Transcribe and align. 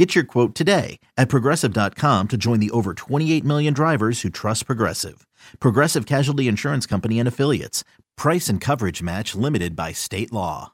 Get 0.00 0.14
your 0.14 0.24
quote 0.24 0.54
today 0.54 0.98
at 1.18 1.28
progressive.com 1.28 2.28
to 2.28 2.38
join 2.38 2.58
the 2.58 2.70
over 2.70 2.94
28 2.94 3.44
million 3.44 3.74
drivers 3.74 4.22
who 4.22 4.30
trust 4.30 4.64
Progressive. 4.64 5.26
Progressive 5.60 6.06
Casualty 6.06 6.48
Insurance 6.48 6.86
Company 6.86 7.18
and 7.18 7.28
Affiliates. 7.28 7.84
Price 8.16 8.48
and 8.48 8.62
coverage 8.62 9.02
match 9.02 9.34
limited 9.34 9.76
by 9.76 9.92
state 9.92 10.32
law. 10.32 10.72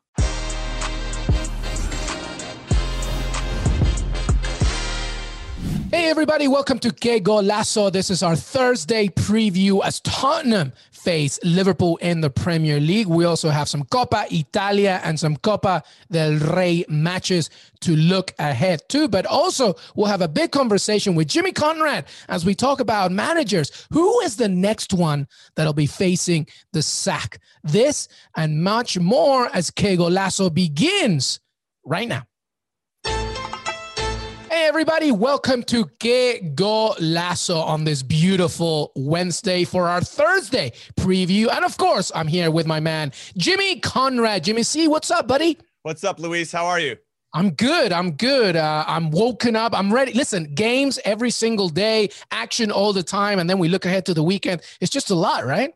Hey, 5.91 6.09
everybody, 6.09 6.47
welcome 6.47 6.79
to 6.79 6.93
Que 6.93 7.19
Golazo. 7.19 7.91
This 7.91 8.11
is 8.11 8.23
our 8.23 8.37
Thursday 8.37 9.09
preview 9.09 9.85
as 9.85 9.99
Tottenham 10.03 10.73
face 11.07 11.39
Liverpool 11.45 11.97
in 11.99 12.21
the 12.21 12.29
Premier 12.29 12.81
League. 12.81 13.07
We 13.07 13.25
also 13.25 13.49
have 13.51 13.69
some 13.69 13.85
Coppa 13.85 14.27
Italia 14.33 15.01
and 15.05 15.21
some 15.21 15.37
Copa 15.37 15.85
del 16.11 16.33
Rey 16.33 16.85
matches 16.89 17.49
to 17.83 17.95
look 17.95 18.35
ahead 18.41 18.83
to. 18.89 19.07
But 19.07 19.25
also, 19.25 19.77
we'll 19.95 20.09
have 20.09 20.21
a 20.21 20.27
big 20.27 20.51
conversation 20.51 21.15
with 21.15 21.29
Jimmy 21.29 21.53
Conrad 21.53 22.07
as 22.29 22.45
we 22.45 22.57
talk 22.57 22.81
about 22.81 23.13
managers. 23.13 23.87
Who 23.93 24.19
is 24.23 24.35
the 24.37 24.49
next 24.49 24.93
one 24.93 25.29
that'll 25.55 25.73
be 25.73 25.87
facing 25.87 26.49
the 26.73 26.83
sack? 26.83 27.39
This 27.63 28.09
and 28.37 28.65
much 28.65 28.99
more 28.99 29.49
as 29.55 29.71
Que 29.71 29.97
Golazo 29.97 30.53
begins 30.53 31.39
right 31.85 32.09
now. 32.09 32.25
Hey, 34.57 34.65
everybody, 34.65 35.13
welcome 35.13 35.63
to 35.65 35.85
Que 36.01 36.41
Golazo 36.55 37.63
on 37.63 37.85
this 37.85 38.03
beautiful 38.03 38.91
Wednesday 38.97 39.65
for 39.65 39.87
our 39.87 40.01
Thursday 40.01 40.73
preview. 40.99 41.55
And 41.55 41.63
of 41.63 41.77
course, 41.77 42.11
I'm 42.15 42.27
here 42.27 42.51
with 42.51 42.67
my 42.67 42.81
man, 42.81 43.13
Jimmy 43.37 43.81
Conrad. 43.81 44.45
Jimmy 44.45 44.63
C, 44.63 44.89
what's 44.89 45.11
up, 45.11 45.29
buddy? 45.29 45.59
What's 45.83 46.05
up, 46.05 46.19
Luis? 46.19 46.51
How 46.53 46.65
are 46.65 46.81
you? 46.81 46.97
I'm 47.35 47.51
good. 47.51 47.93
I'm 47.93 48.13
good. 48.13 48.57
Uh, 48.57 48.83
I'm 48.87 49.11
woken 49.11 49.57
up. 49.57 49.79
I'm 49.79 49.93
ready. 49.93 50.15
Listen, 50.15 50.55
games 50.55 50.99
every 51.05 51.31
single 51.31 51.69
day, 51.69 52.09
action 52.31 52.71
all 52.71 52.95
the 52.95 53.03
time. 53.03 53.39
And 53.39 53.51
then 53.51 53.59
we 53.59 53.69
look 53.69 53.85
ahead 53.85 54.07
to 54.07 54.15
the 54.15 54.23
weekend. 54.23 54.63
It's 54.81 54.91
just 54.91 55.11
a 55.11 55.15
lot, 55.15 55.45
right? 55.45 55.75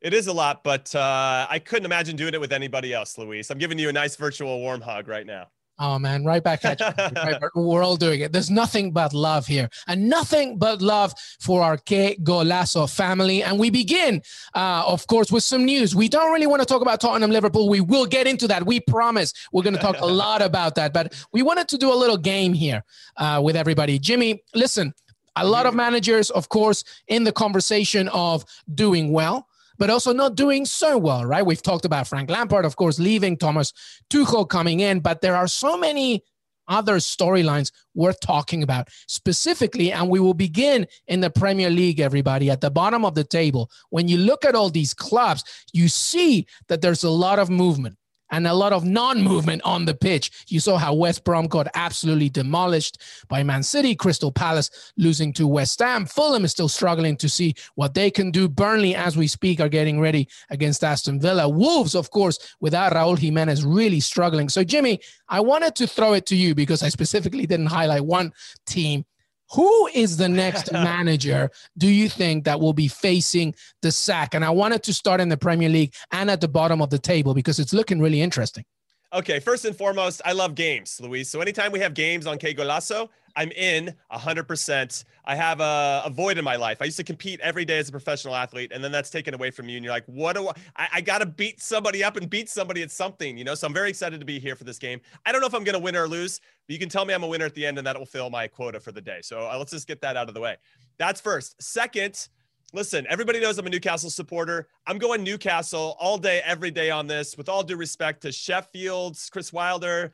It 0.00 0.12
is 0.12 0.26
a 0.26 0.32
lot, 0.32 0.64
but 0.64 0.92
uh, 0.96 1.46
I 1.48 1.60
couldn't 1.60 1.86
imagine 1.86 2.16
doing 2.16 2.34
it 2.34 2.40
with 2.40 2.52
anybody 2.52 2.92
else, 2.92 3.18
Luis. 3.18 3.52
I'm 3.52 3.58
giving 3.58 3.78
you 3.78 3.88
a 3.88 3.92
nice 3.92 4.16
virtual 4.16 4.58
warm 4.58 4.80
hug 4.80 5.06
right 5.06 5.26
now. 5.26 5.46
Oh 5.78 5.98
man, 5.98 6.24
right 6.24 6.42
back 6.42 6.64
at 6.64 6.80
you. 6.80 7.50
we're 7.54 7.82
all 7.82 7.96
doing 7.96 8.20
it. 8.20 8.32
There's 8.32 8.50
nothing 8.50 8.92
but 8.92 9.12
love 9.12 9.46
here, 9.46 9.68
and 9.86 10.08
nothing 10.08 10.58
but 10.58 10.80
love 10.80 11.12
for 11.38 11.62
our 11.62 11.76
Que 11.76 12.16
Golazo 12.22 12.90
family. 12.90 13.42
And 13.42 13.58
we 13.58 13.68
begin, 13.68 14.22
uh, 14.54 14.84
of 14.86 15.06
course, 15.06 15.30
with 15.30 15.42
some 15.42 15.64
news. 15.64 15.94
We 15.94 16.08
don't 16.08 16.32
really 16.32 16.46
want 16.46 16.62
to 16.62 16.66
talk 16.66 16.80
about 16.80 17.00
Tottenham 17.00 17.30
Liverpool. 17.30 17.68
We 17.68 17.80
will 17.80 18.06
get 18.06 18.26
into 18.26 18.48
that. 18.48 18.64
We 18.64 18.80
promise. 18.80 19.34
We're 19.52 19.64
going 19.64 19.76
to 19.76 19.82
talk 19.82 20.00
a 20.00 20.06
lot 20.24 20.40
about 20.40 20.76
that. 20.76 20.94
But 20.94 21.12
we 21.32 21.42
wanted 21.42 21.68
to 21.68 21.78
do 21.78 21.92
a 21.92 21.94
little 21.94 22.16
game 22.16 22.54
here 22.54 22.82
uh, 23.18 23.40
with 23.44 23.56
everybody. 23.56 23.98
Jimmy, 23.98 24.42
listen. 24.54 24.94
A 25.38 25.46
lot 25.46 25.66
of 25.66 25.74
managers, 25.74 26.30
of 26.30 26.48
course, 26.48 26.82
in 27.08 27.24
the 27.24 27.32
conversation 27.32 28.08
of 28.08 28.46
doing 28.74 29.12
well 29.12 29.45
but 29.78 29.90
also 29.90 30.12
not 30.12 30.34
doing 30.34 30.64
so 30.64 30.98
well, 30.98 31.24
right? 31.24 31.44
We've 31.44 31.62
talked 31.62 31.84
about 31.84 32.06
Frank 32.06 32.30
Lampard, 32.30 32.64
of 32.64 32.76
course, 32.76 32.98
leaving, 32.98 33.36
Thomas 33.36 33.72
Tuchel 34.10 34.48
coming 34.48 34.80
in, 34.80 35.00
but 35.00 35.20
there 35.20 35.36
are 35.36 35.48
so 35.48 35.76
many 35.76 36.22
other 36.68 36.96
storylines 36.96 37.70
worth 37.94 38.18
talking 38.20 38.62
about 38.62 38.88
specifically. 39.06 39.92
And 39.92 40.08
we 40.08 40.20
will 40.20 40.34
begin 40.34 40.86
in 41.06 41.20
the 41.20 41.30
Premier 41.30 41.70
League, 41.70 42.00
everybody, 42.00 42.50
at 42.50 42.60
the 42.60 42.70
bottom 42.70 43.04
of 43.04 43.14
the 43.14 43.24
table. 43.24 43.70
When 43.90 44.08
you 44.08 44.18
look 44.18 44.44
at 44.44 44.54
all 44.54 44.70
these 44.70 44.94
clubs, 44.94 45.44
you 45.72 45.88
see 45.88 46.46
that 46.68 46.80
there's 46.80 47.04
a 47.04 47.10
lot 47.10 47.38
of 47.38 47.50
movement 47.50 47.96
and 48.30 48.46
a 48.46 48.54
lot 48.54 48.72
of 48.72 48.84
non-movement 48.84 49.62
on 49.64 49.84
the 49.84 49.94
pitch. 49.94 50.30
You 50.48 50.60
saw 50.60 50.76
how 50.76 50.94
West 50.94 51.24
Brom 51.24 51.46
got 51.46 51.68
absolutely 51.74 52.28
demolished 52.28 53.00
by 53.28 53.42
Man 53.42 53.62
City, 53.62 53.94
Crystal 53.94 54.32
Palace 54.32 54.92
losing 54.96 55.32
to 55.34 55.46
West 55.46 55.78
Ham. 55.80 56.06
Fulham 56.06 56.44
is 56.44 56.52
still 56.52 56.68
struggling 56.68 57.16
to 57.16 57.28
see 57.28 57.54
what 57.74 57.94
they 57.94 58.10
can 58.10 58.30
do. 58.30 58.48
Burnley, 58.48 58.94
as 58.94 59.16
we 59.16 59.26
speak, 59.26 59.60
are 59.60 59.68
getting 59.68 60.00
ready 60.00 60.28
against 60.50 60.84
Aston 60.84 61.20
Villa. 61.20 61.48
Wolves, 61.48 61.94
of 61.94 62.10
course, 62.10 62.56
without 62.60 62.92
Raul 62.92 63.18
Jimenez, 63.18 63.64
really 63.64 64.00
struggling. 64.00 64.48
So, 64.48 64.64
Jimmy, 64.64 65.00
I 65.28 65.40
wanted 65.40 65.74
to 65.76 65.86
throw 65.86 66.12
it 66.14 66.26
to 66.26 66.36
you 66.36 66.54
because 66.54 66.82
I 66.82 66.88
specifically 66.88 67.46
didn't 67.46 67.66
highlight 67.66 68.04
one 68.04 68.32
team 68.66 69.04
who 69.52 69.88
is 69.94 70.16
the 70.16 70.28
next 70.28 70.72
manager 70.72 71.50
do 71.78 71.88
you 71.88 72.08
think 72.08 72.44
that 72.44 72.60
will 72.60 72.72
be 72.72 72.88
facing 72.88 73.54
the 73.82 73.92
sack? 73.92 74.34
And 74.34 74.44
I 74.44 74.50
wanted 74.50 74.82
to 74.84 74.94
start 74.94 75.20
in 75.20 75.28
the 75.28 75.36
Premier 75.36 75.68
League 75.68 75.94
and 76.12 76.30
at 76.30 76.40
the 76.40 76.48
bottom 76.48 76.82
of 76.82 76.90
the 76.90 76.98
table 76.98 77.34
because 77.34 77.58
it's 77.58 77.72
looking 77.72 78.00
really 78.00 78.20
interesting. 78.20 78.64
Okay, 79.12 79.38
first 79.38 79.64
and 79.64 79.76
foremost, 79.76 80.20
I 80.24 80.32
love 80.32 80.56
games, 80.56 81.00
Luis. 81.00 81.28
So 81.28 81.40
anytime 81.40 81.70
we 81.70 81.78
have 81.78 81.94
games 81.94 82.26
on 82.26 82.38
Golazo, 82.38 83.08
I'm 83.36 83.52
in 83.52 83.94
100%. 84.10 85.04
I 85.24 85.34
have 85.36 85.60
a, 85.60 86.02
a, 86.06 86.10
void 86.10 86.38
in 86.38 86.44
my 86.44 86.56
life. 86.56 86.78
I 86.80 86.86
used 86.86 86.96
to 86.96 87.04
compete 87.04 87.38
every 87.40 87.64
day 87.64 87.78
as 87.78 87.88
a 87.88 87.92
professional 87.92 88.34
athlete, 88.34 88.72
and 88.74 88.82
then 88.82 88.90
that's 88.90 89.10
taken 89.10 89.32
away 89.34 89.50
from 89.50 89.68
you. 89.68 89.76
And 89.76 89.84
you're 89.84 89.92
like, 89.92 90.06
what 90.06 90.34
do 90.34 90.48
I? 90.48 90.52
I, 90.76 90.88
I 90.94 91.00
got 91.02 91.18
to 91.18 91.26
beat 91.26 91.60
somebody 91.60 92.02
up 92.02 92.16
and 92.16 92.28
beat 92.28 92.48
somebody 92.48 92.82
at 92.82 92.90
something, 92.90 93.36
you 93.36 93.44
know? 93.44 93.54
So 93.54 93.66
I'm 93.66 93.74
very 93.74 93.90
excited 93.90 94.18
to 94.20 94.26
be 94.26 94.40
here 94.40 94.56
for 94.56 94.64
this 94.64 94.78
game. 94.78 95.00
I 95.24 95.32
don't 95.32 95.40
know 95.40 95.46
if 95.46 95.54
I'm 95.54 95.64
going 95.64 95.74
to 95.74 95.82
win 95.82 95.94
or 95.94 96.08
lose, 96.08 96.40
but 96.66 96.72
you 96.72 96.78
can 96.78 96.88
tell 96.88 97.04
me 97.04 97.14
I'm 97.14 97.22
a 97.22 97.28
winner 97.28 97.44
at 97.44 97.54
the 97.54 97.64
end, 97.64 97.78
and 97.78 97.86
that 97.86 97.96
will 97.96 98.06
fill 98.06 98.30
my 98.30 98.48
quota 98.48 98.80
for 98.80 98.90
the 98.90 99.02
day. 99.02 99.20
So 99.22 99.48
uh, 99.48 99.56
let's 99.58 99.70
just 99.70 99.86
get 99.86 100.00
that 100.00 100.16
out 100.16 100.28
of 100.28 100.34
the 100.34 100.40
way. 100.40 100.56
That's 100.98 101.20
first. 101.20 101.62
Second, 101.62 102.28
listen, 102.72 103.06
everybody 103.08 103.40
knows 103.40 103.58
I'm 103.58 103.66
a 103.66 103.70
Newcastle 103.70 104.10
supporter. 104.10 104.68
I'm 104.86 104.98
going 104.98 105.22
Newcastle 105.22 105.96
all 105.98 106.18
day, 106.18 106.40
every 106.44 106.70
day 106.70 106.90
on 106.90 107.06
this, 107.06 107.36
with 107.36 107.48
all 107.48 107.62
due 107.62 107.76
respect 107.76 108.22
to 108.22 108.32
Sheffield's, 108.32 109.30
Chris 109.30 109.52
Wilder. 109.52 110.12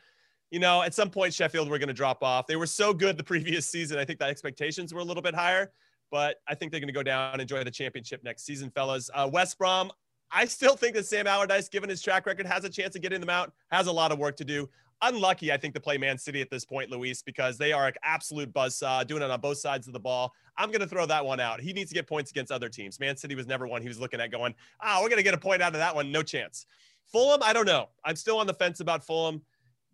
You 0.51 0.61
know, 0.61 0.83
at 0.83 0.95
some 0.95 1.11
point, 1.11 1.33
Sheffield 1.33 1.69
were 1.69 1.79
going 1.79 1.89
to 1.89 1.95
drop 1.95 2.23
off. 2.23 2.47
They 2.47 2.57
were 2.57 2.67
so 2.67 2.93
good 2.93 3.17
the 3.17 3.25
previous 3.33 3.67
season. 3.67 3.99
I 3.99 4.05
think 4.05 4.19
the 4.19 4.27
expectations 4.27 4.93
were 4.93 5.01
a 5.01 5.05
little 5.05 5.23
bit 5.23 5.35
higher, 5.35 5.73
but 6.11 6.37
I 6.47 6.55
think 6.55 6.73
they're 6.73 6.81
going 6.81 6.89
to 6.89 6.95
go 6.95 7.03
down 7.03 7.33
and 7.33 7.41
enjoy 7.41 7.65
the 7.65 7.71
championship 7.71 8.23
next 8.23 8.45
season, 8.45 8.71
fellas. 8.71 9.11
Uh, 9.15 9.29
West 9.33 9.59
Brom, 9.59 9.91
I 10.31 10.45
still 10.45 10.77
think 10.77 10.95
that 10.95 11.07
Sam 11.07 11.27
Allardyce, 11.27 11.69
given 11.69 11.89
his 11.89 12.03
track 12.03 12.27
record, 12.27 12.47
has 12.47 12.65
a 12.65 12.71
chance 12.71 12.95
of 12.97 13.03
getting 13.03 13.21
them 13.21 13.31
out, 13.31 13.53
has 13.71 13.87
a 13.87 13.93
lot 13.93 14.13
of 14.13 14.19
work 14.19 14.37
to 14.37 14.45
do 14.45 14.69
unlucky, 15.03 15.53
I 15.53 15.57
think, 15.57 15.75
to 15.75 15.81
play 15.81 15.99
Man 15.99 16.17
City 16.17 16.41
at 16.41 16.51
this 16.51 16.65
point, 16.65 16.91
Luis, 16.91 17.23
because 17.23 17.59
they 17.59 17.73
are 17.73 17.89
an 17.89 17.95
absolute 18.03 18.53
buzzsaw, 18.53 19.07
doing 19.07 19.23
it 19.23 19.31
on 19.31 19.41
both 19.41 19.59
sides 19.59 19.87
of 19.87 19.93
the 19.93 20.01
ball. 20.01 20.33
I'm 20.57 20.71
going 20.71 20.81
to 20.81 20.87
throw 20.87 21.07
that 21.07 21.25
one 21.25 21.41
out. 21.41 21.61
He 21.61 21.73
needs 21.73 21.91
to 21.91 21.95
get 21.95 22.07
points 22.07 22.31
against 22.31 22.53
other 22.53 22.69
teams. 22.69 23.01
Man 23.01 23.17
City 23.17 23.35
was 23.35 23.47
never 23.47 23.67
one 23.67 23.83
he 23.83 23.89
was 23.89 24.01
looking 24.01 24.21
at 24.21 24.31
going, 24.31 24.55
ah, 24.81 24.97
oh, 24.99 25.03
we're 25.03 25.09
going 25.09 25.19
to 25.19 25.25
get 25.25 25.35
a 25.35 25.39
point 25.39 25.61
out 25.61 25.73
of 25.75 25.79
that 25.79 25.95
one. 25.95 26.11
No 26.11 26.23
chance. 26.23 26.67
Fulham, 27.11 27.43
I 27.43 27.53
don't 27.53 27.67
know. 27.67 27.89
I'm 28.05 28.17
still 28.17 28.39
on 28.39 28.47
the 28.47 28.55
fence 28.55 28.81
about 28.81 29.05
Fulham. 29.05 29.43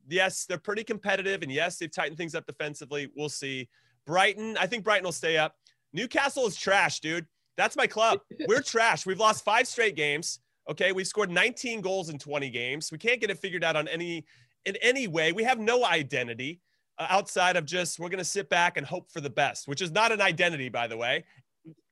Yes, 0.09 0.47
they're 0.47 0.59
pretty 0.59 0.85
competitive. 0.85 1.43
And 1.43 1.51
yes, 1.51 1.79
they've 1.79 1.91
tightened 1.91 2.17
things 2.17 2.35
up 2.35 2.47
defensively. 2.47 3.11
We'll 3.17 3.29
see. 3.29 3.69
Brighton, 4.07 4.57
I 4.59 4.67
think 4.67 4.85
Brighton 4.85 5.05
will 5.05 5.13
stay 5.13 5.37
up. 5.37 5.55
Newcastle 5.93 6.47
is 6.47 6.57
trash, 6.57 7.01
dude. 7.01 7.27
That's 7.57 7.77
my 7.77 7.87
club. 7.87 8.21
We're 8.47 8.63
trash. 8.63 9.05
We've 9.05 9.19
lost 9.19 9.45
five 9.45 9.67
straight 9.67 9.97
games. 9.97 10.41
Okay. 10.71 10.93
We've 10.93 11.07
scored 11.07 11.31
19 11.31 11.81
goals 11.81 12.09
in 12.09 12.19
20 12.19 12.51
games. 12.51 12.93
We 12.93 12.99
can't 12.99 13.21
get 13.21 13.31
it 13.31 13.39
figured 13.39 13.65
out 13.65 13.77
on 13.77 13.89
any 13.89 14.25
in 14.69 14.77
any 14.77 15.09
way. 15.09 15.33
We 15.33 15.45
have 15.45 15.59
no 15.59 15.85
identity 15.85 16.61
uh, 16.99 17.07
outside 17.09 17.57
of 17.57 17.65
just 17.65 17.99
we're 17.99 18.11
going 18.11 18.19
to 18.19 18.25
sit 18.25 18.49
back 18.49 18.77
and 18.77 18.87
hope 18.87 19.11
for 19.11 19.21
the 19.21 19.31
best, 19.31 19.67
which 19.67 19.81
is 19.81 19.91
not 19.91 20.13
an 20.13 20.21
identity, 20.21 20.69
by 20.69 20.87
the 20.87 20.97
way. 20.97 21.25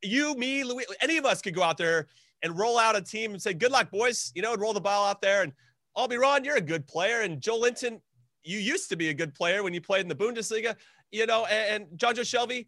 You, 0.02 0.34
me, 0.34 0.62
Louis, 0.62 0.84
any 1.00 1.16
of 1.16 1.24
us 1.24 1.40
could 1.40 1.54
go 1.54 1.62
out 1.62 1.78
there 1.78 2.06
and 2.42 2.56
roll 2.56 2.78
out 2.78 2.94
a 2.94 3.00
team 3.00 3.32
and 3.32 3.40
say, 3.40 3.54
"Good 3.54 3.72
luck, 3.72 3.90
boys," 3.90 4.30
you 4.34 4.42
know, 4.42 4.52
and 4.52 4.60
roll 4.60 4.74
the 4.74 4.80
ball 4.80 5.06
out 5.06 5.22
there. 5.22 5.42
And 5.42 5.52
Almiron, 5.96 6.44
you're 6.44 6.56
a 6.56 6.60
good 6.60 6.86
player, 6.86 7.22
and 7.22 7.40
Joelinton, 7.40 8.00
you 8.44 8.58
used 8.58 8.90
to 8.90 8.96
be 8.96 9.08
a 9.08 9.14
good 9.14 9.34
player 9.34 9.62
when 9.62 9.72
you 9.72 9.80
played 9.80 10.02
in 10.02 10.08
the 10.08 10.14
Bundesliga, 10.14 10.76
you 11.10 11.26
know, 11.26 11.46
and, 11.46 11.84
and 11.84 11.98
Jonjo 11.98 12.20
Shelvey, 12.20 12.66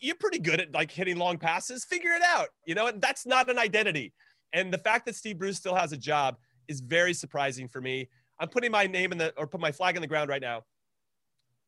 you're 0.00 0.16
pretty 0.16 0.38
good 0.38 0.60
at 0.60 0.72
like 0.72 0.90
hitting 0.90 1.16
long 1.16 1.38
passes. 1.38 1.84
Figure 1.84 2.12
it 2.12 2.22
out, 2.22 2.48
you 2.64 2.74
know. 2.74 2.86
And 2.86 3.00
That's 3.00 3.26
not 3.26 3.50
an 3.50 3.58
identity. 3.58 4.12
And 4.52 4.72
the 4.72 4.78
fact 4.78 5.06
that 5.06 5.14
Steve 5.14 5.38
Bruce 5.38 5.58
still 5.58 5.74
has 5.74 5.92
a 5.92 5.96
job 5.96 6.36
is 6.68 6.80
very 6.80 7.14
surprising 7.14 7.68
for 7.68 7.80
me. 7.80 8.08
I'm 8.42 8.48
putting 8.48 8.72
my 8.72 8.88
name 8.88 9.12
in 9.12 9.18
the 9.18 9.32
or 9.38 9.46
put 9.46 9.60
my 9.60 9.70
flag 9.70 9.94
in 9.94 10.02
the 10.02 10.08
ground 10.08 10.28
right 10.28 10.42
now. 10.42 10.64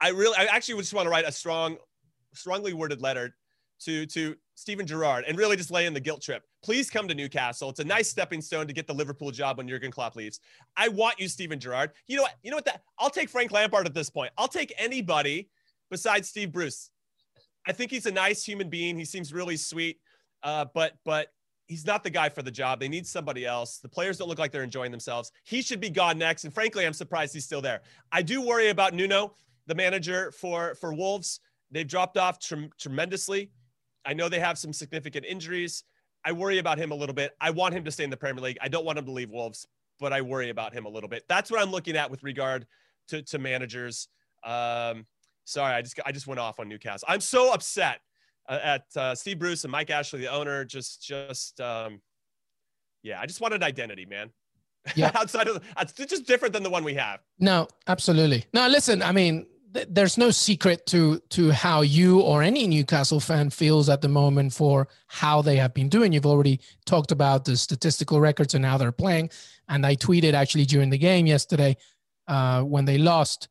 I 0.00 0.09
really, 0.09 0.37
I 0.37 0.47
actually 0.47 0.75
would 0.75 0.82
just 0.82 0.93
want 0.93 1.06
to 1.06 1.11
write 1.11 1.25
a 1.25 1.31
strong, 1.31 1.76
strongly 2.35 2.75
worded 2.75 3.00
letter 3.00 3.37
to 3.82 4.06
to 4.06 4.35
Steven 4.56 4.85
Gerrard 4.85 5.25
and 5.29 5.38
really 5.38 5.56
just 5.56 5.71
lay 5.71 5.87
in 5.87 5.94
the 5.94 6.00
guilt 6.00 6.21
trip. 6.21 6.43
Please 6.65 6.91
come 6.91 7.06
to 7.06 7.15
Newcastle. 7.15 7.71
It's 7.71 7.79
a 7.79 7.85
nice 7.85 8.11
stepping 8.11 8.41
stone 8.41 8.67
to 8.67 8.73
get 8.73 8.88
the 8.88 8.93
Liverpool 8.93 9.31
job 9.31 9.59
when 9.59 9.69
Jurgen 9.69 9.93
Klopp 9.93 10.17
leaves. 10.17 10.41
I 10.76 10.88
want 10.88 11.21
you, 11.21 11.29
Steven 11.29 11.61
Gerrard. 11.61 11.93
You 12.09 12.17
know 12.17 12.23
what? 12.23 12.35
You 12.43 12.50
know 12.50 12.56
what? 12.56 12.65
That 12.65 12.82
I'll 12.99 13.11
take 13.11 13.29
Frank 13.29 13.53
Lampard 13.53 13.87
at 13.87 13.94
this 13.94 14.11
point. 14.11 14.32
I'll 14.37 14.49
take 14.49 14.75
anybody 14.76 15.50
besides 15.93 16.29
Steve 16.29 16.50
Bruce. 16.50 16.91
I 17.69 17.73
think 17.73 17.93
he's 17.93 18.06
a 18.06 18.12
nice 18.12 18.44
human 18.44 18.69
being. 18.69 18.99
He 18.99 19.05
seems 19.05 19.32
really 19.32 19.56
sweet, 19.56 20.00
uh, 20.43 20.67
but 20.75 20.94
but 21.05 21.29
he's 21.75 21.85
not 21.85 22.05
the 22.05 22.11
guy 22.11 22.29
for 22.29 22.41
the 22.41 22.53
job. 22.53 22.79
They 22.79 22.88
need 22.88 23.05
somebody 23.05 23.44
else. 23.44 23.79
The 23.79 23.88
players 23.88 24.17
don't 24.17 24.29
look 24.29 24.38
like 24.38 24.53
they're 24.53 24.62
enjoying 24.62 24.93
themselves. 24.93 25.32
He 25.43 25.61
should 25.61 25.81
be 25.81 25.91
gone 25.91 26.17
next. 26.17 26.44
And 26.44 26.55
frankly, 26.55 26.87
I'm 26.87 26.93
surprised 26.93 27.35
he's 27.35 27.44
still 27.44 27.61
there. 27.61 27.81
I 28.12 28.23
do 28.23 28.41
worry 28.41 28.69
about 28.69 28.94
Nuno, 28.94 29.35
the 29.67 29.75
manager 29.75 30.31
for 30.31 30.76
for 30.76 30.94
Wolves. 30.94 31.41
They've 31.73 31.87
dropped 31.87 32.17
off 32.17 32.38
tre- 32.38 32.71
tremendously. 32.79 33.50
I 34.05 34.15
know 34.15 34.29
they 34.29 34.38
have 34.38 34.56
some 34.56 34.73
significant 34.73 35.26
injuries. 35.26 35.82
I 36.25 36.31
worry 36.31 36.59
about 36.59 36.79
him 36.79 36.93
a 36.93 36.94
little 36.94 37.15
bit. 37.15 37.32
I 37.41 37.50
want 37.50 37.75
him 37.75 37.85
to 37.87 37.91
stay 37.91 38.05
in 38.05 38.11
the 38.11 38.17
Premier 38.17 38.44
League. 38.44 38.59
I 38.61 38.69
don't 38.69 38.85
want 38.85 38.97
him 38.97 39.06
to 39.06 39.11
leave 39.11 39.31
Wolves, 39.31 39.67
but 39.99 40.12
I 40.12 40.21
worry 40.21 40.50
about 40.50 40.75
him 40.75 40.87
a 40.87 40.88
little 40.88 41.09
bit. 41.09 41.25
That's 41.29 41.50
what 41.50 41.61
I'm 41.61 41.73
looking 41.73 41.97
at 41.97 42.09
with 42.09 42.23
regard 42.23 42.67
to, 43.09 43.23
to 43.23 43.38
managers. 43.41 44.06
Um, 44.44 45.06
sorry, 45.44 45.75
I 45.75 45.82
just 45.82 45.99
I 46.06 46.12
just 46.12 46.29
went 46.29 46.38
off 46.38 46.61
on 46.61 46.69
Newcastle. 46.69 47.09
I'm 47.11 47.21
so 47.21 47.53
upset 47.53 47.99
at 48.49 48.85
uh, 48.96 49.14
Steve 49.14 49.38
Bruce 49.38 49.64
and 49.64 49.73
Mike 49.73 49.91
Ashley, 49.91 50.20
the 50.20 50.32
owner. 50.32 50.64
Just 50.64 51.02
just 51.02 51.61
um, 51.61 52.00
yeah, 53.02 53.20
I 53.20 53.26
just 53.26 53.41
wanted 53.41 53.62
identity, 53.62 54.06
man. 54.06 54.31
Yeah. 54.96 55.11
Outside 55.14 55.49
of 55.49 55.64
it's 55.81 55.94
just 55.94 56.26
different 56.26 56.52
than 56.52 56.62
the 56.62 56.69
one 56.69 56.85
we 56.85 56.93
have. 56.93 57.20
No, 57.38 57.69
absolutely. 57.87 58.44
No, 58.52 58.69
listen. 58.69 59.00
I 59.00 59.12
mean, 59.12 59.46
there's 59.88 60.19
no 60.19 60.31
secret 60.31 60.87
to 60.87 61.20
to 61.31 61.50
how 61.50 61.81
you 61.81 62.20
or 62.20 62.43
any 62.43 62.67
Newcastle 62.67 63.19
fan 63.19 63.49
feels 63.49 63.88
at 63.88 64.02
the 64.02 64.08
moment 64.08 64.52
for 64.52 64.88
how 65.06 65.43
they 65.43 65.56
have 65.56 65.75
been 65.75 65.88
doing. 65.88 66.12
You've 66.12 66.26
already 66.26 66.61
talked 66.85 67.12
about 67.12 67.44
the 67.44 67.56
statistical 67.56 68.20
records 68.20 68.55
and 68.55 68.64
how 68.64 68.76
they're 68.76 68.93
playing, 68.93 69.31
and 69.69 69.85
I 69.85 69.97
tweeted 69.97 70.35
actually 70.35 70.67
during 70.67 70.90
the 70.90 70.99
game 70.99 71.26
yesterday 71.26 71.76
uh, 72.29 72.62
when 72.62 72.85
they 72.85 72.99
lost 72.99 73.49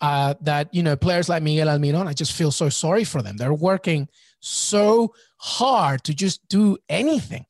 uh, 0.00 0.34
that 0.40 0.72
you 0.72 0.82
know 0.82 0.96
players 0.96 1.28
like 1.28 1.42
Miguel 1.42 1.68
Almiron, 1.68 2.06
I 2.06 2.12
just 2.12 2.32
feel 2.32 2.50
so 2.50 2.68
sorry 2.68 3.04
for 3.04 3.22
them. 3.22 3.36
They're 3.36 3.54
working 3.54 4.08
so 4.40 5.14
hard 5.38 6.04
to 6.04 6.14
just 6.14 6.46
do 6.48 6.78
anything 6.88 7.46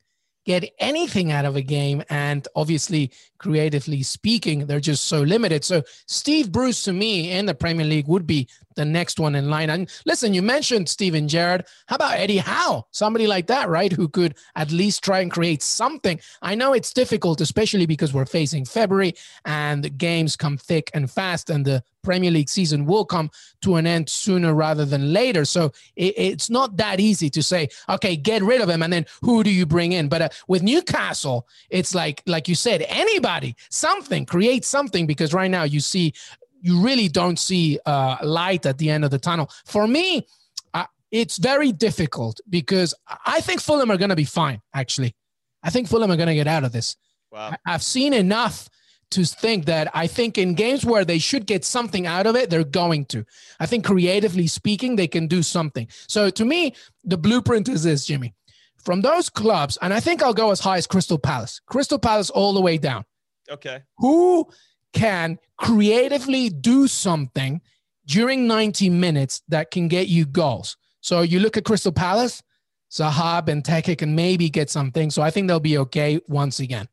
get 0.49 0.73
anything 0.79 1.31
out 1.31 1.45
of 1.45 1.57
a 1.57 1.61
game. 1.61 2.03
And 2.09 2.49
obviously, 2.57 3.13
creatively 3.37 4.03
speaking, 4.03 4.67
they're 4.67 4.81
just 4.81 5.05
so 5.05 5.21
limited. 5.21 5.63
So, 5.63 5.83
Steve 6.07 6.51
Bruce 6.51 6.83
to 6.85 6.93
me 6.95 7.33
in 7.33 7.45
the 7.45 7.55
Premier 7.55 7.85
League 7.85 8.09
would 8.09 8.27
be 8.27 8.49
the 8.75 8.85
next 8.87 9.21
one 9.21 9.35
in 9.35 9.51
line. 9.51 9.69
And 9.69 9.91
listen, 10.07 10.33
you 10.33 10.41
mentioned 10.41 10.89
Steven 10.89 11.29
Gerrard. 11.29 11.67
How 11.87 11.97
about 11.97 12.19
Eddie 12.19 12.39
Howe? 12.39 12.87
Somebody 12.93 13.27
like 13.27 13.47
that, 13.49 13.69
right? 13.69 13.93
Who 13.93 14.09
could 14.09 14.37
at 14.57 14.73
least 14.73 15.05
try 15.05 15.21
and 15.21 15.31
create 15.31 15.63
something. 15.63 16.19
I 16.41 16.55
know 16.55 16.73
it's 16.73 16.95
difficult, 16.95 17.43
especially 17.43 17.85
because 17.85 18.15
we're 18.15 18.25
facing 18.25 18.65
February 18.65 19.15
and 19.45 19.85
the 19.85 19.91
games 19.91 20.35
come 20.35 20.57
thick 20.57 20.91
and 20.95 21.11
fast, 21.11 21.51
and 21.51 21.67
the 21.67 21.85
Premier 22.09 22.31
League 22.31 22.49
season 22.49 22.87
will 22.87 23.05
come 23.05 23.29
to 23.61 23.77
an 23.77 23.87
end 23.87 24.09
sooner 24.09 24.55
rather 24.55 24.87
than 24.87 25.13
later. 25.13 25.45
So 25.45 25.63
it, 25.95 26.15
it's 26.17 26.49
not 26.49 26.69
that 26.79 27.01
easy 27.01 27.29
to 27.31 27.43
say, 27.43 27.69
okay, 27.87 28.17
get 28.17 28.43
rid 28.43 28.61
of 28.63 28.69
him, 28.69 28.83
and 28.83 28.93
then 28.93 29.05
who 29.21 29.43
do 29.43 29.51
you 29.51 29.67
bring 29.67 29.93
in? 29.93 30.09
But 30.09 30.23
uh, 30.23 30.29
with 30.47 30.63
Newcastle, 30.63 31.47
it's 31.69 31.95
like, 31.95 32.23
like 32.27 32.49
you 32.49 32.55
said, 32.55 32.81
anybody, 32.89 33.55
something, 33.71 34.25
create 34.25 34.65
something, 34.65 35.07
because 35.07 35.35
right 35.35 35.51
now 35.51 35.65
you 35.65 35.81
see 35.81 36.15
you 36.61 36.81
really 36.89 37.09
don't 37.09 37.39
see 37.39 37.79
uh, 37.87 38.17
light 38.23 38.67
at 38.67 38.79
the 38.79 38.91
end 38.91 39.05
of 39.05 39.11
the 39.11 39.19
tunnel. 39.19 39.51
For 39.65 39.87
me, 39.87 40.27
uh, 40.75 40.87
it's 41.11 41.39
very 41.39 41.73
difficult 41.73 42.41
because 42.49 42.95
I 43.37 43.41
think 43.41 43.61
Fulham 43.61 43.91
are 43.91 43.99
going 43.99 44.15
to 44.17 44.17
be 44.17 44.25
fine. 44.25 44.61
Actually, 44.73 45.15
I 45.63 45.71
think 45.71 45.89
Fulham 45.89 46.11
are 46.11 46.17
going 46.17 46.35
to 46.35 46.41
get 46.43 46.49
out 46.49 46.65
of 46.65 46.73
this. 46.73 46.97
Wow. 47.31 47.55
I've 47.67 47.83
seen 47.83 48.13
enough 48.13 48.69
to 49.11 49.25
think 49.25 49.67
that 49.67 49.91
I 49.95 50.07
think 50.07 50.39
in 50.39 50.55
games 50.55 50.85
where 50.85 51.05
they 51.05 51.19
should 51.19 51.47
get 51.47 51.65
something 51.65 52.07
out 52.07 52.27
of 52.27 52.37
it, 52.37 52.51
they're 52.51 52.65
going 52.65 53.07
to. 53.07 53.25
I 53.59 53.67
think 53.67 53.85
creatively 53.85 54.47
speaking, 54.47 54.97
they 54.97 55.09
can 55.09 55.27
do 55.27 55.43
something. 55.43 55.89
So 56.07 56.31
to 56.31 56.45
me, 56.45 56.75
the 57.05 57.19
blueprint 57.19 57.69
is 57.69 57.83
this, 57.83 58.07
Jimmy. 58.07 58.35
From 58.77 59.01
those 59.01 59.29
clubs, 59.29 59.77
and 59.83 59.93
I 59.93 60.01
think 60.01 60.23
I'll 60.23 60.35
go 60.35 60.51
as 60.51 60.61
high 60.61 60.79
as 60.79 60.87
Crystal 60.87 61.19
Palace. 61.19 61.61
Crystal 61.67 61.99
Palace 61.99 62.31
all 62.31 62.53
the 62.53 62.61
way 62.61 62.79
down. 62.79 63.05
Okay. 63.51 63.83
Who 63.99 64.49
can 64.93 65.39
creatively 65.57 66.49
do 66.49 66.87
something 66.87 67.61
during 68.07 68.47
90 68.47 68.91
minutes 68.91 69.43
that 69.49 69.71
can 69.71 69.89
get 69.89 70.09
you 70.09 70.25
goals. 70.25 70.77
So 71.01 71.23
you 71.23 71.41
look 71.41 71.57
at 71.57 71.65
Crystal 71.65 71.93
Palace, 71.93 72.43
Zaha 72.91 73.47
and 73.47 73.63
Benteke 73.63 73.99
can 73.99 74.15
maybe 74.15 74.49
get 74.49 74.71
something. 74.71 75.11
So 75.11 75.23
I 75.23 75.31
think 75.31 75.47
they'll 75.47 75.61
be 75.61 75.79
okay 75.79 76.21
once 76.27 76.59
again. 76.59 76.89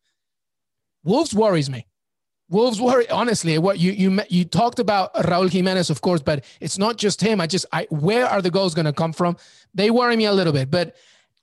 Wolves 1.03 1.33
worries 1.33 1.69
me. 1.69 1.85
Wolves 2.49 2.79
worry 2.79 3.09
honestly. 3.09 3.57
What 3.57 3.79
you 3.79 3.91
you 3.91 4.19
you 4.29 4.45
talked 4.45 4.79
about 4.79 5.13
Raul 5.15 5.49
Jimenez, 5.49 5.89
of 5.89 6.01
course, 6.01 6.21
but 6.21 6.45
it's 6.61 6.77
not 6.77 6.97
just 6.97 7.21
him. 7.21 7.41
I 7.41 7.47
just 7.47 7.65
I 7.71 7.87
where 7.89 8.27
are 8.27 8.41
the 8.41 8.51
goals 8.51 8.75
going 8.75 8.85
to 8.85 8.93
come 8.93 9.13
from? 9.13 9.37
They 9.73 9.89
worry 9.89 10.15
me 10.15 10.25
a 10.25 10.33
little 10.33 10.53
bit. 10.53 10.69
But 10.69 10.95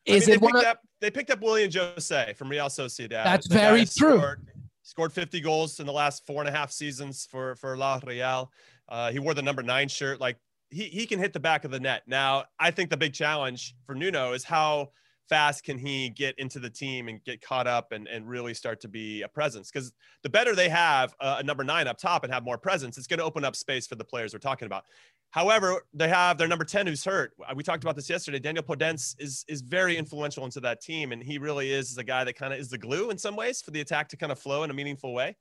is 0.04 0.24
I 0.24 0.26
mean, 0.26 0.34
it 0.34 0.40
one? 0.40 0.56
Of, 0.56 0.64
up, 0.64 0.80
they 1.00 1.10
picked 1.10 1.30
up 1.30 1.40
Willian 1.40 1.70
José 1.70 2.36
from 2.36 2.48
Real 2.48 2.66
Sociedad. 2.66 3.24
That's 3.24 3.48
very 3.48 3.84
true. 3.84 4.18
Scored, 4.18 4.46
scored 4.82 5.12
50 5.12 5.40
goals 5.40 5.80
in 5.80 5.86
the 5.86 5.92
last 5.92 6.24
four 6.26 6.40
and 6.40 6.48
a 6.48 6.52
half 6.52 6.70
seasons 6.70 7.26
for 7.28 7.56
for 7.56 7.76
La 7.76 8.00
Real. 8.06 8.52
Uh, 8.88 9.10
he 9.10 9.18
wore 9.18 9.34
the 9.34 9.42
number 9.42 9.62
nine 9.62 9.88
shirt. 9.88 10.20
Like 10.20 10.38
he 10.70 10.84
he 10.84 11.06
can 11.06 11.18
hit 11.18 11.32
the 11.32 11.40
back 11.40 11.64
of 11.64 11.72
the 11.72 11.80
net. 11.80 12.02
Now 12.06 12.44
I 12.60 12.70
think 12.70 12.90
the 12.90 12.96
big 12.96 13.12
challenge 13.12 13.74
for 13.86 13.96
Nuno 13.96 14.34
is 14.34 14.44
how 14.44 14.90
fast 15.32 15.64
can 15.64 15.78
he 15.78 16.10
get 16.10 16.38
into 16.38 16.58
the 16.58 16.68
team 16.68 17.08
and 17.08 17.24
get 17.24 17.40
caught 17.40 17.66
up 17.66 17.92
and, 17.92 18.06
and 18.08 18.28
really 18.28 18.52
start 18.52 18.80
to 18.80 18.88
be 18.88 19.22
a 19.22 19.28
presence 19.28 19.70
because 19.70 19.92
the 20.22 20.28
better 20.28 20.54
they 20.54 20.68
have 20.68 21.14
a, 21.20 21.42
number 21.42 21.64
nine 21.64 21.88
up 21.88 21.96
top 21.96 22.22
and 22.22 22.32
have 22.32 22.44
more 22.44 22.58
presence 22.58 22.98
it's 22.98 23.06
going 23.06 23.18
to 23.18 23.24
open 23.24 23.44
up 23.44 23.56
space 23.56 23.86
for 23.86 23.94
the 23.94 24.04
players 24.04 24.34
we're 24.34 24.38
talking 24.38 24.66
about 24.66 24.84
However, 25.32 25.86
they 25.94 26.08
have 26.08 26.36
their 26.36 26.46
number 26.46 26.64
10 26.64 26.86
who's 26.86 27.02
hurt. 27.02 27.32
Uh, 27.42 27.54
we 27.56 27.62
talked 27.62 27.82
about 27.82 27.96
this 27.96 28.10
yesterday. 28.10 28.38
Daniel 28.38 28.62
Podence 28.62 29.16
is 29.18 29.46
is 29.48 29.62
very 29.62 29.96
influential 29.96 30.44
into 30.44 30.60
that 30.60 30.82
team, 30.82 31.10
and 31.10 31.22
he 31.22 31.38
really 31.38 31.72
is 31.72 31.94
the 31.94 32.04
guy 32.04 32.22
that 32.22 32.34
kind 32.34 32.52
of 32.52 32.60
is 32.60 32.68
the 32.68 32.76
glue 32.76 33.08
in 33.08 33.16
some 33.16 33.34
ways 33.34 33.62
for 33.62 33.70
the 33.70 33.80
attack 33.80 34.10
to 34.10 34.16
kind 34.18 34.30
of 34.30 34.38
flow 34.38 34.62
in 34.62 34.70
a 34.70 34.74
meaningful 34.74 35.14
way. 35.14 35.34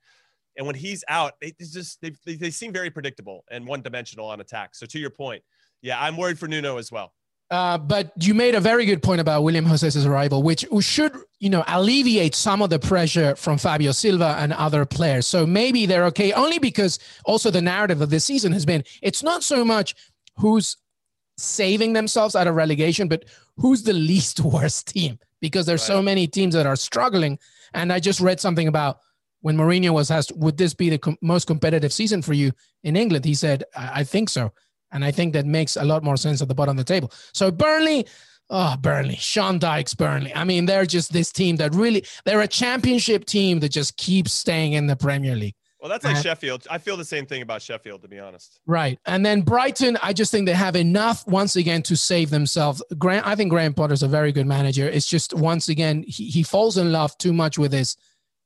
And 0.56 0.66
when 0.66 0.76
he's 0.76 1.04
out, 1.08 1.34
they 1.42 1.52
just 1.58 2.00
they, 2.00 2.12
they 2.24 2.50
seem 2.50 2.72
very 2.72 2.90
predictable 2.90 3.44
and 3.50 3.66
one 3.66 3.82
dimensional 3.82 4.26
on 4.26 4.40
attack. 4.40 4.74
So 4.74 4.86
to 4.86 4.98
your 4.98 5.10
point, 5.10 5.42
yeah, 5.82 6.00
I'm 6.00 6.16
worried 6.16 6.38
for 6.38 6.48
Nuno 6.48 6.78
as 6.78 6.90
well. 6.90 7.12
Uh, 7.52 7.76
but 7.76 8.12
you 8.18 8.32
made 8.32 8.54
a 8.54 8.60
very 8.60 8.86
good 8.86 9.02
point 9.02 9.20
about 9.20 9.42
Willian 9.42 9.66
José's 9.66 10.06
arrival, 10.06 10.42
which 10.42 10.64
should, 10.80 11.14
you 11.38 11.50
know, 11.50 11.62
alleviate 11.68 12.34
some 12.34 12.62
of 12.62 12.70
the 12.70 12.78
pressure 12.78 13.36
from 13.36 13.58
Fabio 13.58 13.92
Silva 13.92 14.36
and 14.38 14.54
other 14.54 14.86
players. 14.86 15.26
So 15.26 15.44
maybe 15.44 15.84
they're 15.84 16.06
okay, 16.06 16.32
only 16.32 16.58
because 16.58 16.98
also 17.26 17.50
the 17.50 17.60
narrative 17.60 18.00
of 18.00 18.08
this 18.08 18.24
season 18.24 18.52
has 18.52 18.64
been 18.64 18.84
it's 19.02 19.22
not 19.22 19.42
so 19.42 19.66
much 19.66 19.94
who's 20.38 20.78
saving 21.36 21.92
themselves 21.92 22.34
out 22.34 22.46
of 22.46 22.54
relegation, 22.54 23.06
but 23.06 23.26
who's 23.58 23.82
the 23.82 23.92
least 23.92 24.40
worst 24.54 24.86
team 24.86 25.18
because 25.42 25.66
there's 25.66 25.82
right. 25.82 25.94
so 25.96 26.00
many 26.00 26.26
teams 26.26 26.54
that 26.54 26.64
are 26.64 26.74
struggling. 26.74 27.38
And 27.74 27.92
I 27.92 28.00
just 28.00 28.20
read 28.20 28.40
something 28.40 28.66
about 28.66 29.00
when 29.42 29.58
Mourinho 29.58 29.92
was 29.92 30.10
asked, 30.10 30.34
would 30.36 30.56
this 30.56 30.72
be 30.72 30.88
the 30.88 30.96
com- 30.96 31.18
most 31.20 31.46
competitive 31.46 31.92
season 31.92 32.22
for 32.22 32.32
you 32.32 32.52
in 32.82 32.96
England? 32.96 33.26
He 33.26 33.34
said, 33.34 33.64
I-, 33.76 34.00
I 34.00 34.04
think 34.04 34.30
so. 34.30 34.52
And 34.92 35.04
I 35.04 35.10
think 35.10 35.32
that 35.32 35.46
makes 35.46 35.76
a 35.76 35.84
lot 35.84 36.04
more 36.04 36.16
sense 36.16 36.42
at 36.42 36.48
the 36.48 36.54
bottom 36.54 36.78
of 36.78 36.84
the 36.84 36.92
table. 36.92 37.10
So 37.32 37.50
Burnley, 37.50 38.06
oh, 38.50 38.76
Burnley, 38.80 39.16
Sean 39.16 39.58
Dyche, 39.58 39.96
Burnley. 39.96 40.34
I 40.34 40.44
mean, 40.44 40.66
they're 40.66 40.86
just 40.86 41.12
this 41.12 41.32
team 41.32 41.56
that 41.56 41.74
really, 41.74 42.04
they're 42.24 42.42
a 42.42 42.48
championship 42.48 43.24
team 43.24 43.60
that 43.60 43.70
just 43.70 43.96
keeps 43.96 44.32
staying 44.32 44.74
in 44.74 44.86
the 44.86 44.96
Premier 44.96 45.34
League. 45.34 45.54
Well, 45.80 45.88
that's 45.88 46.04
like 46.04 46.14
and, 46.14 46.22
Sheffield. 46.22 46.64
I 46.70 46.78
feel 46.78 46.96
the 46.96 47.04
same 47.04 47.26
thing 47.26 47.42
about 47.42 47.60
Sheffield, 47.60 48.02
to 48.02 48.08
be 48.08 48.20
honest. 48.20 48.60
Right. 48.66 49.00
And 49.04 49.26
then 49.26 49.40
Brighton, 49.40 49.98
I 50.00 50.12
just 50.12 50.30
think 50.30 50.46
they 50.46 50.52
have 50.52 50.76
enough 50.76 51.26
once 51.26 51.56
again 51.56 51.82
to 51.82 51.96
save 51.96 52.30
themselves. 52.30 52.80
Grant, 52.98 53.26
I 53.26 53.34
think 53.34 53.50
Graham 53.50 53.74
Potter's 53.74 54.04
a 54.04 54.08
very 54.08 54.30
good 54.30 54.46
manager. 54.46 54.88
It's 54.88 55.08
just 55.08 55.34
once 55.34 55.68
again, 55.68 56.04
he, 56.06 56.26
he 56.28 56.44
falls 56.44 56.78
in 56.78 56.92
love 56.92 57.18
too 57.18 57.32
much 57.32 57.58
with 57.58 57.72
his 57.72 57.96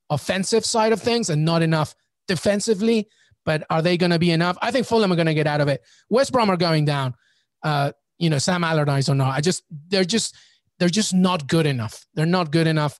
offensive 0.08 0.64
side 0.64 0.92
of 0.92 1.02
things 1.02 1.28
and 1.28 1.44
not 1.44 1.60
enough 1.60 1.94
defensively. 2.26 3.06
But 3.46 3.64
are 3.70 3.80
they 3.80 3.96
going 3.96 4.10
to 4.10 4.18
be 4.18 4.32
enough? 4.32 4.58
I 4.60 4.70
think 4.70 4.86
Fulham 4.86 5.10
are 5.10 5.16
going 5.16 5.26
to 5.26 5.34
get 5.34 5.46
out 5.46 5.62
of 5.62 5.68
it. 5.68 5.80
West 6.10 6.32
Brom 6.32 6.50
are 6.50 6.56
going 6.58 6.84
down. 6.84 7.14
Uh, 7.62 7.92
you 8.18 8.28
know, 8.28 8.38
Sam 8.38 8.64
Allardyce 8.64 9.08
or 9.08 9.14
not. 9.14 9.34
I 9.34 9.40
just 9.40 9.62
they're 9.88 10.04
just 10.04 10.36
they're 10.78 10.88
just 10.88 11.14
not 11.14 11.46
good 11.46 11.64
enough. 11.64 12.04
They're 12.14 12.26
not 12.26 12.50
good 12.50 12.66
enough. 12.66 12.98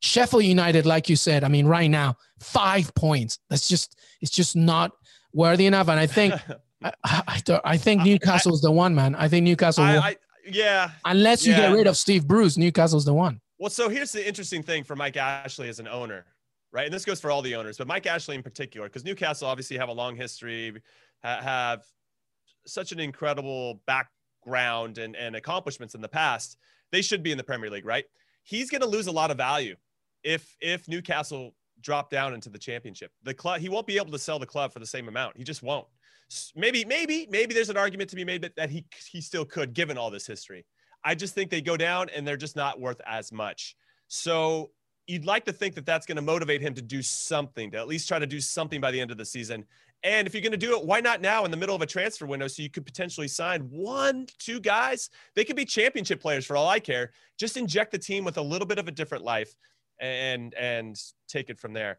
Sheffield 0.00 0.44
United, 0.44 0.86
like 0.86 1.08
you 1.08 1.16
said, 1.16 1.42
I 1.42 1.48
mean, 1.48 1.66
right 1.66 1.90
now, 1.90 2.16
five 2.40 2.94
points. 2.94 3.38
That's 3.50 3.68
just 3.68 3.98
it's 4.20 4.30
just 4.30 4.54
not 4.54 4.92
worthy 5.32 5.66
enough. 5.66 5.88
And 5.88 5.98
I 5.98 6.06
think 6.06 6.34
I, 6.84 6.92
I, 7.04 7.60
I, 7.64 7.76
think 7.78 8.02
Newcastle's 8.02 8.60
the 8.60 8.70
one, 8.70 8.94
man. 8.94 9.14
I 9.14 9.28
think 9.28 9.44
Newcastle. 9.44 9.84
I, 9.84 9.96
I, 9.96 10.16
yeah. 10.48 10.90
Unless 11.04 11.46
you 11.46 11.52
yeah. 11.52 11.68
get 11.68 11.72
rid 11.72 11.86
of 11.86 11.96
Steve 11.96 12.26
Bruce, 12.26 12.56
Newcastle's 12.58 13.04
the 13.04 13.14
one. 13.14 13.40
Well, 13.58 13.70
so 13.70 13.88
here's 13.88 14.12
the 14.12 14.26
interesting 14.26 14.62
thing 14.62 14.84
for 14.84 14.94
Mike 14.94 15.16
Ashley 15.16 15.68
as 15.68 15.78
an 15.78 15.88
owner 15.88 16.26
right? 16.76 16.84
And 16.84 16.92
this 16.92 17.06
goes 17.06 17.22
for 17.22 17.30
all 17.30 17.40
the 17.40 17.54
owners, 17.54 17.78
but 17.78 17.86
Mike 17.86 18.06
Ashley 18.06 18.36
in 18.36 18.42
particular, 18.42 18.86
because 18.86 19.02
Newcastle 19.02 19.48
obviously 19.48 19.78
have 19.78 19.88
a 19.88 19.92
long 19.92 20.14
history, 20.14 20.74
ha- 21.24 21.40
have 21.40 21.84
such 22.66 22.92
an 22.92 23.00
incredible 23.00 23.80
background 23.86 24.98
and, 24.98 25.16
and 25.16 25.36
accomplishments 25.36 25.94
in 25.94 26.02
the 26.02 26.08
past. 26.08 26.58
They 26.92 27.00
should 27.00 27.22
be 27.22 27.32
in 27.32 27.38
the 27.38 27.44
Premier 27.44 27.70
League, 27.70 27.86
right? 27.86 28.04
He's 28.42 28.68
going 28.70 28.82
to 28.82 28.86
lose 28.86 29.06
a 29.06 29.12
lot 29.12 29.30
of 29.30 29.38
value 29.38 29.74
if 30.22 30.54
if 30.60 30.86
Newcastle 30.86 31.54
drop 31.80 32.10
down 32.10 32.34
into 32.34 32.50
the 32.50 32.58
championship. 32.58 33.10
The 33.22 33.32
club 33.32 33.60
he 33.60 33.70
won't 33.70 33.86
be 33.86 33.96
able 33.96 34.12
to 34.12 34.18
sell 34.18 34.38
the 34.38 34.46
club 34.46 34.70
for 34.70 34.78
the 34.78 34.86
same 34.86 35.08
amount. 35.08 35.38
He 35.38 35.44
just 35.44 35.62
won't. 35.62 35.86
Maybe 36.54 36.84
maybe 36.84 37.26
maybe 37.30 37.54
there's 37.54 37.70
an 37.70 37.78
argument 37.78 38.10
to 38.10 38.16
be 38.16 38.24
made 38.24 38.42
that, 38.42 38.54
that 38.56 38.68
he 38.68 38.84
he 39.10 39.22
still 39.22 39.46
could 39.46 39.72
given 39.72 39.96
all 39.96 40.10
this 40.10 40.26
history. 40.26 40.66
I 41.02 41.14
just 41.14 41.34
think 41.34 41.50
they 41.50 41.62
go 41.62 41.76
down 41.78 42.08
and 42.14 42.28
they're 42.28 42.36
just 42.36 42.54
not 42.54 42.78
worth 42.78 43.00
as 43.06 43.32
much. 43.32 43.76
So 44.08 44.72
you'd 45.06 45.24
like 45.24 45.44
to 45.44 45.52
think 45.52 45.74
that 45.74 45.86
that's 45.86 46.06
going 46.06 46.16
to 46.16 46.22
motivate 46.22 46.60
him 46.60 46.74
to 46.74 46.82
do 46.82 47.02
something, 47.02 47.70
to 47.70 47.78
at 47.78 47.88
least 47.88 48.08
try 48.08 48.18
to 48.18 48.26
do 48.26 48.40
something 48.40 48.80
by 48.80 48.90
the 48.90 49.00
end 49.00 49.10
of 49.10 49.16
the 49.16 49.24
season. 49.24 49.64
And 50.02 50.26
if 50.26 50.34
you're 50.34 50.42
going 50.42 50.52
to 50.52 50.58
do 50.58 50.76
it, 50.76 50.84
why 50.84 51.00
not 51.00 51.20
now 51.20 51.44
in 51.44 51.50
the 51.50 51.56
middle 51.56 51.74
of 51.74 51.82
a 51.82 51.86
transfer 51.86 52.26
window 52.26 52.48
so 52.48 52.62
you 52.62 52.70
could 52.70 52.84
potentially 52.84 53.28
sign 53.28 53.62
one, 53.62 54.26
two 54.38 54.60
guys? 54.60 55.10
They 55.34 55.44
could 55.44 55.56
be 55.56 55.64
championship 55.64 56.20
players 56.20 56.44
for 56.44 56.56
all 56.56 56.68
I 56.68 56.80
care. 56.80 57.12
Just 57.38 57.56
inject 57.56 57.92
the 57.92 57.98
team 57.98 58.24
with 58.24 58.36
a 58.36 58.42
little 58.42 58.66
bit 58.66 58.78
of 58.78 58.88
a 58.88 58.92
different 58.92 59.24
life 59.24 59.54
and 59.98 60.52
and 60.54 61.00
take 61.28 61.48
it 61.48 61.58
from 61.58 61.72
there. 61.72 61.98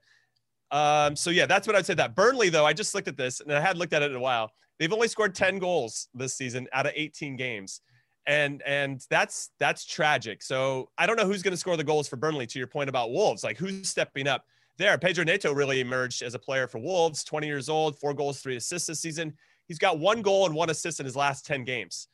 Um, 0.70 1.16
so 1.16 1.30
yeah, 1.30 1.46
that's 1.46 1.66
what 1.66 1.76
I'd 1.76 1.86
say. 1.86 1.96
That 1.96 2.16
Burnley, 2.16 2.50
though, 2.50 2.66
I 2.66 2.74
just 2.74 2.94
looked 2.94 3.08
at 3.08 3.18
this 3.18 3.40
and 3.40 3.52
I 3.52 3.60
had 3.60 3.78
looked 3.78 3.94
at 3.94 4.04
it 4.04 4.12
in 4.12 4.18
a 4.18 4.22
while. 4.22 4.52
They've 4.80 4.94
only 4.94 5.08
scored 5.08 5.34
10 5.34 5.58
goals 5.60 6.08
this 6.14 6.36
season 6.36 6.68
out 6.72 6.86
of 6.86 6.94
18 6.96 7.36
games 7.36 7.82
and 8.28 8.62
and 8.64 9.04
that's 9.10 9.52
that's 9.58 9.86
tragic. 9.86 10.44
So 10.44 10.90
I 10.98 11.08
don't 11.08 11.16
know 11.16 11.26
who's 11.26 11.42
going 11.42 11.54
to 11.54 11.58
score 11.58 11.78
the 11.78 11.84
goals 11.84 12.08
for 12.08 12.18
Burnley. 12.18 12.46
To 12.46 12.60
your 12.60 12.68
point 12.68 12.90
about 12.90 13.12
Wolves, 13.12 13.44
like 13.44 13.58
who's 13.58 13.90
stepping 13.90 14.28
up 14.28 14.46
there? 14.78 14.98
Pedro 14.98 15.24
Neto 15.24 15.54
really 15.54 15.80
emerged 15.80 16.22
as 16.22 16.36
a 16.36 16.40
player 16.40 16.68
for 16.68 16.80
Wolves. 16.80 17.24
20 17.24 17.48
years 17.48 17.70
old, 17.70 17.98
four 17.98 18.14
goals, 18.14 18.42
three 18.42 18.58
assists 18.58 18.88
this 18.88 19.00
season. 19.00 19.34
He's 19.68 19.80
got 19.80 20.00
one 20.00 20.22
goal 20.22 20.46
and 20.46 20.54
one 20.54 20.70
assist 20.70 21.00
in 21.00 21.06
his 21.06 21.16
last 21.16 21.46
10 21.46 21.64
games. 21.64 22.10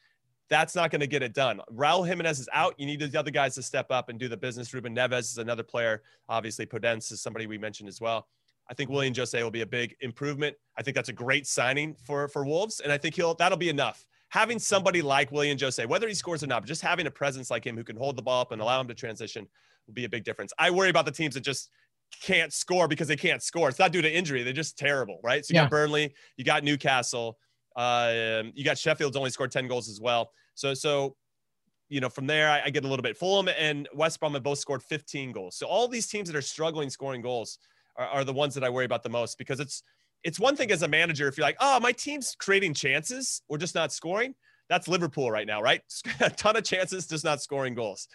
That's 0.49 0.75
not 0.75 0.91
going 0.91 1.01
to 1.01 1.07
get 1.07 1.23
it 1.23 1.33
done. 1.33 1.61
Raul 1.71 2.07
Jimenez 2.07 2.39
is 2.39 2.49
out. 2.53 2.75
You 2.77 2.85
need 2.85 2.99
the 2.99 3.19
other 3.19 3.31
guys 3.31 3.55
to 3.55 3.63
step 3.63 3.87
up 3.89 4.09
and 4.09 4.19
do 4.19 4.27
the 4.27 4.37
business. 4.37 4.73
Ruben 4.73 4.95
Neves 4.95 5.19
is 5.19 5.37
another 5.39 5.63
player. 5.63 6.03
Obviously, 6.29 6.65
Podence 6.65 7.11
is 7.11 7.21
somebody 7.21 7.47
we 7.47 7.57
mentioned 7.57 7.89
as 7.89 7.99
well. 7.99 8.27
I 8.69 8.73
think 8.73 8.89
Willian 8.89 9.13
José 9.13 9.41
will 9.41 9.51
be 9.51 9.61
a 9.61 9.67
big 9.67 9.95
improvement. 10.01 10.55
I 10.77 10.83
think 10.83 10.95
that's 10.95 11.09
a 11.09 11.13
great 11.13 11.47
signing 11.47 11.95
for 12.05 12.27
for 12.27 12.45
Wolves, 12.45 12.79
and 12.79 12.91
I 12.91 12.97
think 12.97 13.15
he'll 13.15 13.33
that'll 13.35 13.57
be 13.57 13.69
enough 13.69 14.05
having 14.33 14.57
somebody 14.57 15.03
like 15.03 15.31
Willian 15.31 15.59
José, 15.59 15.85
whether 15.85 16.07
he 16.07 16.15
scores 16.15 16.43
or 16.43 16.47
not, 16.47 16.63
but 16.63 16.67
just 16.67 16.81
having 16.81 17.05
a 17.05 17.11
presence 17.11 17.51
like 17.51 17.63
him 17.63 17.77
who 17.77 17.83
can 17.83 17.95
hold 17.95 18.15
the 18.15 18.21
ball 18.23 18.41
up 18.41 18.51
and 18.51 18.59
allow 18.59 18.81
him 18.81 18.87
to 18.87 18.95
transition 18.95 19.47
will 19.85 19.93
be 19.93 20.05
a 20.05 20.09
big 20.09 20.23
difference. 20.23 20.51
I 20.57 20.71
worry 20.71 20.89
about 20.89 21.05
the 21.05 21.11
teams 21.11 21.35
that 21.35 21.41
just 21.41 21.69
can't 22.19 22.51
score 22.51 22.87
because 22.87 23.07
they 23.07 23.15
can't 23.15 23.43
score. 23.43 23.69
It's 23.69 23.77
not 23.77 23.91
due 23.91 24.01
to 24.01 24.11
injury. 24.11 24.41
They're 24.41 24.51
just 24.51 24.75
terrible, 24.75 25.19
right? 25.23 25.45
So 25.45 25.53
you 25.53 25.59
yeah. 25.59 25.65
got 25.65 25.69
Burnley, 25.69 26.15
you 26.35 26.43
got 26.43 26.63
Newcastle, 26.63 27.37
uh, 27.75 28.41
you 28.55 28.65
got 28.65 28.79
Sheffield's 28.79 29.15
only 29.15 29.29
scored 29.29 29.51
10 29.51 29.67
goals 29.67 29.87
as 29.87 30.01
well. 30.01 30.31
So, 30.55 30.73
so, 30.73 31.15
you 31.89 32.01
know, 32.01 32.09
from 32.09 32.25
there, 32.25 32.49
I, 32.49 32.63
I 32.65 32.69
get 32.71 32.85
a 32.85 32.87
little 32.87 33.03
bit. 33.03 33.15
Fulham 33.15 33.49
and 33.55 33.87
West 33.93 34.19
Brom 34.19 34.33
have 34.33 34.41
both 34.41 34.57
scored 34.57 34.81
15 34.81 35.31
goals. 35.31 35.57
So 35.57 35.67
all 35.67 35.87
these 35.87 36.07
teams 36.07 36.27
that 36.27 36.35
are 36.35 36.41
struggling 36.41 36.89
scoring 36.89 37.21
goals 37.21 37.59
are, 37.97 38.07
are 38.07 38.23
the 38.23 38.33
ones 38.33 38.55
that 38.55 38.63
I 38.63 38.69
worry 38.71 38.85
about 38.85 39.03
the 39.03 39.09
most 39.09 39.37
because 39.37 39.59
it's, 39.59 39.83
it's 40.23 40.39
one 40.39 40.55
thing 40.55 40.71
as 40.71 40.81
a 40.81 40.87
manager 40.87 41.27
if 41.27 41.37
you're 41.37 41.45
like, 41.45 41.57
oh, 41.59 41.79
my 41.79 41.91
team's 41.91 42.35
creating 42.39 42.73
chances, 42.73 43.41
we're 43.49 43.57
just 43.57 43.75
not 43.75 43.91
scoring. 43.91 44.33
That's 44.69 44.87
Liverpool 44.87 45.29
right 45.29 45.45
now, 45.45 45.61
right? 45.61 45.81
a 46.19 46.29
ton 46.29 46.55
of 46.55 46.63
chances, 46.63 47.07
just 47.07 47.23
not 47.23 47.41
scoring 47.41 47.75
goals. 47.75 48.07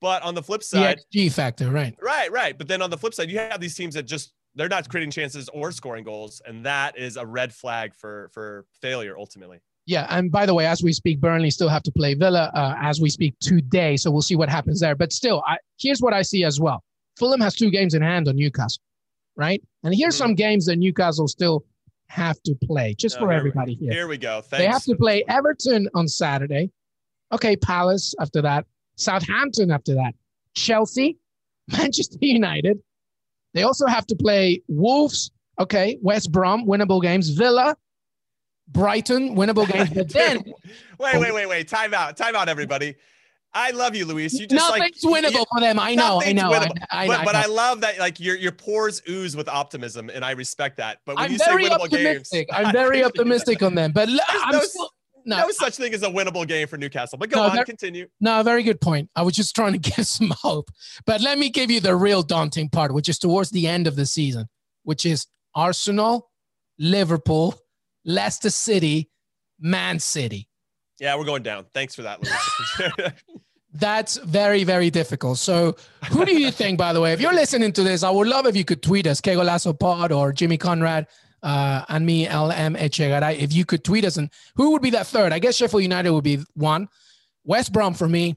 But 0.00 0.22
on 0.22 0.34
the 0.34 0.42
flip 0.42 0.62
side, 0.62 1.00
XG 1.14 1.32
factor, 1.32 1.70
right? 1.70 1.96
Right, 2.02 2.30
right. 2.30 2.56
But 2.56 2.68
then 2.68 2.82
on 2.82 2.90
the 2.90 2.98
flip 2.98 3.14
side, 3.14 3.30
you 3.30 3.38
have 3.38 3.60
these 3.60 3.74
teams 3.74 3.94
that 3.94 4.02
just 4.02 4.32
they're 4.54 4.68
not 4.68 4.88
creating 4.88 5.10
chances 5.10 5.48
or 5.48 5.72
scoring 5.72 6.04
goals, 6.04 6.42
and 6.46 6.64
that 6.66 6.98
is 6.98 7.16
a 7.16 7.24
red 7.24 7.54
flag 7.54 7.94
for 7.94 8.28
for 8.32 8.66
failure 8.82 9.16
ultimately. 9.16 9.60
Yeah, 9.86 10.06
and 10.10 10.30
by 10.30 10.46
the 10.46 10.54
way, 10.54 10.66
as 10.66 10.82
we 10.82 10.92
speak, 10.92 11.20
Burnley 11.20 11.50
still 11.50 11.68
have 11.68 11.82
to 11.84 11.92
play 11.92 12.14
Villa 12.14 12.50
uh, 12.54 12.74
as 12.80 13.00
we 13.00 13.08
speak 13.08 13.34
today, 13.40 13.96
so 13.96 14.10
we'll 14.10 14.22
see 14.22 14.36
what 14.36 14.48
happens 14.48 14.80
there. 14.80 14.94
But 14.94 15.12
still, 15.12 15.42
I, 15.46 15.56
here's 15.78 16.00
what 16.00 16.12
I 16.12 16.22
see 16.22 16.44
as 16.44 16.60
well: 16.60 16.82
Fulham 17.18 17.40
has 17.40 17.54
two 17.54 17.70
games 17.70 17.94
in 17.94 18.02
hand 18.02 18.28
on 18.28 18.36
Newcastle 18.36 18.82
right? 19.36 19.62
And 19.82 19.94
here's 19.94 20.14
mm-hmm. 20.14 20.24
some 20.24 20.34
games 20.34 20.66
that 20.66 20.76
Newcastle 20.76 21.28
still 21.28 21.64
have 22.08 22.40
to 22.42 22.54
play, 22.64 22.94
just 22.94 23.18
for 23.18 23.32
everybody 23.32 23.74
here. 23.74 23.92
Here 23.92 24.08
we 24.08 24.18
go. 24.18 24.40
Thanks. 24.40 24.58
They 24.58 24.66
have 24.66 24.84
to 24.84 24.94
play 24.96 25.24
Everton 25.28 25.88
on 25.94 26.06
Saturday. 26.06 26.70
Okay, 27.32 27.56
Palace 27.56 28.14
after 28.20 28.42
that, 28.42 28.66
Southampton 28.96 29.70
after 29.70 29.94
that, 29.94 30.14
Chelsea, 30.54 31.16
Manchester 31.68 32.18
United. 32.20 32.78
They 33.54 33.62
also 33.62 33.86
have 33.86 34.06
to 34.06 34.16
play 34.16 34.62
Wolves. 34.68 35.30
Okay, 35.58 35.98
West 36.02 36.32
Brom, 36.32 36.66
winnable 36.66 37.00
games. 37.00 37.30
Villa, 37.30 37.76
Brighton, 38.68 39.36
winnable 39.36 39.70
games. 39.70 39.90
But 39.90 40.08
then, 40.12 40.44
wait, 40.98 41.18
wait, 41.18 41.32
wait, 41.34 41.46
wait. 41.46 41.68
Time 41.68 41.94
out. 41.94 42.16
Time 42.16 42.34
out, 42.36 42.48
everybody. 42.48 42.94
I 43.54 43.70
love 43.70 43.94
you, 43.94 44.04
Luis. 44.04 44.32
You 44.34 44.46
just 44.46 44.54
nothing's 44.54 45.04
like, 45.04 45.24
winnable 45.24 45.38
you, 45.38 45.44
for 45.52 45.60
them. 45.60 45.78
I 45.78 45.94
know, 45.94 46.20
I 46.20 46.32
know, 46.32 46.52
I, 46.52 46.68
I, 46.90 47.06
but, 47.06 47.20
I, 47.20 47.24
but 47.24 47.34
I 47.36 47.46
love 47.46 47.80
that 47.82 47.98
like 47.98 48.18
your 48.18 48.36
your 48.36 48.52
pores 48.52 49.00
ooze 49.08 49.36
with 49.36 49.48
optimism, 49.48 50.10
and 50.10 50.24
I 50.24 50.32
respect 50.32 50.76
that. 50.78 50.98
But 51.06 51.16
when 51.16 51.26
I'm 51.26 51.32
you 51.32 51.38
say 51.38 51.52
winnable 51.52 51.84
optimistic. 51.84 52.48
games, 52.48 52.50
I'm 52.66 52.72
very 52.72 53.04
optimistic 53.04 53.62
on 53.62 53.74
them. 53.74 53.92
But 53.92 54.08
I'm 54.28 54.52
no, 54.52 54.60
still, 54.60 54.90
no, 55.24 55.38
no 55.38 55.50
such 55.50 55.76
thing 55.76 55.94
as 55.94 56.02
a 56.02 56.08
winnable 56.08 56.46
game 56.46 56.66
for 56.66 56.76
Newcastle. 56.76 57.16
But 57.16 57.30
go 57.30 57.36
no, 57.36 57.42
on, 57.44 57.52
very, 57.52 57.64
continue. 57.64 58.08
No, 58.20 58.42
very 58.42 58.62
good 58.62 58.80
point. 58.80 59.08
I 59.14 59.22
was 59.22 59.34
just 59.34 59.54
trying 59.54 59.72
to 59.72 59.78
give 59.96 60.06
some 60.06 60.32
hope. 60.42 60.70
But 61.06 61.20
let 61.20 61.38
me 61.38 61.48
give 61.48 61.70
you 61.70 61.80
the 61.80 61.94
real 61.94 62.22
daunting 62.22 62.68
part, 62.68 62.92
which 62.92 63.08
is 63.08 63.18
towards 63.18 63.50
the 63.50 63.68
end 63.68 63.86
of 63.86 63.96
the 63.96 64.06
season, 64.06 64.46
which 64.82 65.06
is 65.06 65.26
Arsenal, 65.54 66.30
Liverpool, 66.78 67.54
Leicester 68.04 68.50
City, 68.50 69.10
Man 69.60 69.98
City. 69.98 70.48
Yeah, 71.00 71.16
we're 71.16 71.24
going 71.24 71.42
down. 71.42 71.66
Thanks 71.74 71.94
for 71.94 72.02
that, 72.02 72.22
Luis. 72.22 73.12
That's 73.74 74.18
very, 74.18 74.62
very 74.62 74.88
difficult. 74.88 75.38
So, 75.38 75.74
who 76.10 76.24
do 76.24 76.38
you 76.38 76.52
think, 76.52 76.78
by 76.78 76.92
the 76.92 77.00
way, 77.00 77.12
if 77.12 77.20
you're 77.20 77.34
listening 77.34 77.72
to 77.72 77.82
this, 77.82 78.04
I 78.04 78.10
would 78.10 78.28
love 78.28 78.46
if 78.46 78.56
you 78.56 78.64
could 78.64 78.82
tweet 78.82 79.06
us, 79.08 79.20
Que 79.20 79.34
Golazo 79.34 79.76
Pod 79.76 80.12
or 80.12 80.32
Jimmy 80.32 80.56
Conrad 80.56 81.08
uh, 81.42 81.84
and 81.88 82.06
me, 82.06 82.26
LM 82.28 82.76
Echegaray. 82.76 83.36
If 83.38 83.52
you 83.52 83.64
could 83.64 83.82
tweet 83.82 84.04
us, 84.04 84.16
and 84.16 84.30
who 84.54 84.70
would 84.72 84.82
be 84.82 84.90
that 84.90 85.08
third? 85.08 85.32
I 85.32 85.40
guess 85.40 85.56
Sheffield 85.56 85.82
United 85.82 86.10
would 86.10 86.24
be 86.24 86.38
one. 86.54 86.88
West 87.44 87.72
Brom 87.72 87.94
for 87.94 88.08
me. 88.08 88.36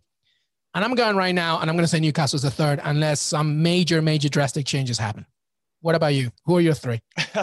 And 0.74 0.84
I'm 0.84 0.96
going 0.96 1.16
right 1.16 1.34
now, 1.34 1.60
and 1.60 1.70
I'm 1.70 1.76
going 1.76 1.86
to 1.86 1.90
say 1.90 2.00
Newcastle's 2.00 2.42
the 2.42 2.52
third, 2.52 2.80
unless 2.84 3.22
some 3.22 3.64
major, 3.64 4.02
major 4.02 4.30
drastic 4.30 4.66
changes 4.66 4.98
happen. 4.98 5.26
What 5.82 5.96
about 5.96 6.14
you? 6.14 6.32
Who 6.46 6.58
are 6.58 6.62
your 6.62 6.74
three? 6.74 7.02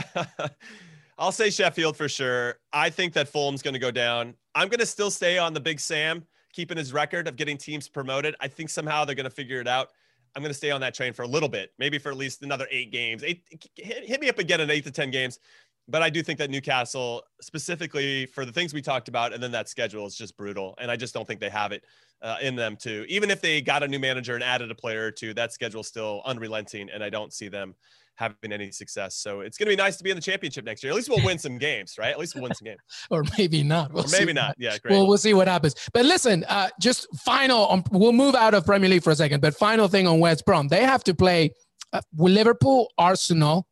I'll 1.16 1.32
say 1.32 1.50
Sheffield 1.50 1.96
for 1.96 2.08
sure. 2.08 2.56
I 2.72 2.90
think 2.90 3.12
that 3.12 3.28
Fulham's 3.28 3.62
going 3.62 3.74
to 3.74 3.80
go 3.80 3.90
down. 3.90 4.34
I'm 4.54 4.68
going 4.68 4.80
to 4.80 4.86
still 4.86 5.10
stay 5.10 5.38
on 5.38 5.54
the 5.54 5.60
Big 5.60 5.78
Sam 5.80 6.24
keeping 6.52 6.76
his 6.76 6.92
record 6.92 7.28
of 7.28 7.36
getting 7.36 7.56
teams 7.56 7.88
promoted. 7.88 8.34
I 8.40 8.48
think 8.48 8.70
somehow 8.70 9.04
they're 9.04 9.16
going 9.16 9.24
to 9.24 9.30
figure 9.30 9.60
it 9.60 9.68
out. 9.68 9.90
I'm 10.36 10.42
going 10.42 10.50
to 10.50 10.56
stay 10.56 10.70
on 10.70 10.80
that 10.80 10.94
train 10.94 11.12
for 11.12 11.22
a 11.22 11.26
little 11.26 11.48
bit, 11.48 11.72
maybe 11.78 11.98
for 11.98 12.10
at 12.10 12.16
least 12.16 12.42
another 12.42 12.66
eight 12.70 12.90
games. 12.90 13.22
Eight, 13.22 13.42
hit, 13.76 14.04
hit 14.04 14.20
me 14.20 14.28
up 14.28 14.38
again 14.38 14.60
in 14.60 14.70
eight 14.70 14.84
to 14.84 14.90
10 14.90 15.10
games. 15.10 15.38
But 15.86 16.02
I 16.02 16.10
do 16.10 16.22
think 16.22 16.38
that 16.38 16.50
Newcastle, 16.50 17.22
specifically 17.40 18.26
for 18.26 18.44
the 18.44 18.52
things 18.52 18.72
we 18.72 18.80
talked 18.80 19.08
about, 19.08 19.34
and 19.34 19.42
then 19.42 19.52
that 19.52 19.68
schedule 19.68 20.06
is 20.06 20.16
just 20.16 20.36
brutal. 20.36 20.74
And 20.80 20.90
I 20.90 20.96
just 20.96 21.12
don't 21.12 21.26
think 21.26 21.40
they 21.40 21.50
have 21.50 21.72
it 21.72 21.84
uh, 22.22 22.36
in 22.40 22.56
them 22.56 22.76
to, 22.76 23.04
even 23.08 23.30
if 23.30 23.40
they 23.40 23.60
got 23.60 23.82
a 23.82 23.88
new 23.88 23.98
manager 23.98 24.34
and 24.34 24.42
added 24.42 24.70
a 24.70 24.74
player 24.74 25.04
or 25.04 25.10
two, 25.10 25.34
that 25.34 25.52
schedule's 25.52 25.86
still 25.86 26.22
unrelenting. 26.24 26.88
And 26.88 27.04
I 27.04 27.10
don't 27.10 27.32
see 27.32 27.48
them 27.48 27.74
having 28.16 28.52
any 28.52 28.70
success. 28.70 29.16
So 29.16 29.40
it's 29.40 29.58
going 29.58 29.66
to 29.66 29.72
be 29.72 29.76
nice 29.76 29.96
to 29.96 30.04
be 30.04 30.10
in 30.10 30.16
the 30.16 30.22
championship 30.22 30.64
next 30.64 30.82
year. 30.82 30.92
At 30.92 30.96
least 30.96 31.08
we'll 31.08 31.24
win 31.24 31.38
some 31.38 31.58
games, 31.58 31.94
right? 31.98 32.10
At 32.10 32.18
least 32.18 32.34
we'll 32.34 32.44
win 32.44 32.54
some 32.54 32.66
games. 32.66 32.80
or 33.10 33.24
maybe 33.38 33.62
not. 33.62 33.92
We'll 33.92 34.04
or 34.04 34.08
maybe 34.10 34.32
not. 34.32 34.54
Yeah, 34.58 34.78
great. 34.78 34.92
Well, 34.92 35.06
we'll 35.06 35.18
see 35.18 35.34
what 35.34 35.48
happens. 35.48 35.74
But 35.92 36.04
listen, 36.04 36.44
uh, 36.48 36.68
just 36.80 37.06
final. 37.18 37.70
Um, 37.70 37.84
we'll 37.90 38.12
move 38.12 38.34
out 38.34 38.54
of 38.54 38.64
Premier 38.64 38.88
League 38.88 39.02
for 39.02 39.10
a 39.10 39.16
second. 39.16 39.40
But 39.40 39.54
final 39.54 39.88
thing 39.88 40.06
on 40.06 40.20
West 40.20 40.44
Brom, 40.44 40.68
they 40.68 40.84
have 40.84 41.04
to 41.04 41.14
play 41.14 41.52
uh, 41.92 42.00
Liverpool, 42.16 42.90
Arsenal, 42.98 43.66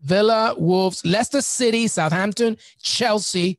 Villa, 0.00 0.54
Wolves, 0.56 1.04
Leicester 1.04 1.40
City, 1.40 1.86
Southampton, 1.86 2.56
Chelsea. 2.82 3.58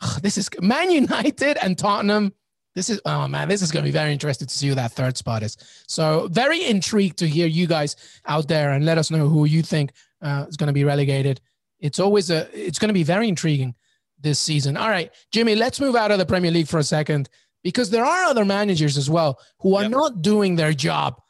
Ugh, 0.00 0.20
this 0.22 0.38
is 0.38 0.48
Man 0.60 0.90
United 0.90 1.56
and 1.62 1.78
Tottenham 1.78 2.32
this 2.74 2.90
is 2.90 3.00
oh 3.04 3.28
man, 3.28 3.48
this 3.48 3.62
is 3.62 3.70
going 3.70 3.84
to 3.84 3.88
be 3.88 3.92
very 3.92 4.12
interesting 4.12 4.48
to 4.48 4.54
see 4.54 4.68
who 4.68 4.74
that 4.74 4.92
third 4.92 5.16
spot 5.16 5.42
is. 5.42 5.56
So 5.86 6.28
very 6.30 6.64
intrigued 6.64 7.18
to 7.18 7.28
hear 7.28 7.46
you 7.46 7.66
guys 7.66 7.96
out 8.26 8.48
there 8.48 8.72
and 8.72 8.84
let 8.84 8.98
us 8.98 9.10
know 9.10 9.28
who 9.28 9.44
you 9.44 9.62
think 9.62 9.92
uh, 10.22 10.46
is 10.48 10.56
going 10.56 10.68
to 10.68 10.72
be 10.72 10.84
relegated. 10.84 11.40
It's 11.80 12.00
always 12.00 12.30
a 12.30 12.48
it's 12.52 12.78
going 12.78 12.88
to 12.88 12.94
be 12.94 13.02
very 13.02 13.28
intriguing 13.28 13.74
this 14.20 14.38
season. 14.38 14.76
All 14.76 14.88
right, 14.88 15.12
Jimmy, 15.32 15.54
let's 15.54 15.80
move 15.80 15.96
out 15.96 16.10
of 16.10 16.18
the 16.18 16.26
Premier 16.26 16.50
League 16.50 16.68
for 16.68 16.78
a 16.78 16.84
second 16.84 17.28
because 17.62 17.90
there 17.90 18.04
are 18.04 18.24
other 18.24 18.44
managers 18.44 18.96
as 18.96 19.08
well 19.08 19.38
who 19.60 19.76
are 19.76 19.82
yep. 19.82 19.90
not 19.90 20.22
doing 20.22 20.56
their 20.56 20.72
job 20.72 21.20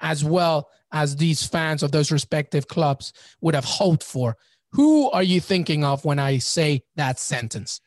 as 0.00 0.24
well 0.24 0.68
as 0.92 1.16
these 1.16 1.44
fans 1.44 1.82
of 1.82 1.92
those 1.92 2.12
respective 2.12 2.68
clubs 2.68 3.12
would 3.40 3.54
have 3.54 3.64
hoped 3.64 4.02
for. 4.02 4.36
Who 4.72 5.10
are 5.10 5.22
you 5.22 5.40
thinking 5.40 5.84
of 5.84 6.04
when 6.04 6.18
I 6.18 6.38
say 6.38 6.82
that 6.96 7.18
sentence? 7.18 7.80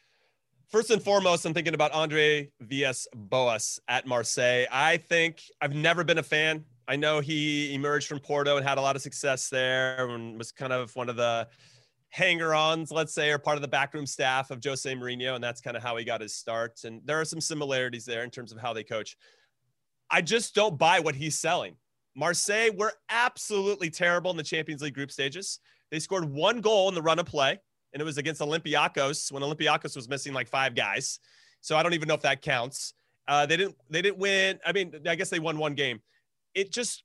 First 0.70 0.92
and 0.92 1.02
foremost, 1.02 1.48
I'm 1.48 1.54
thinking 1.56 1.74
about 1.74 1.92
Andre 1.94 2.52
Villas-Boas 2.62 3.80
at 3.88 4.06
Marseille. 4.06 4.66
I 4.72 4.98
think 4.98 5.42
I've 5.60 5.74
never 5.74 6.04
been 6.04 6.20
a 6.20 6.24
fan. 6.24 6.64
I 6.88 6.96
know 6.96 7.22
he 7.22 7.74
emerged 7.74 8.08
from 8.08 8.20
Porto 8.20 8.56
and 8.56 8.64
had 8.64 8.78
a 8.78 8.82
lot 8.82 8.96
of 8.96 9.02
success 9.02 9.50
there 9.50 10.08
and 10.08 10.38
was 10.38 10.52
kind 10.52 10.72
of 10.72 10.96
one 10.96 11.10
of 11.10 11.16
the 11.16 11.48
hanger-ons, 12.10 12.92
let's 12.92 13.16
say, 13.16 13.32
or 13.32 13.40
part 13.40 13.56
of 13.56 13.64
the 13.64 13.68
backroom 13.68 14.06
staff 14.06 14.52
of 14.52 14.64
Jose 14.64 14.94
Mourinho, 14.94 15.34
and 15.34 15.44
that's 15.44 15.60
kind 15.60 15.76
of 15.76 15.82
how 15.82 15.98
he 15.98 16.06
got 16.06 16.22
his 16.22 16.36
start. 16.36 16.82
And 16.84 17.02
there 17.04 17.20
are 17.20 17.26
some 17.26 17.42
similarities 17.42 18.06
there 18.06 18.24
in 18.24 18.30
terms 18.30 18.52
of 18.52 18.60
how 18.60 18.72
they 18.72 18.84
coach. 18.84 19.18
I 20.12 20.22
just 20.22 20.54
don't 20.54 20.78
buy 20.78 21.00
what 21.00 21.16
he's 21.16 21.40
selling. 21.40 21.78
Marseille 22.16 22.70
were 22.78 22.94
absolutely 23.10 23.90
terrible 23.90 24.30
in 24.30 24.38
the 24.38 24.44
Champions 24.44 24.84
League 24.84 24.94
group 24.94 25.10
stages. 25.10 25.62
They 25.90 25.98
scored 25.98 26.26
one 26.26 26.62
goal 26.62 26.90
in 26.90 26.96
the 26.96 27.02
run 27.02 27.18
of 27.18 27.26
play 27.26 27.58
and 27.94 28.02
it 28.02 28.06
was 28.06 28.18
against 28.18 28.42
Olympiacos 28.42 29.32
when 29.32 29.44
Olympiacos 29.44 29.96
was 29.96 30.08
missing 30.08 30.34
like 30.34 30.48
five 30.48 30.76
guys. 30.76 31.20
So 31.62 31.76
I 31.76 31.84
don't 31.84 31.94
even 31.94 32.08
know 32.08 32.14
if 32.14 32.22
that 32.22 32.42
counts. 32.42 32.94
Uh, 33.28 33.46
they 33.46 33.58
didn't 33.58 33.76
they 33.90 34.02
didn't 34.02 34.18
win. 34.18 34.60
I 34.66 34.72
mean, 34.72 34.94
I 35.08 35.16
guess 35.16 35.30
they 35.30 35.40
won 35.40 35.58
one 35.58 35.76
game. 35.76 36.02
it 36.56 36.72
just 36.72 37.04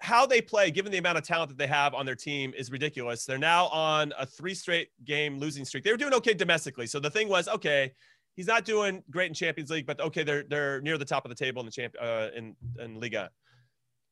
how 0.00 0.26
they 0.26 0.42
play, 0.42 0.70
given 0.70 0.92
the 0.92 0.98
amount 0.98 1.18
of 1.18 1.24
talent 1.24 1.48
that 1.48 1.58
they 1.58 1.66
have 1.66 1.94
on 1.94 2.04
their 2.04 2.14
team, 2.14 2.52
is 2.56 2.70
ridiculous. 2.70 3.24
They're 3.24 3.38
now 3.38 3.66
on 3.68 4.12
a 4.18 4.26
three 4.26 4.54
straight 4.54 4.90
game 5.04 5.38
losing 5.38 5.64
streak. 5.64 5.84
They 5.84 5.90
were 5.90 5.96
doing 5.96 6.14
okay 6.14 6.34
domestically. 6.34 6.86
So 6.86 7.00
the 7.00 7.10
thing 7.10 7.28
was, 7.28 7.48
okay, 7.48 7.92
he's 8.34 8.46
not 8.46 8.64
doing 8.64 9.02
great 9.10 9.28
in 9.28 9.34
Champions 9.34 9.70
League, 9.70 9.86
but 9.86 10.00
okay, 10.00 10.22
they're 10.22 10.44
they're 10.48 10.80
near 10.82 10.98
the 10.98 11.04
top 11.04 11.24
of 11.24 11.30
the 11.30 11.34
table 11.34 11.60
in 11.60 11.66
the 11.66 11.72
champ 11.72 11.94
uh, 12.00 12.28
in 12.36 12.54
in 12.78 13.00
Liga. 13.00 13.30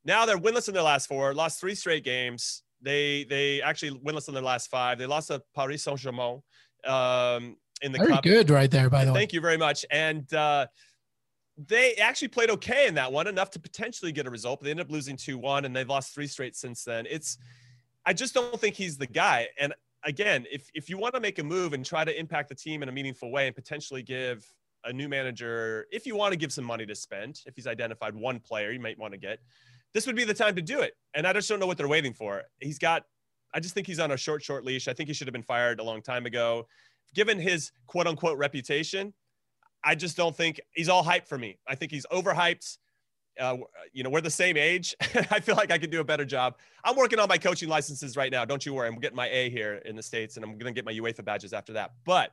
Now 0.04 0.26
they're 0.26 0.38
winless 0.38 0.68
in 0.68 0.74
their 0.74 0.82
last 0.82 1.06
four, 1.06 1.34
lost 1.34 1.60
three 1.60 1.74
straight 1.74 2.04
games. 2.04 2.62
They 2.84 3.24
they 3.24 3.62
actually 3.62 3.98
winless 3.98 4.28
in 4.28 4.34
their 4.34 4.42
last 4.42 4.70
five. 4.70 4.98
They 4.98 5.06
lost 5.06 5.28
to 5.28 5.42
Paris 5.54 5.82
Saint 5.82 5.98
Germain 5.98 6.42
um, 6.86 7.56
in 7.82 7.92
the 7.92 7.98
Very 7.98 8.12
cup. 8.12 8.22
good, 8.22 8.50
right 8.50 8.70
there. 8.70 8.90
By 8.90 9.04
the 9.04 9.12
way, 9.12 9.20
Thank 9.20 9.32
you 9.32 9.40
very 9.40 9.56
much. 9.56 9.84
And 9.90 10.32
uh, 10.34 10.66
they 11.56 11.94
actually 11.94 12.28
played 12.28 12.50
okay 12.50 12.86
in 12.86 12.94
that 12.94 13.12
one, 13.12 13.26
enough 13.26 13.50
to 13.52 13.58
potentially 13.58 14.12
get 14.12 14.26
a 14.26 14.30
result, 14.30 14.60
but 14.60 14.64
they 14.64 14.70
ended 14.70 14.86
up 14.86 14.92
losing 14.92 15.16
2 15.16 15.38
1, 15.38 15.64
and 15.64 15.74
they've 15.74 15.88
lost 15.88 16.14
three 16.14 16.26
straight 16.26 16.56
since 16.56 16.84
then. 16.84 17.06
It's, 17.08 17.38
I 18.04 18.12
just 18.12 18.34
don't 18.34 18.60
think 18.60 18.74
he's 18.74 18.98
the 18.98 19.06
guy. 19.06 19.48
And 19.58 19.72
again, 20.04 20.46
if, 20.50 20.68
if 20.74 20.90
you 20.90 20.98
want 20.98 21.14
to 21.14 21.20
make 21.20 21.38
a 21.38 21.44
move 21.44 21.72
and 21.72 21.84
try 21.84 22.04
to 22.04 22.18
impact 22.18 22.48
the 22.48 22.54
team 22.54 22.82
in 22.82 22.88
a 22.88 22.92
meaningful 22.92 23.30
way 23.30 23.46
and 23.46 23.54
potentially 23.54 24.02
give 24.02 24.44
a 24.84 24.92
new 24.92 25.08
manager, 25.08 25.86
if 25.90 26.06
you 26.06 26.16
want 26.16 26.32
to 26.32 26.36
give 26.36 26.52
some 26.52 26.64
money 26.64 26.84
to 26.86 26.94
spend, 26.94 27.40
if 27.46 27.54
he's 27.56 27.66
identified 27.66 28.14
one 28.14 28.40
player 28.40 28.70
you 28.70 28.80
might 28.80 28.98
want 28.98 29.12
to 29.12 29.18
get, 29.18 29.38
this 29.94 30.06
would 30.06 30.16
be 30.16 30.24
the 30.24 30.34
time 30.34 30.56
to 30.56 30.62
do 30.62 30.80
it. 30.80 30.94
And 31.14 31.26
I 31.26 31.32
just 31.32 31.48
don't 31.48 31.60
know 31.60 31.66
what 31.66 31.78
they're 31.78 31.88
waiting 31.88 32.12
for. 32.12 32.42
He's 32.60 32.78
got, 32.78 33.04
I 33.54 33.60
just 33.60 33.74
think 33.74 33.86
he's 33.86 34.00
on 34.00 34.10
a 34.10 34.16
short, 34.16 34.42
short 34.42 34.64
leash. 34.64 34.88
I 34.88 34.92
think 34.92 35.08
he 35.08 35.14
should 35.14 35.28
have 35.28 35.32
been 35.32 35.42
fired 35.42 35.80
a 35.80 35.84
long 35.84 36.02
time 36.02 36.26
ago. 36.26 36.66
Given 37.14 37.38
his 37.38 37.70
quote 37.86 38.08
unquote 38.08 38.36
reputation, 38.36 39.14
I 39.84 39.94
just 39.94 40.16
don't 40.16 40.36
think 40.36 40.60
he's 40.74 40.88
all 40.88 41.04
hype 41.04 41.28
for 41.28 41.38
me. 41.38 41.58
I 41.68 41.76
think 41.76 41.92
he's 41.92 42.06
overhyped. 42.12 42.78
Uh, 43.38 43.58
you 43.92 44.02
know, 44.02 44.10
we're 44.10 44.20
the 44.20 44.30
same 44.30 44.56
age. 44.56 44.94
I 45.00 45.40
feel 45.40 45.54
like 45.54 45.70
I 45.70 45.78
could 45.78 45.90
do 45.90 46.00
a 46.00 46.04
better 46.04 46.24
job. 46.24 46.56
I'm 46.84 46.96
working 46.96 47.18
on 47.18 47.28
my 47.28 47.38
coaching 47.38 47.68
licenses 47.68 48.16
right 48.16 48.32
now. 48.32 48.44
Don't 48.44 48.64
you 48.66 48.74
worry. 48.74 48.88
I'm 48.88 48.98
getting 48.98 49.16
my 49.16 49.28
A 49.28 49.50
here 49.50 49.76
in 49.84 49.94
the 49.94 50.02
States 50.02 50.36
and 50.36 50.44
I'm 50.44 50.58
going 50.58 50.72
to 50.74 50.82
get 50.82 50.84
my 50.84 50.92
UEFA 50.92 51.24
badges 51.24 51.52
after 51.52 51.72
that. 51.74 51.92
But 52.04 52.32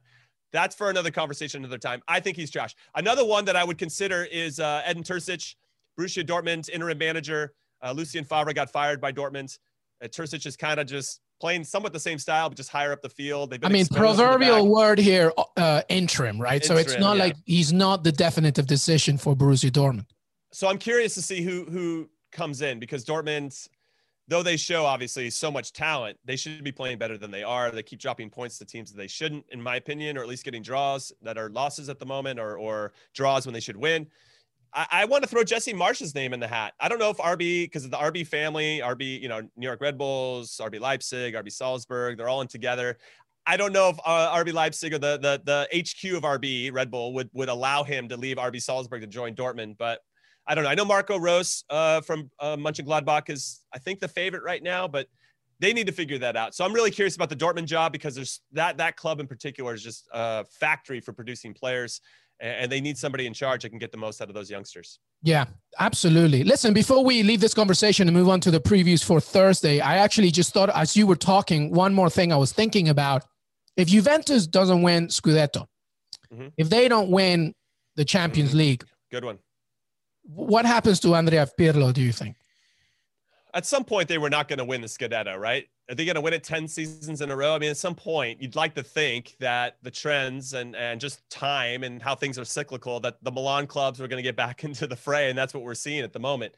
that's 0.51 0.75
for 0.75 0.89
another 0.89 1.11
conversation 1.11 1.63
another 1.63 1.77
time. 1.77 2.01
I 2.07 2.19
think 2.19 2.37
he's 2.37 2.51
trash. 2.51 2.75
Another 2.95 3.25
one 3.25 3.45
that 3.45 3.55
I 3.55 3.63
would 3.63 3.77
consider 3.77 4.27
is 4.31 4.59
uh, 4.59 4.81
Edin 4.85 5.03
Terzic, 5.03 5.55
Borussia 5.99 6.25
Dortmund 6.25 6.69
interim 6.69 6.97
manager. 6.97 7.53
Uh, 7.83 7.91
Lucien 7.91 8.23
Favre 8.23 8.53
got 8.53 8.71
fired 8.71 9.01
by 9.01 9.11
Dortmund. 9.11 9.57
Uh, 10.03 10.07
Terzic 10.07 10.45
is 10.45 10.55
kind 10.55 10.79
of 10.79 10.87
just 10.87 11.21
playing 11.39 11.63
somewhat 11.63 11.91
the 11.91 11.99
same 11.99 12.19
style, 12.19 12.47
but 12.47 12.55
just 12.55 12.69
higher 12.69 12.93
up 12.93 13.01
the 13.01 13.09
field. 13.09 13.53
I 13.63 13.69
mean, 13.69 13.87
proverbial 13.87 14.67
word 14.67 14.99
here, 14.99 15.33
uh, 15.57 15.81
interim, 15.89 16.39
right? 16.39 16.61
Interim, 16.61 16.77
so 16.77 16.81
it's 16.81 16.99
not 16.99 17.17
yeah. 17.17 17.23
like 17.23 17.35
he's 17.45 17.73
not 17.73 18.03
the 18.03 18.11
definitive 18.11 18.67
decision 18.67 19.17
for 19.17 19.35
Borussia 19.35 19.71
Dortmund. 19.71 20.05
So 20.53 20.67
I'm 20.67 20.77
curious 20.77 21.15
to 21.15 21.21
see 21.21 21.41
who 21.41 21.65
who 21.65 22.09
comes 22.31 22.61
in 22.61 22.79
because 22.79 23.03
Dortmund, 23.03 23.67
though 24.27 24.43
they 24.43 24.55
show 24.55 24.85
obviously 24.85 25.29
so 25.29 25.51
much 25.51 25.73
talent, 25.73 26.17
they 26.23 26.35
should 26.35 26.63
be 26.63 26.71
playing 26.71 26.97
better 26.97 27.17
than 27.17 27.31
they 27.31 27.43
are. 27.43 27.71
They 27.71 27.83
keep 27.83 27.99
dropping 27.99 28.29
points 28.29 28.57
to 28.59 28.65
teams 28.65 28.91
that 28.91 28.97
they 28.97 29.07
shouldn't, 29.07 29.45
in 29.49 29.61
my 29.61 29.77
opinion, 29.77 30.17
or 30.17 30.21
at 30.21 30.27
least 30.29 30.45
getting 30.45 30.61
draws 30.61 31.11
that 31.21 31.37
are 31.37 31.49
losses 31.49 31.89
at 31.89 31.99
the 31.99 32.05
moment, 32.05 32.39
or 32.39 32.57
or 32.57 32.93
draws 33.13 33.45
when 33.45 33.53
they 33.53 33.59
should 33.59 33.77
win. 33.77 34.07
I, 34.73 34.87
I 34.91 35.05
want 35.05 35.23
to 35.23 35.29
throw 35.29 35.43
Jesse 35.43 35.73
Marsch's 35.73 36.15
name 36.15 36.33
in 36.33 36.39
the 36.39 36.47
hat. 36.47 36.73
I 36.79 36.87
don't 36.87 36.99
know 36.99 37.09
if 37.09 37.17
RB, 37.17 37.65
because 37.65 37.85
of 37.85 37.91
the 37.91 37.97
RB 37.97 38.25
family, 38.25 38.79
RB, 38.79 39.21
you 39.21 39.27
know, 39.27 39.41
New 39.41 39.67
York 39.67 39.81
Red 39.81 39.97
Bulls, 39.97 40.59
RB 40.61 40.79
Leipzig, 40.79 41.33
RB 41.33 41.51
Salzburg, 41.51 42.17
they're 42.17 42.29
all 42.29 42.41
in 42.41 42.47
together. 42.47 42.97
I 43.45 43.57
don't 43.57 43.73
know 43.73 43.89
if 43.89 43.99
uh, 44.05 44.35
RB 44.35 44.53
Leipzig 44.53 44.93
or 44.93 44.99
the, 44.99 45.17
the 45.17 45.41
the 45.43 45.67
HQ 45.73 46.13
of 46.15 46.23
RB 46.23 46.71
Red 46.71 46.91
Bull 46.91 47.13
would 47.13 47.29
would 47.33 47.49
allow 47.49 47.83
him 47.83 48.07
to 48.09 48.17
leave 48.17 48.37
RB 48.37 48.61
Salzburg 48.61 49.01
to 49.01 49.07
join 49.07 49.35
Dortmund, 49.35 49.77
but 49.77 49.99
I 50.45 50.55
don't 50.55 50.63
know. 50.63 50.69
I 50.69 50.75
know 50.75 50.85
Marco 50.85 51.17
Rose 51.17 51.63
uh, 51.69 52.01
from 52.01 52.29
uh, 52.39 52.55
Mönchengladbach 52.55 53.29
is 53.29 53.61
I 53.73 53.79
think 53.79 53.99
the 53.99 54.07
favorite 54.07 54.43
right 54.43 54.61
now, 54.61 54.87
but 54.87 55.07
they 55.59 55.73
need 55.73 55.87
to 55.87 55.93
figure 55.93 56.17
that 56.19 56.35
out. 56.35 56.55
So 56.55 56.65
I'm 56.65 56.73
really 56.73 56.91
curious 56.91 57.15
about 57.15 57.29
the 57.29 57.35
Dortmund 57.35 57.65
job 57.65 57.91
because 57.91 58.15
there's 58.15 58.41
that 58.51 58.77
that 58.77 58.95
club 58.95 59.19
in 59.19 59.27
particular 59.27 59.73
is 59.73 59.83
just 59.83 60.07
a 60.11 60.45
factory 60.45 60.99
for 60.99 61.11
producing 61.11 61.53
players 61.53 62.01
and 62.41 62.71
they 62.71 62.81
need 62.81 62.97
somebody 62.97 63.27
in 63.27 63.33
charge 63.33 63.61
that 63.61 63.69
can 63.69 63.77
get 63.77 63.91
the 63.91 63.97
most 63.97 64.19
out 64.19 64.27
of 64.27 64.33
those 64.33 64.49
youngsters. 64.49 64.99
Yeah, 65.21 65.45
absolutely. 65.79 66.43
Listen, 66.43 66.73
before 66.73 67.03
we 67.05 67.21
leave 67.21 67.39
this 67.39 67.53
conversation 67.53 68.07
and 68.07 68.17
move 68.17 68.27
on 68.27 68.41
to 68.41 68.51
the 68.51 68.59
previews 68.59 69.03
for 69.03 69.21
Thursday, 69.21 69.79
I 69.79 69.97
actually 69.97 70.31
just 70.31 70.51
thought 70.51 70.69
as 70.69 70.97
you 70.97 71.05
were 71.05 71.15
talking, 71.15 71.71
one 71.71 71.93
more 71.93 72.09
thing 72.09 72.33
I 72.33 72.37
was 72.37 72.51
thinking 72.51 72.89
about. 72.89 73.23
If 73.77 73.87
Juventus 73.87 74.47
doesn't 74.47 74.81
win 74.81 75.07
Scudetto, 75.07 75.67
mm-hmm. 76.33 76.47
if 76.57 76.69
they 76.69 76.87
don't 76.87 77.11
win 77.11 77.53
the 77.95 78.05
Champions 78.05 78.49
mm-hmm. 78.49 78.59
League, 78.59 78.85
good 79.11 79.23
one. 79.23 79.37
What 80.23 80.65
happens 80.65 80.99
to 81.01 81.15
Andrea 81.15 81.47
Pirlo, 81.59 81.93
do 81.93 82.01
you 82.01 82.11
think? 82.11 82.37
At 83.53 83.65
some 83.65 83.83
point, 83.83 84.07
they 84.07 84.17
were 84.17 84.29
not 84.29 84.47
going 84.47 84.59
to 84.59 84.65
win 84.65 84.81
the 84.81 84.87
Scudetto, 84.87 85.37
right? 85.37 85.67
Are 85.91 85.95
they 85.95 86.05
going 86.05 86.15
to 86.15 86.21
win 86.21 86.33
it 86.33 86.45
10 86.45 86.69
seasons 86.69 87.19
in 87.19 87.29
a 87.31 87.35
row? 87.35 87.53
I 87.53 87.59
mean, 87.59 87.69
at 87.69 87.75
some 87.75 87.95
point, 87.95 88.41
you'd 88.41 88.55
like 88.55 88.73
to 88.75 88.83
think 88.83 89.35
that 89.41 89.75
the 89.81 89.91
trends 89.91 90.53
and, 90.53 90.73
and 90.73 91.01
just 91.01 91.29
time 91.29 91.83
and 91.83 92.01
how 92.01 92.15
things 92.15 92.39
are 92.39 92.45
cyclical, 92.45 93.01
that 93.01 93.21
the 93.21 93.31
Milan 93.31 93.67
clubs 93.67 93.99
are 93.99 94.07
going 94.07 94.17
to 94.17 94.23
get 94.23 94.37
back 94.37 94.63
into 94.63 94.87
the 94.87 94.95
fray. 94.95 95.29
And 95.29 95.37
that's 95.37 95.53
what 95.53 95.63
we're 95.63 95.73
seeing 95.73 96.01
at 96.01 96.13
the 96.13 96.19
moment. 96.19 96.55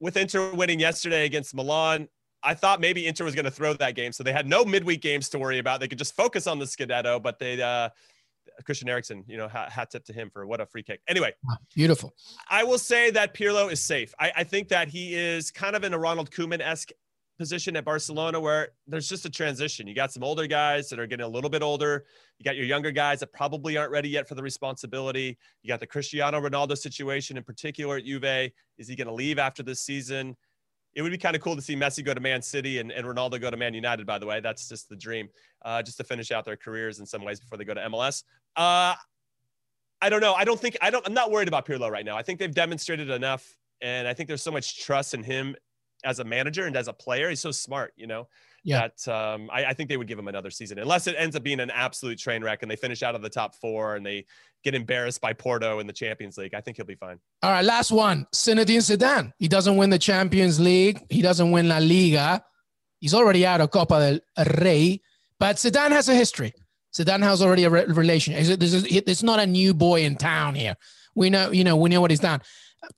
With 0.00 0.16
Inter 0.16 0.52
winning 0.52 0.80
yesterday 0.80 1.24
against 1.24 1.54
Milan, 1.54 2.08
I 2.42 2.54
thought 2.54 2.80
maybe 2.80 3.06
Inter 3.06 3.24
was 3.24 3.36
going 3.36 3.44
to 3.44 3.50
throw 3.50 3.74
that 3.74 3.94
game. 3.94 4.10
So 4.10 4.24
they 4.24 4.32
had 4.32 4.48
no 4.48 4.64
midweek 4.64 5.00
games 5.00 5.28
to 5.28 5.38
worry 5.38 5.58
about. 5.60 5.78
They 5.78 5.86
could 5.86 5.98
just 5.98 6.16
focus 6.16 6.48
on 6.48 6.58
the 6.58 6.64
Scudetto, 6.64 7.22
but 7.22 7.38
they, 7.38 7.62
uh, 7.62 7.90
Christian 8.64 8.88
Eriksen, 8.88 9.24
you 9.26 9.36
know, 9.36 9.48
hat 9.48 9.90
tip 9.90 10.04
to 10.04 10.12
him 10.12 10.30
for 10.30 10.46
what 10.46 10.60
a 10.60 10.66
free 10.66 10.82
kick. 10.82 11.00
Anyway, 11.08 11.32
beautiful. 11.74 12.14
I 12.50 12.64
will 12.64 12.78
say 12.78 13.10
that 13.10 13.34
Pirlo 13.34 13.70
is 13.70 13.80
safe. 13.80 14.14
I, 14.18 14.32
I 14.36 14.44
think 14.44 14.68
that 14.68 14.88
he 14.88 15.14
is 15.14 15.50
kind 15.50 15.74
of 15.74 15.84
in 15.84 15.94
a 15.94 15.98
Ronald 15.98 16.30
Koeman 16.30 16.60
esque 16.60 16.90
position 17.38 17.76
at 17.76 17.84
Barcelona 17.84 18.38
where 18.40 18.68
there's 18.86 19.08
just 19.08 19.24
a 19.24 19.30
transition. 19.30 19.86
You 19.86 19.94
got 19.94 20.12
some 20.12 20.22
older 20.22 20.46
guys 20.46 20.88
that 20.88 20.98
are 20.98 21.06
getting 21.06 21.24
a 21.24 21.28
little 21.28 21.50
bit 21.50 21.62
older. 21.62 22.04
You 22.38 22.44
got 22.44 22.56
your 22.56 22.66
younger 22.66 22.90
guys 22.90 23.20
that 23.20 23.32
probably 23.32 23.76
aren't 23.76 23.90
ready 23.90 24.08
yet 24.08 24.28
for 24.28 24.34
the 24.34 24.42
responsibility. 24.42 25.38
You 25.62 25.68
got 25.68 25.80
the 25.80 25.86
Cristiano 25.86 26.40
Ronaldo 26.40 26.76
situation 26.76 27.36
in 27.36 27.42
particular 27.42 27.96
at 27.96 28.04
Juve. 28.04 28.52
Is 28.78 28.88
he 28.88 28.96
going 28.96 29.08
to 29.08 29.14
leave 29.14 29.38
after 29.38 29.62
this 29.62 29.80
season? 29.80 30.36
It 30.94 31.02
would 31.02 31.10
be 31.10 31.18
kind 31.18 31.34
of 31.34 31.42
cool 31.42 31.56
to 31.56 31.62
see 31.62 31.74
Messi 31.74 32.04
go 32.04 32.14
to 32.14 32.20
Man 32.20 32.40
City 32.40 32.78
and, 32.78 32.92
and 32.92 33.04
Ronaldo 33.04 33.40
go 33.40 33.50
to 33.50 33.56
Man 33.56 33.74
United, 33.74 34.06
by 34.06 34.18
the 34.18 34.26
way. 34.26 34.40
That's 34.40 34.68
just 34.68 34.88
the 34.88 34.96
dream, 34.96 35.28
uh, 35.64 35.82
just 35.82 35.96
to 35.98 36.04
finish 36.04 36.30
out 36.30 36.44
their 36.44 36.56
careers 36.56 37.00
in 37.00 37.06
some 37.06 37.24
ways 37.24 37.40
before 37.40 37.58
they 37.58 37.64
go 37.64 37.74
to 37.74 37.80
MLS. 37.88 38.22
Uh, 38.54 38.94
I 40.00 40.08
don't 40.08 40.20
know. 40.20 40.34
I 40.34 40.44
don't 40.44 40.60
think, 40.60 40.76
I 40.80 40.90
don't, 40.90 41.04
I'm 41.04 41.14
not 41.14 41.32
worried 41.32 41.48
about 41.48 41.66
Pirlo 41.66 41.90
right 41.90 42.04
now. 42.04 42.16
I 42.16 42.22
think 42.22 42.38
they've 42.38 42.54
demonstrated 42.54 43.10
enough. 43.10 43.56
And 43.80 44.06
I 44.06 44.14
think 44.14 44.28
there's 44.28 44.42
so 44.42 44.52
much 44.52 44.84
trust 44.84 45.14
in 45.14 45.22
him 45.22 45.56
as 46.04 46.18
a 46.18 46.24
manager 46.24 46.66
and 46.66 46.76
as 46.76 46.88
a 46.88 46.92
player. 46.92 47.28
He's 47.28 47.40
so 47.40 47.50
smart, 47.50 47.92
you 47.96 48.06
know. 48.06 48.28
Yeah. 48.62 48.88
That 48.88 49.12
um, 49.12 49.50
I, 49.52 49.66
I, 49.66 49.72
think 49.74 49.90
they 49.90 49.98
would 49.98 50.06
give 50.06 50.18
him 50.18 50.26
another 50.26 50.50
season, 50.50 50.78
unless 50.78 51.06
it 51.06 51.16
ends 51.18 51.36
up 51.36 51.42
being 51.42 51.60
an 51.60 51.70
absolute 51.70 52.18
train 52.18 52.42
wreck 52.42 52.62
and 52.62 52.70
they 52.70 52.76
finish 52.76 53.02
out 53.02 53.14
of 53.14 53.20
the 53.20 53.28
top 53.28 53.54
four 53.56 53.96
and 53.96 54.06
they 54.06 54.24
get 54.62 54.74
embarrassed 54.74 55.20
by 55.20 55.34
Porto 55.34 55.80
in 55.80 55.86
the 55.86 55.92
Champions 55.92 56.38
League. 56.38 56.54
I 56.54 56.62
think 56.62 56.78
he'll 56.78 56.86
be 56.86 56.94
fine. 56.94 57.18
All 57.42 57.50
right, 57.50 57.64
last 57.64 57.92
one. 57.92 58.26
Zinedine 58.34 58.78
Zidane. 58.78 59.32
He 59.38 59.48
doesn't 59.48 59.76
win 59.76 59.90
the 59.90 59.98
Champions 59.98 60.58
League. 60.58 60.98
He 61.10 61.20
doesn't 61.20 61.50
win 61.50 61.68
La 61.68 61.76
Liga. 61.76 62.42
He's 63.00 63.12
already 63.12 63.44
out 63.44 63.60
of 63.60 63.70
Copa 63.70 64.20
del 64.36 64.46
Rey, 64.62 65.02
but 65.38 65.56
Zidane 65.56 65.90
has 65.90 66.08
a 66.08 66.14
history. 66.14 66.54
Zidane 66.96 67.22
has 67.22 67.42
already 67.42 67.64
a 67.64 67.70
re- 67.70 67.84
relation. 67.84 68.34
It's 68.34 69.22
not 69.22 69.40
a 69.40 69.46
new 69.46 69.74
boy 69.74 70.04
in 70.04 70.16
town 70.16 70.54
here. 70.54 70.74
We 71.14 71.28
know, 71.28 71.50
you 71.50 71.64
know, 71.64 71.76
we 71.76 71.90
know 71.90 72.00
what 72.00 72.10
he's 72.10 72.20
done. 72.20 72.40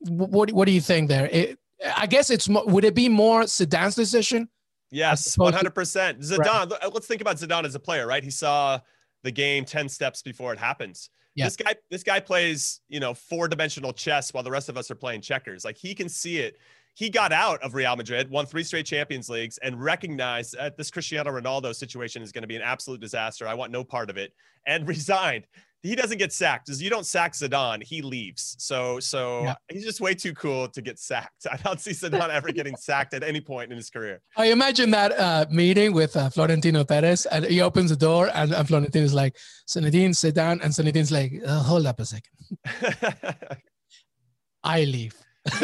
What, 0.00 0.52
what 0.52 0.66
do 0.66 0.72
you 0.72 0.80
think 0.80 1.08
there? 1.08 1.26
It, 1.26 1.58
I 1.96 2.06
guess 2.06 2.30
it's 2.30 2.48
would 2.48 2.84
it 2.84 2.94
be 2.94 3.08
more 3.08 3.42
Zidane's 3.42 3.94
decision? 3.94 4.48
Yes, 4.90 5.36
one 5.36 5.52
hundred 5.52 5.74
percent. 5.74 6.20
Zidane. 6.20 6.70
Right. 6.70 6.92
Let's 6.92 7.06
think 7.06 7.20
about 7.20 7.36
Zidane 7.36 7.64
as 7.64 7.74
a 7.74 7.80
player, 7.80 8.06
right? 8.06 8.22
He 8.22 8.30
saw 8.30 8.78
the 9.24 9.30
game 9.30 9.64
ten 9.64 9.88
steps 9.88 10.22
before 10.22 10.52
it 10.52 10.58
happens. 10.58 11.10
Yeah. 11.34 11.46
This 11.46 11.56
guy, 11.56 11.74
this 11.90 12.02
guy 12.02 12.20
plays, 12.20 12.80
you 12.88 12.98
know, 12.98 13.12
four 13.12 13.46
dimensional 13.46 13.92
chess 13.92 14.32
while 14.32 14.42
the 14.42 14.50
rest 14.50 14.68
of 14.68 14.78
us 14.78 14.90
are 14.90 14.94
playing 14.94 15.20
checkers. 15.20 15.64
Like 15.64 15.76
he 15.76 15.94
can 15.94 16.08
see 16.08 16.38
it. 16.38 16.56
He 16.94 17.10
got 17.10 17.30
out 17.30 17.60
of 17.62 17.74
Real 17.74 17.94
Madrid, 17.94 18.30
won 18.30 18.46
three 18.46 18.64
straight 18.64 18.86
Champions 18.86 19.28
Leagues, 19.28 19.58
and 19.58 19.78
recognized 19.78 20.56
that 20.56 20.78
this 20.78 20.90
Cristiano 20.90 21.30
Ronaldo 21.30 21.74
situation 21.74 22.22
is 22.22 22.32
going 22.32 22.40
to 22.40 22.48
be 22.48 22.56
an 22.56 22.62
absolute 22.62 23.02
disaster. 23.02 23.46
I 23.46 23.52
want 23.52 23.70
no 23.70 23.84
part 23.84 24.08
of 24.08 24.16
it, 24.16 24.32
and 24.66 24.88
resigned 24.88 25.46
he 25.82 25.94
doesn't 25.94 26.18
get 26.18 26.32
sacked. 26.32 26.66
Because 26.66 26.82
you 26.82 26.90
don't 26.90 27.06
sack 27.06 27.32
Zidane, 27.32 27.82
he 27.82 28.02
leaves. 28.02 28.56
So 28.58 29.00
so 29.00 29.42
yeah. 29.42 29.54
he's 29.70 29.84
just 29.84 30.00
way 30.00 30.14
too 30.14 30.34
cool 30.34 30.68
to 30.68 30.82
get 30.82 30.98
sacked. 30.98 31.46
I 31.50 31.56
don't 31.58 31.80
see 31.80 31.92
Zidane 31.92 32.30
ever 32.30 32.52
getting 32.52 32.76
sacked 32.76 33.14
at 33.14 33.22
any 33.22 33.40
point 33.40 33.70
in 33.70 33.76
his 33.76 33.90
career. 33.90 34.20
I 34.36 34.46
imagine 34.46 34.90
that 34.90 35.12
uh, 35.18 35.46
meeting 35.50 35.92
with 35.92 36.16
uh, 36.16 36.30
Florentino 36.30 36.84
Perez, 36.84 37.26
and 37.26 37.44
he 37.44 37.60
opens 37.60 37.90
the 37.90 37.96
door, 37.96 38.30
and, 38.34 38.52
and 38.52 38.68
Florentino's 38.68 39.14
like, 39.14 39.36
Zinedine, 39.68 40.14
sit 40.14 40.34
down, 40.34 40.60
and 40.62 40.72
Zinedine's 40.72 41.12
like, 41.12 41.32
uh, 41.46 41.62
hold 41.62 41.86
up 41.86 42.00
a 42.00 42.04
second. 42.04 42.32
I 44.64 44.84
leave. 44.84 45.14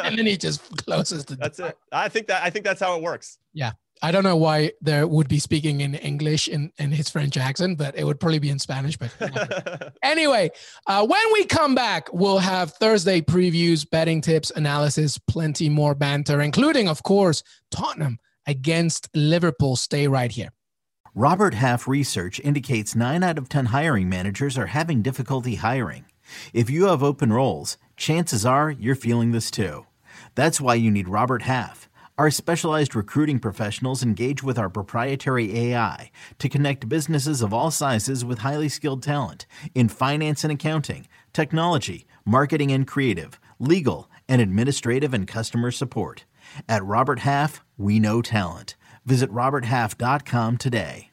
and 0.00 0.18
then 0.18 0.26
he 0.26 0.36
just 0.36 0.62
closes 0.84 1.24
the 1.24 1.34
that's 1.34 1.58
door. 1.58 1.68
it 1.68 1.78
i 1.90 2.08
think 2.08 2.28
that 2.28 2.44
i 2.44 2.50
think 2.50 2.64
that's 2.64 2.80
how 2.80 2.96
it 2.96 3.02
works 3.02 3.38
yeah 3.52 3.72
I 4.02 4.12
don't 4.12 4.24
know 4.24 4.36
why 4.36 4.72
there 4.80 5.06
would 5.06 5.28
be 5.28 5.38
speaking 5.38 5.80
in 5.80 5.94
English 5.94 6.48
in, 6.48 6.70
in 6.78 6.92
his 6.92 7.08
French 7.08 7.36
accent, 7.36 7.78
but 7.78 7.96
it 7.96 8.04
would 8.04 8.20
probably 8.20 8.38
be 8.38 8.50
in 8.50 8.58
Spanish. 8.58 8.96
But 8.96 9.94
anyway, 10.02 10.50
uh, 10.86 11.06
when 11.06 11.32
we 11.32 11.46
come 11.46 11.74
back, 11.74 12.12
we'll 12.12 12.38
have 12.38 12.72
Thursday 12.74 13.20
previews, 13.20 13.88
betting 13.88 14.20
tips, 14.20 14.50
analysis, 14.54 15.18
plenty 15.18 15.68
more 15.68 15.94
banter, 15.94 16.40
including, 16.40 16.88
of 16.88 17.02
course, 17.02 17.42
Tottenham 17.70 18.18
against 18.46 19.08
Liverpool. 19.14 19.76
Stay 19.76 20.08
right 20.08 20.30
here. 20.30 20.50
Robert 21.14 21.54
Half 21.54 21.88
research 21.88 22.38
indicates 22.40 22.94
nine 22.94 23.22
out 23.22 23.38
of 23.38 23.48
10 23.48 23.66
hiring 23.66 24.08
managers 24.08 24.58
are 24.58 24.66
having 24.66 25.00
difficulty 25.00 25.54
hiring. 25.54 26.04
If 26.52 26.68
you 26.68 26.86
have 26.86 27.02
open 27.02 27.32
roles, 27.32 27.78
chances 27.96 28.44
are 28.44 28.70
you're 28.70 28.94
feeling 28.94 29.32
this 29.32 29.50
too. 29.50 29.86
That's 30.34 30.60
why 30.60 30.74
you 30.74 30.90
need 30.90 31.08
Robert 31.08 31.42
Half. 31.42 31.88
Our 32.18 32.30
specialized 32.30 32.96
recruiting 32.96 33.40
professionals 33.40 34.02
engage 34.02 34.42
with 34.42 34.58
our 34.58 34.70
proprietary 34.70 35.54
AI 35.58 36.10
to 36.38 36.48
connect 36.48 36.88
businesses 36.88 37.42
of 37.42 37.52
all 37.52 37.70
sizes 37.70 38.24
with 38.24 38.38
highly 38.38 38.70
skilled 38.70 39.02
talent 39.02 39.44
in 39.74 39.90
finance 39.90 40.42
and 40.42 40.50
accounting, 40.50 41.08
technology, 41.34 42.06
marketing 42.24 42.72
and 42.72 42.86
creative, 42.86 43.38
legal, 43.58 44.10
and 44.30 44.40
administrative 44.40 45.12
and 45.12 45.26
customer 45.26 45.70
support. 45.70 46.24
At 46.66 46.82
Robert 46.84 47.18
Half, 47.18 47.62
we 47.76 48.00
know 48.00 48.22
talent. 48.22 48.76
Visit 49.04 49.30
RobertHalf.com 49.30 50.56
today. 50.56 51.10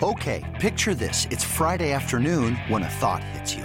Okay, 0.00 0.56
picture 0.60 0.94
this. 0.94 1.26
It's 1.32 1.42
Friday 1.42 1.90
afternoon 1.90 2.56
when 2.68 2.84
a 2.84 2.88
thought 2.88 3.24
hits 3.24 3.56
you. 3.56 3.64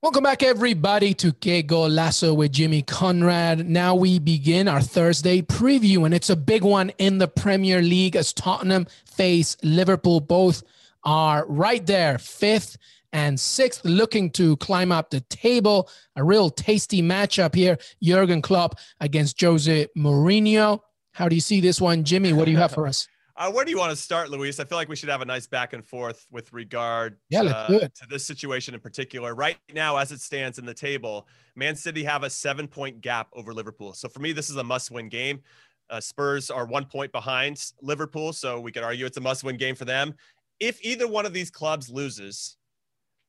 Welcome 0.00 0.22
back, 0.22 0.44
everybody, 0.44 1.12
to 1.14 1.32
Que 1.32 1.60
Golazo 1.60 2.36
with 2.36 2.52
Jimmy 2.52 2.82
Conrad. 2.82 3.68
Now 3.68 3.96
we 3.96 4.20
begin 4.20 4.68
our 4.68 4.80
Thursday 4.80 5.42
preview, 5.42 6.04
and 6.04 6.14
it's 6.14 6.30
a 6.30 6.36
big 6.36 6.62
one 6.62 6.90
in 6.98 7.18
the 7.18 7.26
Premier 7.26 7.82
League 7.82 8.14
as 8.14 8.32
Tottenham 8.32 8.86
face 9.06 9.56
Liverpool. 9.64 10.20
Both 10.20 10.62
are 11.02 11.44
right 11.48 11.84
there, 11.84 12.16
fifth 12.18 12.76
and 13.12 13.40
sixth, 13.40 13.84
looking 13.84 14.30
to 14.30 14.56
climb 14.58 14.92
up 14.92 15.10
the 15.10 15.20
table. 15.22 15.90
A 16.14 16.22
real 16.22 16.48
tasty 16.48 17.02
matchup 17.02 17.56
here. 17.56 17.76
Jurgen 18.00 18.40
Klopp 18.40 18.78
against 19.00 19.40
Jose 19.40 19.88
Mourinho. 19.96 20.78
How 21.10 21.28
do 21.28 21.34
you 21.34 21.40
see 21.40 21.60
this 21.60 21.80
one, 21.80 22.04
Jimmy? 22.04 22.32
What 22.32 22.44
do 22.44 22.52
you 22.52 22.58
have 22.58 22.70
for 22.70 22.86
us? 22.86 23.08
Uh, 23.38 23.48
where 23.48 23.64
do 23.64 23.70
you 23.70 23.78
want 23.78 23.90
to 23.90 23.96
start, 23.96 24.30
Luis? 24.30 24.58
I 24.58 24.64
feel 24.64 24.76
like 24.76 24.88
we 24.88 24.96
should 24.96 25.08
have 25.08 25.22
a 25.22 25.24
nice 25.24 25.46
back 25.46 25.72
and 25.72 25.86
forth 25.86 26.26
with 26.28 26.52
regard 26.52 27.18
yeah, 27.30 27.42
uh, 27.42 27.68
to 27.68 28.06
this 28.10 28.26
situation 28.26 28.74
in 28.74 28.80
particular. 28.80 29.32
Right 29.32 29.56
now, 29.72 29.96
as 29.96 30.10
it 30.10 30.20
stands 30.20 30.58
in 30.58 30.66
the 30.66 30.74
table, 30.74 31.28
Man 31.54 31.76
City 31.76 32.02
have 32.02 32.24
a 32.24 32.30
seven 32.30 32.66
point 32.66 33.00
gap 33.00 33.28
over 33.34 33.54
Liverpool. 33.54 33.92
So 33.92 34.08
for 34.08 34.18
me, 34.18 34.32
this 34.32 34.50
is 34.50 34.56
a 34.56 34.64
must 34.64 34.90
win 34.90 35.08
game. 35.08 35.40
Uh, 35.88 36.00
Spurs 36.00 36.50
are 36.50 36.66
one 36.66 36.84
point 36.84 37.12
behind 37.12 37.64
Liverpool, 37.80 38.32
so 38.32 38.58
we 38.58 38.72
could 38.72 38.82
argue 38.82 39.06
it's 39.06 39.18
a 39.18 39.20
must 39.20 39.44
win 39.44 39.56
game 39.56 39.76
for 39.76 39.84
them. 39.84 40.14
If 40.58 40.84
either 40.84 41.06
one 41.06 41.24
of 41.24 41.32
these 41.32 41.48
clubs 41.48 41.88
loses, 41.88 42.56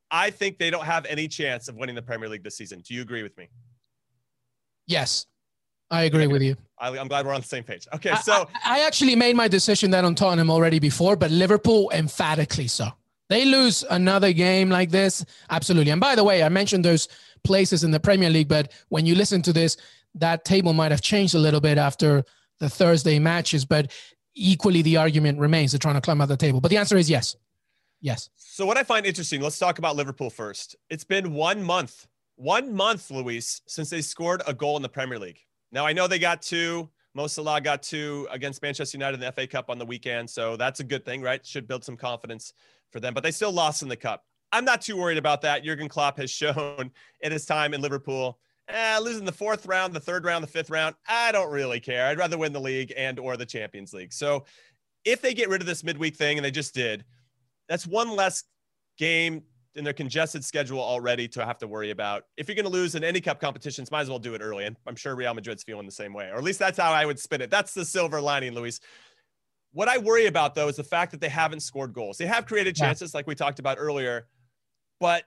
I 0.10 0.32
think 0.32 0.58
they 0.58 0.72
don't 0.72 0.86
have 0.86 1.06
any 1.06 1.28
chance 1.28 1.67
of 1.67 1.76
winning 1.76 1.93
the 1.93 2.02
Premier 2.02 2.28
League 2.28 2.43
this 2.43 2.58
season. 2.58 2.82
Do 2.82 2.95
you 2.95 3.04
agree 3.04 3.22
with 3.22 3.38
me? 3.38 3.48
Yes, 4.88 5.28
I 5.91 6.04
agree 6.04 6.28
with 6.28 6.41
you. 6.41 6.56
I, 6.78 6.95
am 6.97 7.08
glad 7.08 7.25
we're 7.25 7.34
on 7.34 7.41
the 7.41 7.47
same 7.47 7.63
page. 7.63 7.88
Okay, 7.93 8.13
so 8.23 8.47
I, 8.63 8.78
I, 8.78 8.86
actually 8.86 9.15
made 9.15 9.36
my 9.36 9.47
decision 9.47 9.91
that 9.91 10.06
on 10.06 10.15
Tottenham 10.15 10.49
already 10.49 10.80
before, 10.80 11.15
but 11.15 11.32
Liverpool 11.32 11.91
emphatically 11.93 12.67
so. 12.67 12.89
They 13.28 13.45
lose 13.45 13.84
another 13.89 14.34
game 14.34 14.69
like 14.69 14.89
this, 14.89 15.25
absolutely. 15.49 15.91
And 15.91 16.02
by 16.02 16.15
the 16.15 16.23
way, 16.23 16.41
I 16.41 16.49
mentioned 16.49 16.86
those 16.86 17.08
places 17.43 17.84
in 17.84 17.91
the 17.91 17.99
Premier 17.99 18.30
League, 18.30 18.47
but 18.47 18.71
when 18.89 19.06
you 19.06 19.15
listen 19.15 19.41
to 19.43 19.54
this, 19.54 19.78
that 20.15 20.45
table 20.45 20.73
might 20.73 20.91
have 20.91 21.02
changed 21.02 21.36
a 21.36 21.39
little 21.39 21.62
bit 21.62 21.78
after 21.78 22.23
the 22.60 22.69
Thursday 22.69 23.19
matches, 23.19 23.65
but 23.65 23.91
equally 24.36 24.82
the 24.82 24.97
argument 24.97 25.39
remains 25.39 25.71
they're 25.71 25.80
trying 25.80 25.95
to 25.95 26.02
climb 26.02 26.21
out 26.21 26.28
the 26.28 26.38
table. 26.38 26.62
But 26.62 26.69
the 26.69 26.78
answer 26.78 26.97
is 26.97 27.10
yes. 27.10 27.36
Yes. 28.02 28.30
So 28.36 28.65
what 28.65 28.78
I 28.78 28.84
find 28.84 29.06
interesting, 29.06 29.41
let's 29.41 29.60
talk 29.60 29.78
about 29.78 29.95
Liverpool 29.95 30.30
first. 30.30 30.75
It's 30.89 31.04
been 31.04 31.34
one 31.34 31.62
month, 31.62 32.08
one 32.36 32.73
month, 32.73 33.12
Luis, 33.12 33.62
since 33.67 33.89
they 33.89 34.02
scored 34.02 34.41
a 34.47 34.54
goal 34.54 34.78
in 34.78 34.82
the 34.82 34.89
Premier 34.89 35.19
League. 35.19 35.39
Now 35.71 35.86
I 35.86 35.93
know 35.93 36.08
they 36.08 36.19
got 36.19 36.41
two. 36.41 36.89
Mo 37.15 37.27
Salah 37.27 37.60
got 37.60 37.82
two 37.82 38.27
against 38.32 38.62
Manchester 38.62 38.97
United 38.97 39.15
in 39.15 39.21
the 39.21 39.32
FA 39.32 39.47
Cup 39.47 39.69
on 39.69 39.79
the 39.79 39.86
weekend, 39.86 40.29
so 40.29 40.55
that's 40.55 40.79
a 40.79 40.84
good 40.84 41.05
thing, 41.05 41.21
right? 41.21 41.45
Should 41.45 41.67
build 41.67 41.84
some 41.84 41.97
confidence 41.97 42.53
for 42.91 42.99
them. 42.99 43.13
But 43.13 43.23
they 43.23 43.32
still 43.32 43.51
lost 43.51 43.82
in 43.82 43.89
the 43.89 43.95
cup. 43.95 44.23
I'm 44.51 44.65
not 44.65 44.82
too 44.82 44.97
worried 44.97 45.17
about 45.17 45.41
that. 45.41 45.63
Jurgen 45.63 45.89
Klopp 45.89 46.17
has 46.17 46.32
shown 46.32 46.91
in 47.21 47.32
his 47.32 47.45
time 47.45 47.73
in 47.73 47.82
Liverpool, 47.82 48.39
eh, 48.67 48.99
losing 48.99 49.25
the 49.25 49.32
fourth 49.32 49.65
round, 49.65 49.93
the 49.93 49.99
third 49.99 50.25
round, 50.25 50.43
the 50.43 50.47
fifth 50.47 50.69
round. 50.69 50.95
I 51.08 51.32
don't 51.32 51.51
really 51.51 51.79
care. 51.79 52.08
I'd 52.08 52.17
rather 52.17 52.38
win 52.38 52.53
the 52.53 52.62
league 52.62 52.93
and 52.95 53.19
or 53.19 53.38
the 53.38 53.45
Champions 53.45 53.93
League. 53.93 54.13
So 54.13 54.45
if 55.05 55.21
they 55.21 55.34
get 55.34 55.49
rid 55.49 55.62
of 55.62 55.67
this 55.67 55.84
midweek 55.84 56.15
thing, 56.15 56.38
and 56.38 56.45
they 56.45 56.51
just 56.51 56.73
did, 56.73 57.05
that's 57.67 57.88
one 57.88 58.15
less 58.15 58.43
game 58.97 59.43
in 59.80 59.86
their 59.86 59.94
congested 59.94 60.44
schedule 60.46 60.80
already 60.80 61.28
to 61.30 61.44
have 61.44 61.58
to 61.58 61.68
worry 61.68 61.89
about. 61.89 62.26
If 62.38 62.48
you're 62.48 62.56
going 62.56 62.65
to 62.65 62.72
lose 62.72 62.96
in 62.96 63.04
any 63.04 63.22
cup 63.22 63.39
competitions, 63.39 63.89
might 63.89 64.02
as 64.02 64.10
well 64.10 64.20
do 64.20 64.36
it 64.36 64.42
early. 64.42 64.65
And 64.65 64.76
I'm 64.86 64.96
sure 64.96 65.15
Real 65.15 65.34
Madrid's 65.34 65.63
feeling 65.63 65.86
the 65.86 65.92
same 65.92 66.13
way, 66.13 66.26
or 66.26 66.36
at 66.36 66.44
least 66.44 66.60
that's 66.60 66.78
how 66.78 66.92
I 66.92 67.06
would 67.06 67.18
spin 67.18 67.42
it. 67.42 67.50
That's 67.50 67.74
the 67.74 67.86
silver 67.86 68.22
lining, 68.22 68.54
Luis. 68.54 68.82
What 69.72 69.88
I 69.88 69.98
worry 69.98 70.26
about 70.26 70.54
though 70.54 70.68
is 70.68 70.76
the 70.76 70.84
fact 70.84 71.12
that 71.12 71.22
they 71.22 71.30
haven't 71.30 71.62
scored 71.62 71.94
goals. 71.94 72.18
They 72.18 72.28
have 72.28 72.46
created 72.46 72.76
chances, 72.76 73.13
yeah. 73.13 73.20
like 73.20 73.28
we 73.28 73.36
talked 73.36 73.60
about 73.60 73.78
earlier, 73.80 74.28
but 75.00 75.24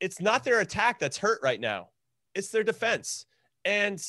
it's 0.00 0.20
not 0.20 0.42
their 0.42 0.60
attack 0.60 0.98
that's 0.98 1.18
hurt 1.18 1.40
right 1.42 1.60
now. 1.60 1.88
It's 2.34 2.48
their 2.48 2.64
defense. 2.64 3.26
And 3.64 4.02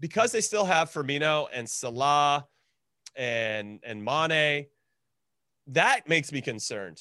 because 0.00 0.32
they 0.32 0.40
still 0.40 0.64
have 0.64 0.90
Firmino 0.90 1.46
and 1.52 1.68
Salah 1.68 2.46
and 3.14 3.78
and 3.84 4.04
Mane, 4.04 4.66
that 5.68 6.08
makes 6.08 6.32
me 6.32 6.40
concerned 6.40 7.00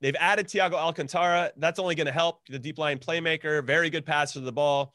They've 0.00 0.16
added 0.18 0.46
Thiago 0.46 0.74
Alcantara. 0.74 1.52
That's 1.56 1.78
only 1.78 1.94
going 1.94 2.06
to 2.06 2.12
help 2.12 2.46
the 2.48 2.58
deep 2.58 2.78
line 2.78 2.98
playmaker, 2.98 3.64
very 3.64 3.90
good 3.90 4.04
passer 4.04 4.38
of 4.38 4.44
the 4.44 4.52
ball. 4.52 4.92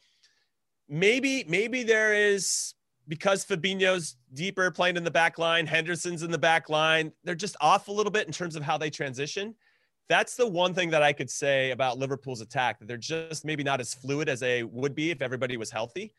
Maybe, 0.88 1.44
maybe 1.48 1.82
there 1.82 2.14
is 2.14 2.74
because 3.08 3.44
Fabinho's 3.44 4.16
deeper 4.32 4.70
playing 4.70 4.96
in 4.96 5.04
the 5.04 5.10
back 5.10 5.38
line, 5.38 5.66
Henderson's 5.66 6.22
in 6.22 6.30
the 6.30 6.38
back 6.38 6.68
line. 6.68 7.12
They're 7.24 7.34
just 7.34 7.56
off 7.60 7.88
a 7.88 7.92
little 7.92 8.12
bit 8.12 8.26
in 8.26 8.32
terms 8.32 8.56
of 8.56 8.62
how 8.62 8.78
they 8.78 8.90
transition. 8.90 9.54
That's 10.08 10.36
the 10.36 10.46
one 10.46 10.74
thing 10.74 10.90
that 10.90 11.02
I 11.02 11.12
could 11.12 11.30
say 11.30 11.70
about 11.70 11.98
Liverpool's 11.98 12.40
attack 12.40 12.78
that 12.78 12.86
they're 12.86 12.96
just 12.96 13.44
maybe 13.44 13.64
not 13.64 13.80
as 13.80 13.94
fluid 13.94 14.28
as 14.28 14.40
they 14.40 14.62
would 14.62 14.94
be 14.94 15.10
if 15.10 15.22
everybody 15.22 15.56
was 15.56 15.70
healthy. 15.70 16.12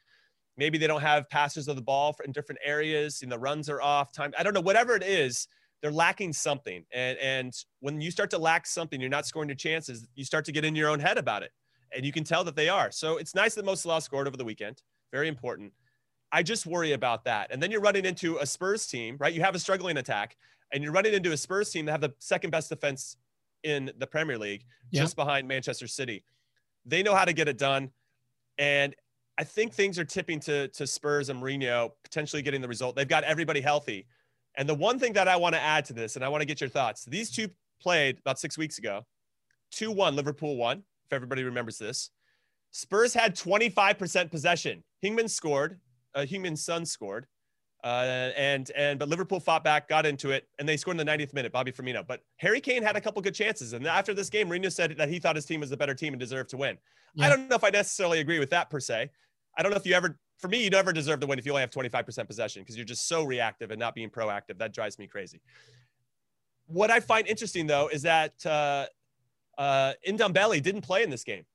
Maybe 0.57 0.77
they 0.77 0.87
don't 0.87 1.01
have 1.01 1.29
passes 1.29 1.67
of 1.67 1.75
the 1.75 1.81
ball 1.81 2.15
in 2.25 2.31
different 2.31 2.59
areas. 2.63 3.21
Know, 3.21 3.29
the 3.29 3.39
runs 3.39 3.69
are 3.69 3.81
off. 3.81 4.11
Time 4.11 4.33
I 4.37 4.43
don't 4.43 4.53
know. 4.53 4.61
Whatever 4.61 4.95
it 4.95 5.03
is, 5.03 5.47
they're 5.83 5.91
lacking 5.91 6.31
something. 6.31 6.85
And, 6.93 7.17
and 7.19 7.53
when 7.81 7.99
you 7.99 8.09
start 8.09 8.31
to 8.31 8.37
lack 8.37 8.65
something, 8.65 9.01
you're 9.01 9.09
not 9.09 9.27
scoring 9.27 9.49
your 9.49 9.57
chances, 9.57 10.07
you 10.15 10.23
start 10.23 10.45
to 10.45 10.53
get 10.53 10.63
in 10.63 10.75
your 10.75 10.89
own 10.89 10.99
head 10.99 11.17
about 11.17 11.43
it. 11.43 11.51
And 11.93 12.05
you 12.05 12.13
can 12.13 12.23
tell 12.23 12.45
that 12.45 12.55
they 12.55 12.69
are. 12.69 12.89
So 12.89 13.17
it's 13.17 13.35
nice 13.35 13.53
that 13.55 13.65
Mo 13.65 13.75
Salah 13.75 14.01
scored 14.01 14.25
over 14.25 14.37
the 14.37 14.45
weekend. 14.45 14.81
Very 15.11 15.27
important. 15.27 15.73
I 16.31 16.41
just 16.41 16.65
worry 16.65 16.93
about 16.93 17.25
that. 17.25 17.51
And 17.51 17.61
then 17.61 17.69
you're 17.69 17.81
running 17.81 18.05
into 18.05 18.37
a 18.37 18.45
Spurs 18.45 18.87
team, 18.87 19.17
right? 19.19 19.33
You 19.33 19.41
have 19.41 19.55
a 19.55 19.59
struggling 19.59 19.97
attack, 19.97 20.37
and 20.71 20.81
you're 20.81 20.93
running 20.93 21.13
into 21.13 21.33
a 21.33 21.37
Spurs 21.37 21.69
team 21.69 21.85
that 21.85 21.91
have 21.91 22.01
the 22.01 22.13
second 22.17 22.49
best 22.49 22.69
defense 22.69 23.17
in 23.63 23.91
the 23.99 24.07
Premier 24.07 24.37
League, 24.37 24.63
yeah. 24.89 25.01
just 25.01 25.15
behind 25.15 25.47
Manchester 25.47 25.85
City. 25.85 26.23
They 26.85 27.03
know 27.03 27.13
how 27.13 27.25
to 27.25 27.33
get 27.33 27.47
it 27.47 27.57
done. 27.57 27.91
And 28.57 28.95
I 29.37 29.43
think 29.43 29.73
things 29.73 29.99
are 29.99 30.05
tipping 30.05 30.39
to, 30.41 30.69
to 30.69 30.87
Spurs 30.87 31.29
and 31.29 31.41
Mourinho 31.41 31.91
potentially 32.03 32.41
getting 32.41 32.61
the 32.61 32.67
result. 32.67 32.95
They've 32.95 33.07
got 33.07 33.23
everybody 33.25 33.61
healthy. 33.61 34.07
And 34.57 34.69
the 34.69 34.75
one 34.75 34.99
thing 34.99 35.13
that 35.13 35.27
I 35.27 35.35
want 35.35 35.55
to 35.55 35.61
add 35.61 35.85
to 35.85 35.93
this, 35.93 36.15
and 36.15 36.23
I 36.23 36.29
want 36.29 36.41
to 36.41 36.45
get 36.45 36.61
your 36.61 36.69
thoughts 36.69 37.05
these 37.05 37.31
two 37.31 37.47
played 37.81 38.19
about 38.19 38.39
six 38.39 38.57
weeks 38.57 38.77
ago 38.77 39.05
2 39.71 39.91
1, 39.91 40.15
Liverpool 40.15 40.55
won, 40.55 40.83
if 41.05 41.13
everybody 41.13 41.43
remembers 41.43 41.77
this. 41.77 42.11
Spurs 42.71 43.13
had 43.13 43.35
25% 43.35 44.31
possession. 44.31 44.83
Heung-min 45.03 45.27
scored, 45.27 45.79
uh, 46.15 46.21
Heung-min's 46.21 46.63
son 46.63 46.85
scored. 46.85 47.27
Uh, 47.83 48.31
and 48.37 48.71
and 48.77 48.97
but 48.97 49.09
Liverpool 49.09 49.41
fought 49.41 49.61
back, 49.61 49.89
got 49.89 50.05
into 50.05 50.31
it, 50.31 50.47
and 50.57 50.67
they 50.67 50.77
scored 50.77 50.97
in 50.97 51.05
the 51.05 51.11
90th 51.11 51.33
minute. 51.33 51.51
Bobby 51.51 51.69
Firmino, 51.69 52.05
but 52.07 52.21
Harry 52.37 52.61
Kane 52.61 52.81
had 52.81 52.95
a 52.95 53.01
couple 53.01 53.21
good 53.21 53.35
chances, 53.35 53.73
and 53.73 53.85
after 53.85 54.13
this 54.13 54.29
game, 54.29 54.47
Mourinho 54.47 54.71
said 54.71 54.95
that 54.97 55.09
he 55.09 55.19
thought 55.19 55.35
his 55.35 55.45
team 55.45 55.59
was 55.59 55.69
the 55.69 55.75
better 55.75 55.93
team 55.93 56.13
and 56.13 56.19
deserved 56.19 56.49
to 56.51 56.57
win. 56.57 56.77
Yeah. 57.13 57.25
I 57.25 57.29
don't 57.29 57.49
know 57.49 57.57
if 57.57 57.63
I 57.63 57.71
necessarily 57.71 58.21
agree 58.21 58.39
with 58.39 58.51
that 58.51 58.69
per 58.69 58.79
se. 58.79 59.09
I 59.57 59.61
don't 59.61 59.71
know 59.71 59.77
if 59.77 59.85
you 59.85 59.95
ever 59.95 60.17
for 60.37 60.47
me, 60.47 60.63
you 60.63 60.69
never 60.69 60.91
deserve 60.91 61.19
to 61.21 61.27
win 61.27 61.39
if 61.39 61.45
you 61.45 61.51
only 61.51 61.61
have 61.61 61.69
25% 61.69 62.27
possession 62.27 62.61
because 62.61 62.75
you're 62.75 62.85
just 62.85 63.07
so 63.07 63.23
reactive 63.23 63.71
and 63.71 63.79
not 63.79 63.95
being 63.95 64.09
proactive. 64.09 64.57
That 64.57 64.73
drives 64.73 64.99
me 64.99 65.07
crazy. 65.07 65.41
what 66.67 66.91
I 66.91 66.99
find 66.99 67.27
interesting 67.27 67.67
though 67.67 67.89
is 67.89 68.01
that 68.03 68.45
uh, 68.45 68.85
uh, 69.57 69.93
didn't 70.03 70.81
play 70.81 71.03
in 71.03 71.09
this 71.09 71.23
game. 71.23 71.45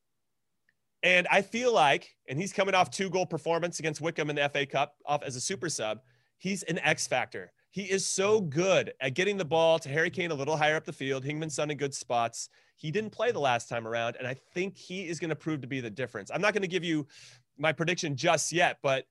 And 1.02 1.28
I 1.30 1.42
feel 1.42 1.72
like, 1.72 2.16
and 2.28 2.38
he's 2.38 2.52
coming 2.52 2.74
off 2.74 2.90
two 2.90 3.08
goal 3.08 3.26
performance 3.26 3.78
against 3.78 4.00
Wycombe 4.00 4.30
in 4.30 4.36
the 4.36 4.48
FA 4.48 4.66
Cup 4.66 4.96
off 5.06 5.22
as 5.22 5.36
a 5.36 5.40
super 5.40 5.68
sub. 5.68 6.00
He's 6.38 6.64
an 6.64 6.78
X 6.80 7.06
factor. 7.06 7.52
He 7.70 7.82
is 7.82 8.06
so 8.06 8.40
good 8.40 8.92
at 9.00 9.14
getting 9.14 9.36
the 9.36 9.44
ball 9.44 9.78
to 9.80 9.88
Harry 9.88 10.10
Kane 10.10 10.30
a 10.30 10.34
little 10.34 10.56
higher 10.56 10.76
up 10.76 10.84
the 10.84 10.92
field. 10.92 11.24
Heung-min 11.24 11.50
Son 11.50 11.70
in 11.70 11.76
good 11.76 11.94
spots. 11.94 12.48
He 12.76 12.90
didn't 12.90 13.10
play 13.10 13.30
the 13.30 13.40
last 13.40 13.68
time 13.68 13.86
around, 13.86 14.16
and 14.16 14.26
I 14.26 14.34
think 14.54 14.76
he 14.76 15.06
is 15.06 15.18
going 15.18 15.30
to 15.30 15.36
prove 15.36 15.60
to 15.60 15.66
be 15.66 15.80
the 15.80 15.90
difference. 15.90 16.30
I'm 16.32 16.40
not 16.40 16.54
going 16.54 16.62
to 16.62 16.68
give 16.68 16.84
you 16.84 17.06
my 17.58 17.72
prediction 17.72 18.16
just 18.16 18.52
yet, 18.52 18.78
but 18.82 19.04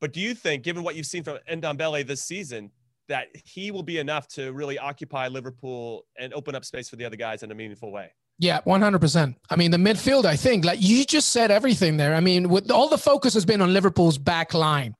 but 0.00 0.12
do 0.12 0.20
you 0.20 0.34
think, 0.34 0.62
given 0.64 0.82
what 0.82 0.96
you've 0.96 1.06
seen 1.06 1.22
from 1.22 1.38
Ndombele 1.50 2.06
this 2.06 2.22
season, 2.22 2.70
that 3.08 3.28
he 3.44 3.70
will 3.70 3.82
be 3.82 3.98
enough 3.98 4.28
to 4.28 4.52
really 4.52 4.78
occupy 4.78 5.28
Liverpool 5.28 6.04
and 6.18 6.34
open 6.34 6.54
up 6.54 6.64
space 6.64 6.88
for 6.88 6.96
the 6.96 7.04
other 7.04 7.16
guys 7.16 7.42
in 7.42 7.50
a 7.50 7.54
meaningful 7.54 7.90
way? 7.90 8.12
Yeah, 8.38 8.60
100%. 8.66 9.36
I 9.48 9.56
mean, 9.56 9.70
the 9.70 9.76
midfield, 9.76 10.24
I 10.24 10.36
think, 10.36 10.64
like 10.64 10.82
you 10.82 11.04
just 11.04 11.30
said 11.30 11.50
everything 11.50 11.96
there. 11.96 12.14
I 12.14 12.20
mean, 12.20 12.48
with 12.48 12.70
all 12.70 12.88
the 12.88 12.98
focus 12.98 13.32
has 13.34 13.44
been 13.44 13.60
on 13.60 13.72
Liverpool's 13.72 14.18
back 14.18 14.52
line, 14.52 14.94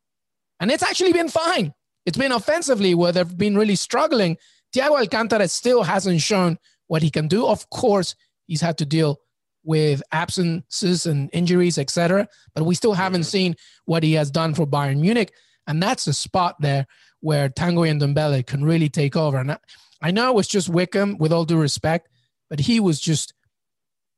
and 0.60 0.70
it's 0.70 0.82
actually 0.82 1.12
been 1.12 1.28
fine. 1.28 1.74
It's 2.06 2.18
been 2.18 2.32
offensively 2.32 2.94
where 2.94 3.12
they've 3.12 3.36
been 3.36 3.56
really 3.56 3.76
struggling. 3.76 4.36
Thiago 4.74 5.00
Alcantara 5.00 5.48
still 5.48 5.82
hasn't 5.82 6.20
shown 6.20 6.58
what 6.86 7.02
he 7.02 7.10
can 7.10 7.28
do. 7.28 7.46
Of 7.46 7.68
course, 7.70 8.14
he's 8.46 8.60
had 8.60 8.78
to 8.78 8.86
deal 8.86 9.20
with 9.64 10.03
absences 10.12 11.07
and 11.07 11.31
injuries, 11.33 11.79
etc. 11.79 12.29
But 12.55 12.64
we 12.64 12.74
still 12.74 12.92
haven't 12.92 13.24
seen 13.24 13.57
what 13.87 14.03
he 14.03 14.12
has 14.12 14.31
done 14.31 14.55
for 14.55 14.66
Bayern 14.66 15.00
Munich, 15.00 15.33
and 15.66 15.83
that's 15.83 16.07
a 16.07 16.12
spot 16.12 16.57
there 16.61 16.87
where 17.20 17.48
Tanguy 17.48 17.90
Ndombele 17.98 18.46
can 18.46 18.64
really 18.64 18.88
take 18.90 19.16
over. 19.16 19.38
And 19.38 19.59
I 20.03 20.11
know 20.11 20.29
it 20.29 20.35
was 20.35 20.46
just 20.46 20.68
Wycombe, 20.68 21.16
with 21.18 21.33
all 21.33 21.46
due 21.46 21.59
respect, 21.59 22.09
but 22.50 22.61
he 22.61 22.81
was 22.81 23.00
just 23.00 23.33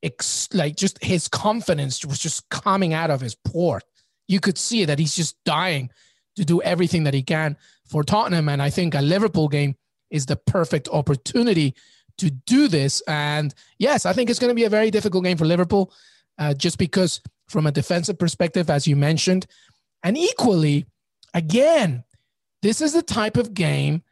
ex- 0.03 0.49
like 0.53 0.77
just 0.77 1.03
his 1.03 1.29
confidence 1.29 2.05
was 2.05 2.19
just 2.19 2.49
coming 2.49 2.93
out 2.93 3.11
of 3.11 3.21
his 3.21 3.35
port. 3.35 3.85
You 4.27 4.41
could 4.41 4.59
see 4.59 4.85
that 4.85 4.99
he's 4.99 5.15
just 5.15 5.37
dying 5.45 5.91
to 6.35 6.45
do 6.45 6.61
everything 6.63 7.05
that 7.05 7.15
he 7.15 7.23
can 7.23 7.57
for 7.89 8.03
Tottenham. 8.03 8.49
And 8.49 8.61
I 8.61 8.71
think 8.71 8.95
a 8.95 9.01
Liverpool 9.01 9.49
game 9.49 9.77
is 10.11 10.27
the 10.27 10.37
perfect 10.37 10.89
opportunity 10.89 11.75
to 12.19 12.31
do 12.31 12.69
this. 12.69 13.03
And 13.07 13.55
yes, 13.79 14.07
I 14.07 14.13
think 14.13 14.31
it's 14.31 14.39
going 14.39 14.51
to 14.51 14.55
be 14.55 14.65
a 14.65 14.71
very 14.71 14.91
difficult 14.91 15.25
game 15.25 15.37
for 15.37 15.45
Liverpool, 15.45 15.93
uh, 16.39 16.55
just 16.55 16.79
because 16.79 17.21
from 17.49 17.67
a 17.67 17.73
defensive 17.73 18.19
perspective, 18.19 18.71
as 18.71 18.87
you 18.87 18.97
mentioned, 18.97 19.47
and 20.03 20.17
equally, 20.17 20.87
again, 21.35 22.05
this 22.63 22.81
is 22.81 22.93
the 22.93 23.03
type 23.03 23.37
of 23.37 23.55
game 23.55 24.03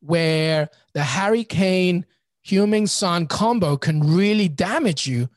where 0.00 0.68
the 0.92 1.02
Harry 1.02 1.44
Kane, 1.44 2.06
Heung-min 2.46 2.86
Son 2.86 3.26
combo 3.26 3.76
can 3.76 4.00
really 4.14 4.48
damage 4.48 5.06
you, 5.06 5.28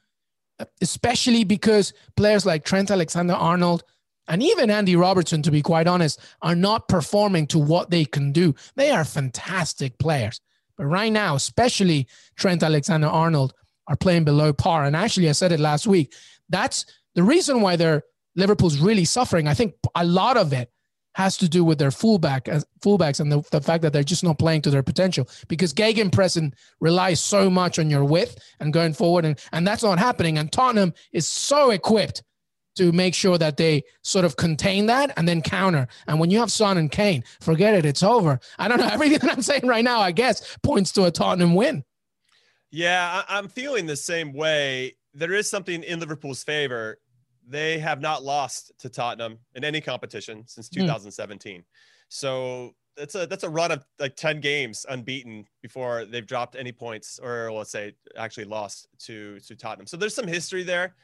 especially 0.82 1.44
because 1.44 1.94
players 2.16 2.46
like 2.46 2.66
Trent 2.66 2.92
Alexander 2.92 3.34
Arnold 3.34 3.84
and 4.28 4.44
even 4.44 4.70
Andy 4.70 4.96
Robertson, 4.96 5.42
to 5.44 5.52
be 5.52 5.62
quite 5.62 5.88
honest, 5.88 6.20
are 6.42 6.56
not 6.56 6.88
performing 6.88 7.48
to 7.48 7.60
what 7.60 7.90
they 7.90 8.04
can 8.04 8.32
do. 8.32 8.54
They 8.76 8.92
are 8.92 9.06
fantastic 9.06 9.98
players. 10.00 10.42
But 10.78 10.86
right 10.86 11.12
now, 11.12 11.36
especially 11.36 12.08
Trent 12.36 12.64
Alexander 12.64 13.08
Arnold, 13.08 13.54
are 13.88 13.96
playing 13.96 14.26
below 14.26 14.54
par. 14.54 14.86
And 14.86 14.96
actually, 14.96 15.30
I 15.30 15.34
said 15.34 15.52
it 15.52 15.60
last 15.60 15.88
week. 15.88 16.14
That's 16.50 16.86
the 17.16 17.24
reason 17.24 17.62
why 17.62 17.76
they're 17.76 18.04
Liverpool's 18.36 18.78
really 18.78 19.06
suffering. 19.06 19.48
I 19.48 19.54
think 19.54 19.74
a 19.96 20.06
lot 20.06 20.38
of 20.38 20.54
it 20.54 20.70
has 21.16 21.36
to 21.38 21.50
do 21.50 21.64
with 21.64 21.80
their 21.80 21.90
fullback 21.90 22.48
as 22.48 22.64
fullbacks 22.80 23.20
and 23.20 23.32
the, 23.32 23.42
the 23.50 23.60
fact 23.60 23.82
that 23.82 23.92
they're 23.92 24.04
just 24.04 24.24
not 24.24 24.38
playing 24.38 24.62
to 24.62 24.70
their 24.70 24.84
potential 24.84 25.28
because 25.48 25.74
gegenpressing 25.74 26.54
relies 26.80 27.20
so 27.20 27.50
much 27.50 27.80
on 27.80 27.90
your 27.90 28.04
width 28.04 28.38
and 28.60 28.72
going 28.72 28.94
forward 28.94 29.26
and, 29.26 29.40
and 29.52 29.66
that's 29.66 29.82
not 29.82 29.98
happening 29.98 30.38
and 30.38 30.52
Tottenham 30.52 30.94
is 31.12 31.28
so 31.28 31.72
equipped 31.72 32.22
to 32.78 32.92
make 32.92 33.14
sure 33.14 33.38
that 33.38 33.58
they 33.58 33.84
sort 34.04 34.24
of 34.24 34.38
contain 34.38 34.86
that 34.86 35.12
and 35.18 35.28
then 35.28 35.42
counter. 35.42 35.88
And 36.08 36.20
when 36.20 36.30
you 36.30 36.40
have 36.40 36.52
Son 36.52 36.78
and 36.78 36.92
Kane, 36.92 37.24
forget 37.42 37.74
it, 37.74 37.86
it's 37.86 38.04
over. 38.04 38.40
I 38.58 38.68
don't 38.68 38.80
know. 38.80 38.88
Everything 38.92 39.20
that 39.20 39.32
I'm 39.32 39.42
saying 39.42 39.66
right 39.66 39.84
now, 39.84 40.00
I 40.00 40.12
guess, 40.12 40.58
points 40.64 40.92
to 40.94 41.06
a 41.06 41.12
Tottenham 41.12 41.56
win. 41.56 41.84
Yeah, 42.72 43.24
I'm 43.28 43.48
feeling 43.48 43.86
the 43.86 43.96
same 43.96 44.34
way. 44.34 44.96
There 45.14 45.34
is 45.34 45.50
something 45.50 45.84
in 45.84 46.00
Liverpool's 46.00 46.44
favor. 46.44 47.00
They 47.48 47.80
have 47.80 48.02
not 48.02 48.24
lost 48.24 48.72
to 48.80 48.90
Tottenham 48.90 49.40
in 49.56 49.64
any 49.64 49.82
competition 49.82 50.44
since 50.48 50.70
2017. 50.70 51.62
Mm. 51.62 51.64
So 52.10 52.76
that's 52.98 53.16
a 53.16 53.26
that's 53.28 53.44
a 53.44 53.50
run 53.50 53.72
of 53.72 53.86
like 54.00 54.16
10 54.16 54.42
games 54.42 54.86
unbeaten 54.90 55.46
before 55.62 56.06
they've 56.06 56.26
dropped 56.26 56.56
any 56.56 56.72
points 56.72 57.20
or 57.22 57.52
let's 57.52 57.72
say 57.72 57.94
actually 58.18 58.46
lost 58.46 58.88
to 59.00 59.40
to 59.42 59.56
Tottenham. 59.56 59.88
So 59.88 59.98
there's 59.98 60.16
some 60.16 60.28
history 60.28 60.64
there 60.64 60.96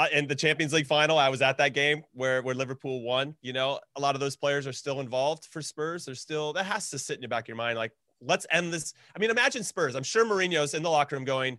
uh, 0.00 0.06
in 0.12 0.26
the 0.26 0.34
Champions 0.34 0.72
League 0.72 0.86
final, 0.86 1.18
I 1.18 1.28
was 1.28 1.42
at 1.42 1.58
that 1.58 1.74
game 1.74 2.02
where 2.14 2.40
where 2.42 2.54
Liverpool 2.54 3.02
won. 3.02 3.34
You 3.42 3.52
know, 3.52 3.78
a 3.96 4.00
lot 4.00 4.14
of 4.14 4.20
those 4.20 4.34
players 4.34 4.66
are 4.66 4.72
still 4.72 5.00
involved 5.00 5.44
for 5.44 5.60
Spurs. 5.60 6.06
They're 6.06 6.14
still 6.14 6.54
that 6.54 6.64
has 6.64 6.88
to 6.90 6.98
sit 6.98 7.16
in 7.16 7.20
the 7.20 7.28
back 7.28 7.44
of 7.44 7.48
your 7.48 7.58
mind. 7.58 7.76
Like, 7.76 7.92
let's 8.22 8.46
end 8.50 8.72
this. 8.72 8.94
I 9.14 9.18
mean, 9.18 9.28
imagine 9.28 9.62
Spurs. 9.62 9.94
I'm 9.94 10.02
sure 10.02 10.24
Mourinho's 10.24 10.72
in 10.72 10.82
the 10.82 10.88
locker 10.88 11.16
room 11.16 11.26
going, 11.26 11.58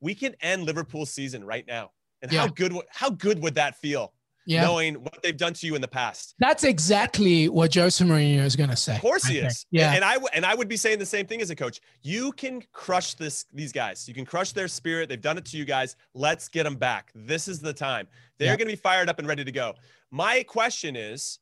"We 0.00 0.14
can 0.14 0.36
end 0.40 0.66
Liverpool's 0.66 1.10
season 1.10 1.42
right 1.42 1.66
now." 1.66 1.90
And 2.22 2.30
yeah. 2.30 2.42
how 2.42 2.46
good 2.46 2.74
how 2.90 3.10
good 3.10 3.42
would 3.42 3.56
that 3.56 3.76
feel? 3.76 4.12
Yeah. 4.46 4.62
knowing 4.62 4.94
what 4.94 5.22
they've 5.22 5.36
done 5.36 5.52
to 5.54 5.66
you 5.66 5.74
in 5.74 5.80
the 5.80 5.88
past. 5.88 6.34
That's 6.38 6.64
exactly 6.64 7.48
what 7.48 7.74
Jose 7.74 8.04
Mourinho 8.04 8.44
is 8.44 8.56
going 8.56 8.70
to 8.70 8.76
say. 8.76 8.94
Of 8.94 9.00
course 9.00 9.24
he 9.24 9.38
is. 9.38 9.66
Yeah. 9.70 9.92
And 9.92 10.04
I 10.04 10.16
and 10.32 10.44
I 10.44 10.54
would 10.54 10.68
be 10.68 10.76
saying 10.76 10.98
the 10.98 11.06
same 11.06 11.26
thing 11.26 11.40
as 11.40 11.50
a 11.50 11.56
coach. 11.56 11.80
You 12.02 12.32
can 12.32 12.62
crush 12.72 13.14
this 13.14 13.44
these 13.52 13.72
guys. 13.72 14.08
You 14.08 14.14
can 14.14 14.24
crush 14.24 14.52
their 14.52 14.68
spirit. 14.68 15.08
They've 15.08 15.20
done 15.20 15.38
it 15.38 15.44
to 15.46 15.56
you 15.56 15.64
guys. 15.64 15.96
Let's 16.14 16.48
get 16.48 16.64
them 16.64 16.76
back. 16.76 17.12
This 17.14 17.48
is 17.48 17.60
the 17.60 17.72
time. 17.72 18.08
They're 18.38 18.48
yeah. 18.48 18.56
going 18.56 18.68
to 18.68 18.76
be 18.76 18.80
fired 18.80 19.08
up 19.08 19.18
and 19.18 19.28
ready 19.28 19.44
to 19.44 19.52
go. 19.52 19.74
My 20.10 20.42
question 20.42 20.96
is, 20.96 21.38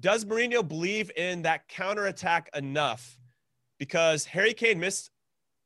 does 0.00 0.24
Mourinho 0.24 0.66
believe 0.66 1.10
in 1.16 1.42
that 1.42 1.68
counterattack 1.68 2.50
enough? 2.54 3.18
Because 3.78 4.24
Harry 4.24 4.54
Kane 4.54 4.80
missed 4.80 5.10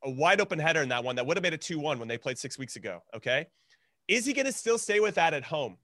a 0.05 0.11
wide 0.11 0.40
open 0.40 0.59
header 0.59 0.83
in 0.83 0.88
that 0.90 1.05
one 1.05 1.16
that 1.16 1.26
would 1.26 1.37
have 1.37 1.42
made 1.42 1.55
it 1.55 1.61
2-1 1.61 1.98
when 1.98 2.09
they 2.09 2.18
played 2.18 2.38
6 2.38 2.59
weeks 2.59 2.76
ago, 2.76 3.02
okay? 3.14 3.46
Is 4.09 4.24
he 4.24 4.33
going 4.33 4.46
to 4.46 4.52
still 4.52 4.79
stay 4.79 5.00
with 5.00 5.16
that 5.16 5.35
at 5.35 5.44
home? 5.44 5.79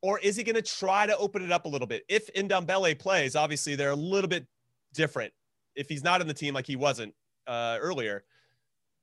Or 0.00 0.18
is 0.20 0.36
he 0.36 0.44
going 0.44 0.54
to 0.56 0.62
try 0.62 1.06
to 1.06 1.16
open 1.16 1.42
it 1.42 1.50
up 1.50 1.64
a 1.64 1.68
little 1.68 1.86
bit? 1.86 2.04
If 2.08 2.32
Ndombele 2.34 2.98
plays, 2.98 3.34
obviously 3.34 3.74
they're 3.74 3.90
a 3.90 3.96
little 3.96 4.28
bit 4.28 4.46
different. 4.94 5.32
If 5.74 5.88
he's 5.88 6.04
not 6.04 6.20
in 6.20 6.28
the 6.28 6.34
team 6.34 6.54
like 6.54 6.66
he 6.66 6.76
wasn't 6.76 7.14
uh, 7.46 7.78
earlier, 7.80 8.24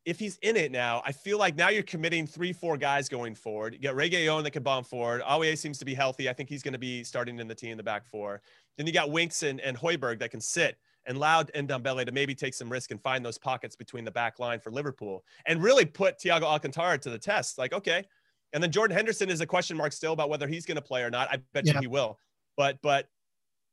if 0.05 0.19
he's 0.19 0.37
in 0.37 0.55
it 0.55 0.71
now, 0.71 1.01
I 1.03 1.11
feel 1.11 1.39
like 1.39 1.55
now 1.55 1.69
you're 1.69 1.83
committing 1.83 2.27
three, 2.27 2.53
four 2.53 2.77
guys 2.77 3.09
going 3.09 3.33
forward. 3.33 3.73
You 3.73 3.79
got 3.79 3.95
Reguilon 3.95 4.43
that 4.43 4.51
can 4.51 4.61
bomb 4.61 4.83
forward. 4.83 5.21
Aurier 5.23 5.57
seems 5.57 5.79
to 5.79 5.85
be 5.85 5.95
healthy. 5.95 6.29
I 6.29 6.33
think 6.33 6.47
he's 6.47 6.61
going 6.61 6.73
to 6.73 6.79
be 6.79 7.03
starting 7.03 7.39
in 7.39 7.47
the 7.47 7.55
team 7.55 7.71
in 7.71 7.77
the 7.77 7.83
back 7.83 8.05
four. 8.05 8.41
Then 8.77 8.85
you 8.85 8.93
got 8.93 9.09
Winks 9.09 9.41
and, 9.41 9.59
and 9.61 9.75
Højbjerg 9.75 10.19
that 10.19 10.29
can 10.29 10.41
sit 10.41 10.77
and 11.07 11.17
allowed 11.17 11.51
Ndombele 11.53 12.05
to 12.05 12.11
maybe 12.11 12.35
take 12.35 12.53
some 12.53 12.71
risk 12.71 12.91
and 12.91 13.01
find 13.01 13.25
those 13.25 13.37
pockets 13.37 13.75
between 13.75 14.05
the 14.05 14.11
back 14.11 14.39
line 14.39 14.59
for 14.59 14.71
Liverpool 14.71 15.23
and 15.47 15.63
really 15.63 15.85
put 15.85 16.19
Thiago 16.19 16.43
Alcantara 16.43 16.97
to 16.99 17.09
the 17.09 17.19
test. 17.19 17.57
Like, 17.57 17.73
okay, 17.73 18.05
and 18.53 18.63
then 18.63 18.71
Jordan 18.71 18.95
Henderson 18.95 19.29
is 19.29 19.41
a 19.41 19.45
question 19.45 19.77
mark 19.77 19.93
still 19.93 20.13
about 20.13 20.29
whether 20.29 20.47
he's 20.47 20.65
going 20.65 20.75
to 20.75 20.81
play 20.81 21.03
or 21.03 21.09
not. 21.09 21.29
I 21.31 21.37
bet 21.53 21.65
yeah. 21.65 21.73
you 21.73 21.79
he 21.81 21.87
will. 21.87 22.17
But 22.57 22.77
but 22.81 23.07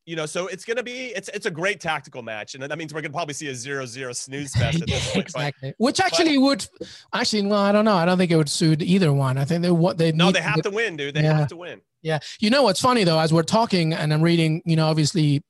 you 0.04 0.16
know, 0.16 0.26
so 0.26 0.48
it's 0.48 0.64
going 0.64 0.78
to 0.78 0.82
be 0.82 1.14
it's 1.14 1.28
it's 1.28 1.46
a 1.46 1.50
great 1.50 1.80
tactical 1.80 2.22
match, 2.22 2.54
and 2.54 2.62
that 2.64 2.76
means 2.76 2.92
we're 2.92 3.02
going 3.02 3.12
to 3.12 3.16
probably 3.16 3.34
see 3.34 3.48
a 3.48 3.54
zero 3.54 3.86
zero 3.86 4.12
snooze 4.12 4.54
fest 4.54 4.82
at 4.82 4.88
this 4.88 5.06
point. 5.12 5.26
exactly. 5.26 5.70
But, 5.70 5.74
Which 5.78 6.00
actually 6.00 6.36
but, 6.36 6.42
would 6.42 6.68
actually, 7.12 7.46
well, 7.46 7.60
I 7.60 7.70
don't 7.70 7.84
know. 7.84 7.94
I 7.94 8.04
don't 8.04 8.18
think 8.18 8.32
it 8.32 8.36
would 8.36 8.48
suit 8.48 8.82
either 8.82 9.12
one. 9.12 9.38
I 9.38 9.44
think 9.44 9.62
they 9.62 9.70
what 9.70 9.98
they 9.98 10.10
no, 10.10 10.32
they 10.32 10.40
have 10.40 10.56
to, 10.56 10.62
to 10.62 10.70
win, 10.70 10.96
dude. 10.96 11.14
They 11.14 11.22
yeah. 11.22 11.38
have 11.38 11.48
to 11.48 11.56
win. 11.56 11.80
Yeah. 12.02 12.18
You 12.40 12.50
know 12.50 12.64
what's 12.64 12.80
funny 12.80 13.04
though, 13.04 13.18
as 13.18 13.32
we're 13.32 13.44
talking 13.44 13.92
and 13.92 14.12
I'm 14.12 14.22
reading, 14.22 14.62
you 14.66 14.76
know, 14.76 14.86
obviously 14.86 15.42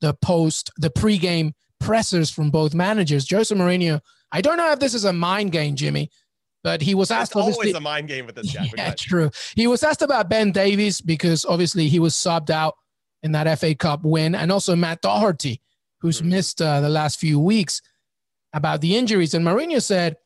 the 0.00 0.14
post, 0.14 0.70
the 0.76 0.90
pregame 0.90 1.52
pressers 1.80 2.30
from 2.30 2.50
both 2.50 2.74
managers, 2.74 3.30
Jose 3.30 3.54
Mourinho. 3.54 4.00
I 4.32 4.40
don't 4.40 4.56
know 4.56 4.72
if 4.72 4.80
this 4.80 4.94
is 4.94 5.04
a 5.04 5.12
mind 5.12 5.52
game, 5.52 5.76
Jimmy, 5.76 6.10
but 6.62 6.80
he 6.80 6.94
was 6.94 7.10
asked. 7.10 7.32
It's 7.32 7.36
always 7.36 7.74
a 7.74 7.80
mind 7.80 8.08
game 8.08 8.26
with 8.26 8.36
this 8.36 8.52
guy. 8.54 8.70
Yeah, 8.76 8.94
true. 8.94 9.30
He 9.56 9.66
was 9.66 9.82
asked 9.82 10.02
about 10.02 10.28
Ben 10.28 10.52
Davies 10.52 11.00
because 11.00 11.44
obviously 11.44 11.88
he 11.88 11.98
was 11.98 12.14
subbed 12.14 12.50
out 12.50 12.76
in 13.22 13.32
that 13.32 13.58
FA 13.58 13.74
Cup 13.74 14.04
win, 14.04 14.34
and 14.34 14.50
also 14.50 14.76
Matt 14.76 15.00
Doherty, 15.00 15.60
who's 16.00 16.20
mm-hmm. 16.20 16.30
missed 16.30 16.62
uh, 16.62 16.80
the 16.80 16.88
last 16.88 17.18
few 17.18 17.38
weeks, 17.38 17.80
about 18.52 18.80
the 18.80 18.96
injuries. 18.96 19.34
And 19.34 19.44
Mourinho 19.44 19.82
said, 19.82 20.16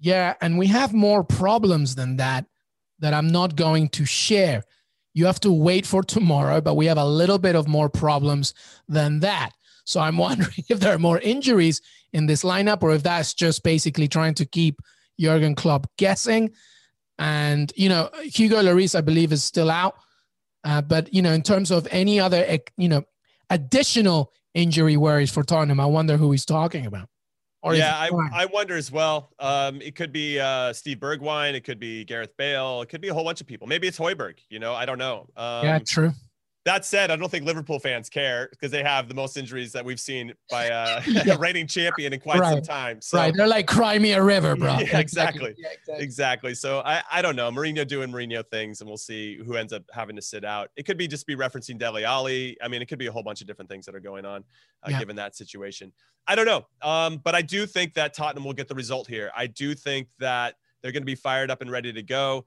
"Yeah, 0.00 0.34
and 0.40 0.58
we 0.58 0.66
have 0.68 0.92
more 0.94 1.24
problems 1.24 1.94
than 1.94 2.16
that 2.16 2.46
that 2.98 3.12
I'm 3.14 3.28
not 3.28 3.56
going 3.56 3.88
to 3.90 4.06
share. 4.06 4.62
You 5.12 5.26
have 5.26 5.40
to 5.40 5.52
wait 5.52 5.86
for 5.86 6.02
tomorrow, 6.02 6.60
but 6.60 6.74
we 6.74 6.86
have 6.86 6.98
a 6.98 7.04
little 7.04 7.38
bit 7.38 7.56
of 7.56 7.68
more 7.68 7.88
problems 7.88 8.54
than 8.88 9.20
that." 9.20 9.50
So 9.84 10.00
I'm 10.00 10.16
wondering 10.26 10.64
if 10.68 10.80
there 10.80 10.94
are 10.94 10.98
more 10.98 11.20
injuries 11.20 11.82
in 12.12 12.26
this 12.26 12.42
lineup, 12.42 12.82
or 12.82 12.94
if 12.94 13.02
that's 13.02 13.34
just 13.34 13.62
basically 13.62 14.08
trying 14.08 14.34
to 14.34 14.46
keep 14.46 14.80
Jurgen 15.18 15.54
Klopp 15.54 15.86
guessing. 15.96 16.50
And, 17.18 17.72
you 17.76 17.88
know, 17.88 18.10
Hugo 18.22 18.62
Lloris, 18.62 18.94
I 18.94 19.00
believe, 19.00 19.32
is 19.32 19.42
still 19.42 19.70
out. 19.70 19.94
Uh, 20.64 20.82
but, 20.82 21.12
you 21.14 21.22
know, 21.22 21.32
in 21.32 21.42
terms 21.42 21.70
of 21.70 21.86
any 21.90 22.20
other, 22.20 22.58
you 22.76 22.88
know, 22.88 23.04
additional 23.50 24.32
injury 24.54 24.96
worries 24.96 25.30
for 25.30 25.42
Tottenham, 25.42 25.80
I 25.80 25.86
wonder 25.86 26.16
who 26.16 26.30
he's 26.32 26.44
talking 26.44 26.86
about. 26.86 27.08
Or 27.62 27.74
yeah, 27.74 27.96
I. 27.96 28.10
I 28.32 28.46
wonder 28.46 28.76
as 28.76 28.92
well. 28.92 29.32
Um, 29.40 29.80
it 29.82 29.96
could 29.96 30.12
be 30.12 30.38
uh, 30.38 30.72
Steve 30.72 30.98
Bergwijn. 30.98 31.54
It 31.54 31.64
could 31.64 31.80
be 31.80 32.04
Gareth 32.04 32.36
Bale. 32.36 32.82
It 32.82 32.88
could 32.88 33.00
be 33.00 33.08
a 33.08 33.14
whole 33.14 33.24
bunch 33.24 33.40
of 33.40 33.46
people. 33.46 33.66
Maybe 33.66 33.88
it's 33.88 33.98
Højbjerg. 33.98 34.34
You 34.50 34.60
know, 34.60 34.74
I 34.74 34.86
don't 34.86 34.98
know. 34.98 35.26
Um, 35.36 35.64
yeah, 35.64 35.78
true. 35.80 36.12
That 36.66 36.84
said, 36.84 37.12
I 37.12 37.16
don't 37.16 37.30
think 37.30 37.46
Liverpool 37.46 37.78
fans 37.78 38.10
care 38.10 38.48
because 38.50 38.72
they 38.72 38.82
have 38.82 39.06
the 39.08 39.14
most 39.14 39.36
injuries 39.36 39.70
that 39.70 39.84
we've 39.84 40.00
seen 40.00 40.34
by 40.50 40.68
uh, 40.68 41.00
Yeah. 41.06 41.34
a 41.34 41.38
reigning 41.38 41.68
champion 41.68 42.12
in 42.12 42.18
quite 42.18 42.40
some 42.40 42.60
time. 42.60 43.00
So 43.00 43.18
right. 43.18 43.32
They're 43.32 43.46
like 43.46 43.68
Cry 43.68 44.00
Me 44.00 44.12
a 44.14 44.22
River, 44.22 44.56
bro. 44.56 44.78
Yeah, 44.80 44.98
exactly. 44.98 45.54
Yeah, 45.56 45.68
exactly. 45.68 46.04
exactly. 46.04 46.54
So 46.54 46.80
I, 46.80 47.04
I 47.10 47.22
don't 47.22 47.36
know. 47.36 47.52
Mourinho 47.52 47.86
doing 47.86 48.10
Mourinho 48.10 48.44
things, 48.44 48.80
and 48.80 48.90
we'll 48.90 48.96
see 48.96 49.36
who 49.46 49.54
ends 49.54 49.72
up 49.72 49.84
having 49.92 50.16
to 50.16 50.22
sit 50.22 50.44
out. 50.44 50.70
It 50.74 50.86
could 50.86 50.98
be 50.98 51.06
just 51.06 51.24
be 51.24 51.36
referencing 51.36 51.78
Dele 51.78 52.04
Alli. 52.04 52.56
I 52.60 52.66
mean, 52.66 52.82
it 52.82 52.86
could 52.86 52.98
be 52.98 53.06
a 53.06 53.12
whole 53.12 53.22
bunch 53.22 53.40
of 53.40 53.46
different 53.46 53.70
things 53.70 53.86
that 53.86 53.94
are 53.94 54.00
going 54.00 54.24
on, 54.26 54.42
uh, 54.82 54.98
given 54.98 55.14
that 55.16 55.36
situation. 55.36 55.92
I 56.26 56.34
don't 56.34 56.46
know. 56.46 56.66
Um, 56.82 57.18
but 57.22 57.36
I 57.36 57.42
do 57.42 57.64
think 57.66 57.94
that 57.94 58.12
Tottenham 58.12 58.44
will 58.44 58.52
get 58.52 58.66
the 58.66 58.74
result 58.74 59.06
here. 59.06 59.30
I 59.36 59.46
do 59.46 59.72
think 59.76 60.08
that 60.18 60.56
they're 60.82 60.90
going 60.90 61.02
to 61.02 61.06
be 61.06 61.14
fired 61.14 61.48
up 61.48 61.62
and 61.62 61.70
ready 61.70 61.92
to 61.92 62.02
go. 62.02 62.44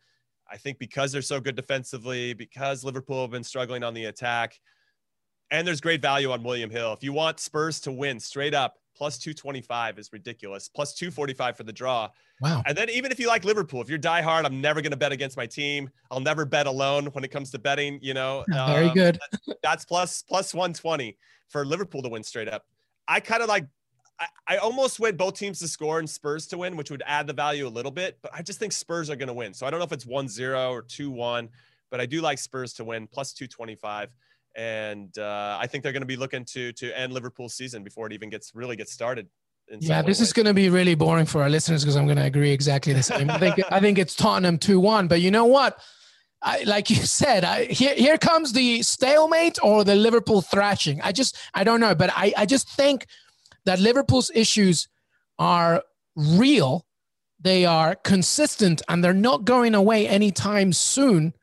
I 0.51 0.57
think 0.57 0.79
because 0.79 1.11
they're 1.11 1.21
so 1.21 1.39
good 1.39 1.55
defensively, 1.55 2.33
because 2.33 2.83
Liverpool 2.83 3.21
have 3.21 3.31
been 3.31 3.43
struggling 3.43 3.83
on 3.83 3.93
the 3.93 4.05
attack, 4.05 4.59
and 5.51 5.67
there's 5.67 5.81
great 5.81 6.01
value 6.01 6.31
on 6.31 6.43
William 6.43 6.69
Hill. 6.69 6.93
If 6.93 7.03
you 7.03 7.13
want 7.13 7.39
Spurs 7.39 7.79
to 7.81 7.91
win 7.91 8.19
straight 8.19 8.53
up, 8.53 8.75
plus 8.95 9.17
225 9.17 9.97
is 9.97 10.11
ridiculous. 10.13 10.67
Plus 10.67 10.93
245 10.93 11.57
for 11.57 11.63
the 11.63 11.71
draw. 11.73 12.09
Wow. 12.41 12.61
And 12.65 12.77
then 12.77 12.89
even 12.89 13.11
if 13.11 13.19
you 13.19 13.27
like 13.27 13.45
Liverpool, 13.45 13.81
if 13.81 13.89
you're 13.89 13.97
diehard, 13.99 14.45
I'm 14.45 14.61
never 14.61 14.81
going 14.81 14.91
to 14.91 14.97
bet 14.97 15.11
against 15.11 15.37
my 15.37 15.45
team. 15.45 15.89
I'll 16.11 16.19
never 16.19 16.45
bet 16.45 16.67
alone 16.67 17.05
when 17.07 17.23
it 17.23 17.29
comes 17.29 17.49
to 17.51 17.59
betting. 17.59 17.99
You 18.01 18.13
know, 18.13 18.43
Very 18.49 18.87
Um, 18.87 18.93
good. 18.93 19.19
That's 19.63 19.85
plus 19.85 20.21
plus 20.21 20.53
120 20.53 21.17
for 21.47 21.65
Liverpool 21.65 22.01
to 22.03 22.09
win 22.09 22.23
straight 22.23 22.47
up. 22.49 22.65
I 23.07 23.19
kind 23.19 23.41
of 23.41 23.49
like. 23.49 23.65
I, 24.19 24.27
I 24.47 24.57
almost 24.57 24.99
went 24.99 25.17
both 25.17 25.35
teams 25.35 25.59
to 25.59 25.67
score 25.67 25.99
and 25.99 26.09
Spurs 26.09 26.47
to 26.47 26.57
win, 26.57 26.75
which 26.75 26.91
would 26.91 27.03
add 27.05 27.27
the 27.27 27.33
value 27.33 27.67
a 27.67 27.69
little 27.69 27.91
bit. 27.91 28.17
But 28.21 28.33
I 28.33 28.41
just 28.41 28.59
think 28.59 28.73
Spurs 28.73 29.09
are 29.09 29.15
going 29.15 29.27
to 29.27 29.33
win. 29.33 29.53
So 29.53 29.65
I 29.65 29.69
don't 29.69 29.79
know 29.79 29.85
if 29.85 29.91
it's 29.91 30.05
1-0 30.05 30.71
or 30.71 30.83
2-1, 30.83 31.49
but 31.89 32.01
I 32.01 32.05
do 32.05 32.21
like 32.21 32.37
Spurs 32.37 32.73
to 32.73 32.83
win 32.83 33.07
plus 33.07 33.33
225 33.33 34.09
and 34.55 35.17
uh, 35.17 35.57
I 35.59 35.67
think 35.67 35.83
they're 35.83 35.93
going 35.93 36.01
to 36.01 36.07
be 36.07 36.17
looking 36.17 36.45
to 36.45 36.71
to 36.73 36.97
end 36.97 37.13
Liverpool's 37.13 37.53
season 37.53 37.83
before 37.83 38.07
it 38.07 38.13
even 38.13 38.29
gets 38.29 38.53
really 38.53 38.75
gets 38.75 38.91
started. 38.91 39.27
Yeah, 39.79 40.01
this 40.01 40.19
is 40.19 40.33
going 40.33 40.47
to 40.47 40.53
be 40.53 40.69
really 40.69 40.95
boring 40.95 41.27
for 41.27 41.43
our 41.43 41.49
listeners 41.49 41.83
because 41.83 41.95
I'm 41.95 42.05
going 42.05 42.17
to 42.17 42.25
agree 42.25 42.51
exactly 42.51 42.91
the 42.91 43.03
same. 43.03 43.29
I 43.29 43.37
think 43.37 43.59
I 43.71 43.79
think 43.79 43.99
it's 43.99 44.15
Tottenham 44.15 44.57
two 44.57 44.79
one, 44.79 45.07
but 45.07 45.21
you 45.21 45.31
know 45.31 45.45
what? 45.45 45.79
I, 46.41 46.63
like 46.63 46.89
you 46.89 46.95
said, 46.95 47.43
I, 47.43 47.65
here 47.65 47.93
here 47.93 48.17
comes 48.17 48.53
the 48.53 48.81
stalemate 48.81 49.59
or 49.61 49.83
the 49.83 49.95
Liverpool 49.95 50.41
thrashing. 50.41 51.01
I 51.01 51.11
just 51.11 51.37
I 51.53 51.63
don't 51.63 51.79
know, 51.79 51.93
but 51.93 52.09
I 52.13 52.33
I 52.35 52.45
just 52.45 52.69
think 52.69 53.05
that 53.69 53.77
Liverpool's 53.77 54.31
issues 54.33 54.87
are 55.37 55.83
real. 56.15 56.87
They 57.39 57.67
are 57.67 57.93
consistent 57.93 58.81
and 58.89 59.03
they're 59.03 59.13
not 59.13 59.45
going 59.45 59.75
away 59.75 60.07
anytime 60.07 60.73
soon, 60.73 61.35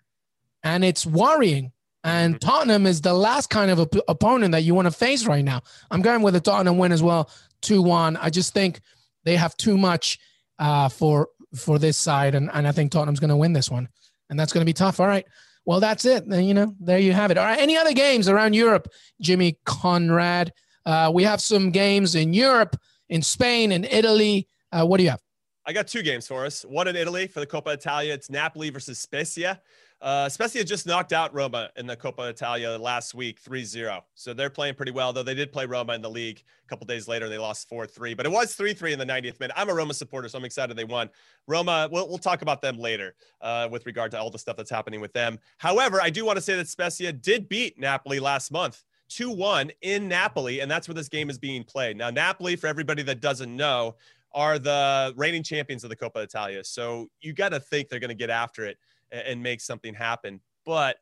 and 0.64 0.84
it's 0.84 1.06
worrying. 1.06 1.70
And 2.02 2.40
Tottenham 2.40 2.84
is 2.84 3.00
the 3.00 3.14
last 3.14 3.48
kind 3.48 3.70
of 3.70 3.78
op- 3.78 4.04
opponent 4.08 4.50
that 4.52 4.64
you 4.64 4.74
want 4.74 4.86
to 4.86 4.90
face 4.90 5.24
right 5.24 5.44
now. 5.44 5.62
I'm 5.88 6.02
going 6.02 6.22
with 6.22 6.34
a 6.34 6.40
Tottenham 6.40 6.78
win 6.78 6.90
as 6.90 7.00
well, 7.00 7.30
two 7.62 7.80
one. 7.80 8.16
I 8.16 8.28
just 8.30 8.52
think 8.52 8.80
they 9.22 9.36
have 9.36 9.56
too 9.56 9.78
much 9.78 10.18
uh, 10.58 10.88
for 10.88 11.28
for 11.54 11.78
this 11.78 11.96
side, 11.96 12.34
and, 12.34 12.50
and 12.52 12.66
I 12.66 12.72
think 12.72 12.90
Tottenham's 12.90 13.20
going 13.20 13.30
to 13.30 13.36
win 13.36 13.52
this 13.52 13.70
one, 13.70 13.88
and 14.30 14.38
that's 14.38 14.52
going 14.52 14.62
to 14.62 14.68
be 14.68 14.72
tough. 14.72 14.98
All 14.98 15.06
right, 15.06 15.26
well 15.64 15.78
that's 15.78 16.04
it. 16.04 16.28
Then 16.28 16.42
you 16.42 16.54
know 16.54 16.74
there 16.80 16.98
you 16.98 17.12
have 17.12 17.30
it. 17.30 17.38
All 17.38 17.44
right, 17.44 17.60
any 17.60 17.76
other 17.76 17.92
games 17.92 18.28
around 18.28 18.54
Europe, 18.54 18.88
Jimmy 19.20 19.60
Conrad? 19.64 20.52
Uh, 20.86 21.10
we 21.12 21.24
have 21.24 21.40
some 21.40 21.70
games 21.70 22.14
in 22.14 22.32
Europe, 22.32 22.76
in 23.08 23.20
Spain, 23.20 23.72
in 23.72 23.84
Italy. 23.84 24.48
Uh, 24.70 24.86
what 24.86 24.98
do 24.98 25.02
you 25.04 25.10
have? 25.10 25.20
I 25.66 25.72
got 25.72 25.88
two 25.88 26.02
games 26.02 26.28
for 26.28 26.46
us. 26.46 26.62
One 26.62 26.86
in 26.86 26.94
Italy 26.94 27.26
for 27.26 27.40
the 27.40 27.46
Coppa 27.46 27.74
Italia. 27.74 28.14
It's 28.14 28.30
Napoli 28.30 28.70
versus 28.70 29.00
Spezia. 29.00 29.60
Uh, 30.00 30.28
Spezia 30.28 30.62
just 30.62 30.86
knocked 30.86 31.12
out 31.12 31.34
Roma 31.34 31.70
in 31.76 31.86
the 31.86 31.96
Coppa 31.96 32.28
Italia 32.28 32.70
last 32.78 33.14
week, 33.14 33.42
3-0. 33.42 34.00
So 34.14 34.32
they're 34.32 34.50
playing 34.50 34.74
pretty 34.74 34.92
well, 34.92 35.12
though 35.12 35.22
they 35.22 35.34
did 35.34 35.50
play 35.50 35.66
Roma 35.66 35.94
in 35.94 36.02
the 36.02 36.10
league 36.10 36.42
a 36.64 36.68
couple 36.68 36.86
days 36.86 37.08
later. 37.08 37.28
They 37.28 37.38
lost 37.38 37.68
4-3, 37.68 38.16
but 38.16 38.26
it 38.26 38.30
was 38.30 38.54
3-3 38.54 38.92
in 38.92 38.98
the 38.98 39.06
90th 39.06 39.40
minute. 39.40 39.54
I'm 39.56 39.70
a 39.70 39.74
Roma 39.74 39.94
supporter, 39.94 40.28
so 40.28 40.38
I'm 40.38 40.44
excited 40.44 40.76
they 40.76 40.84
won. 40.84 41.08
Roma, 41.48 41.88
we'll, 41.90 42.08
we'll 42.08 42.18
talk 42.18 42.42
about 42.42 42.60
them 42.60 42.78
later 42.78 43.16
uh, 43.40 43.68
with 43.72 43.86
regard 43.86 44.10
to 44.12 44.20
all 44.20 44.30
the 44.30 44.38
stuff 44.38 44.56
that's 44.56 44.70
happening 44.70 45.00
with 45.00 45.14
them. 45.14 45.38
However, 45.58 46.00
I 46.00 46.10
do 46.10 46.24
want 46.26 46.36
to 46.36 46.42
say 46.42 46.56
that 46.56 46.68
Spezia 46.68 47.12
did 47.12 47.48
beat 47.48 47.78
Napoli 47.80 48.20
last 48.20 48.52
month. 48.52 48.84
2 49.08 49.30
1 49.30 49.70
in 49.82 50.08
Napoli, 50.08 50.60
and 50.60 50.70
that's 50.70 50.88
where 50.88 50.94
this 50.94 51.08
game 51.08 51.30
is 51.30 51.38
being 51.38 51.64
played. 51.64 51.96
Now, 51.96 52.10
Napoli, 52.10 52.56
for 52.56 52.66
everybody 52.66 53.02
that 53.04 53.20
doesn't 53.20 53.54
know, 53.54 53.96
are 54.32 54.58
the 54.58 55.14
reigning 55.16 55.42
champions 55.42 55.82
of 55.82 55.90
the 55.90 55.96
Coppa 55.96 56.22
Italia. 56.22 56.62
So 56.62 57.08
you 57.20 57.32
got 57.32 57.50
to 57.50 57.60
think 57.60 57.88
they're 57.88 58.00
going 58.00 58.08
to 58.08 58.14
get 58.14 58.28
after 58.30 58.66
it 58.66 58.76
and, 59.10 59.42
make 59.42 59.60
something 59.62 59.94
happen. 59.94 60.40
But 60.66 60.96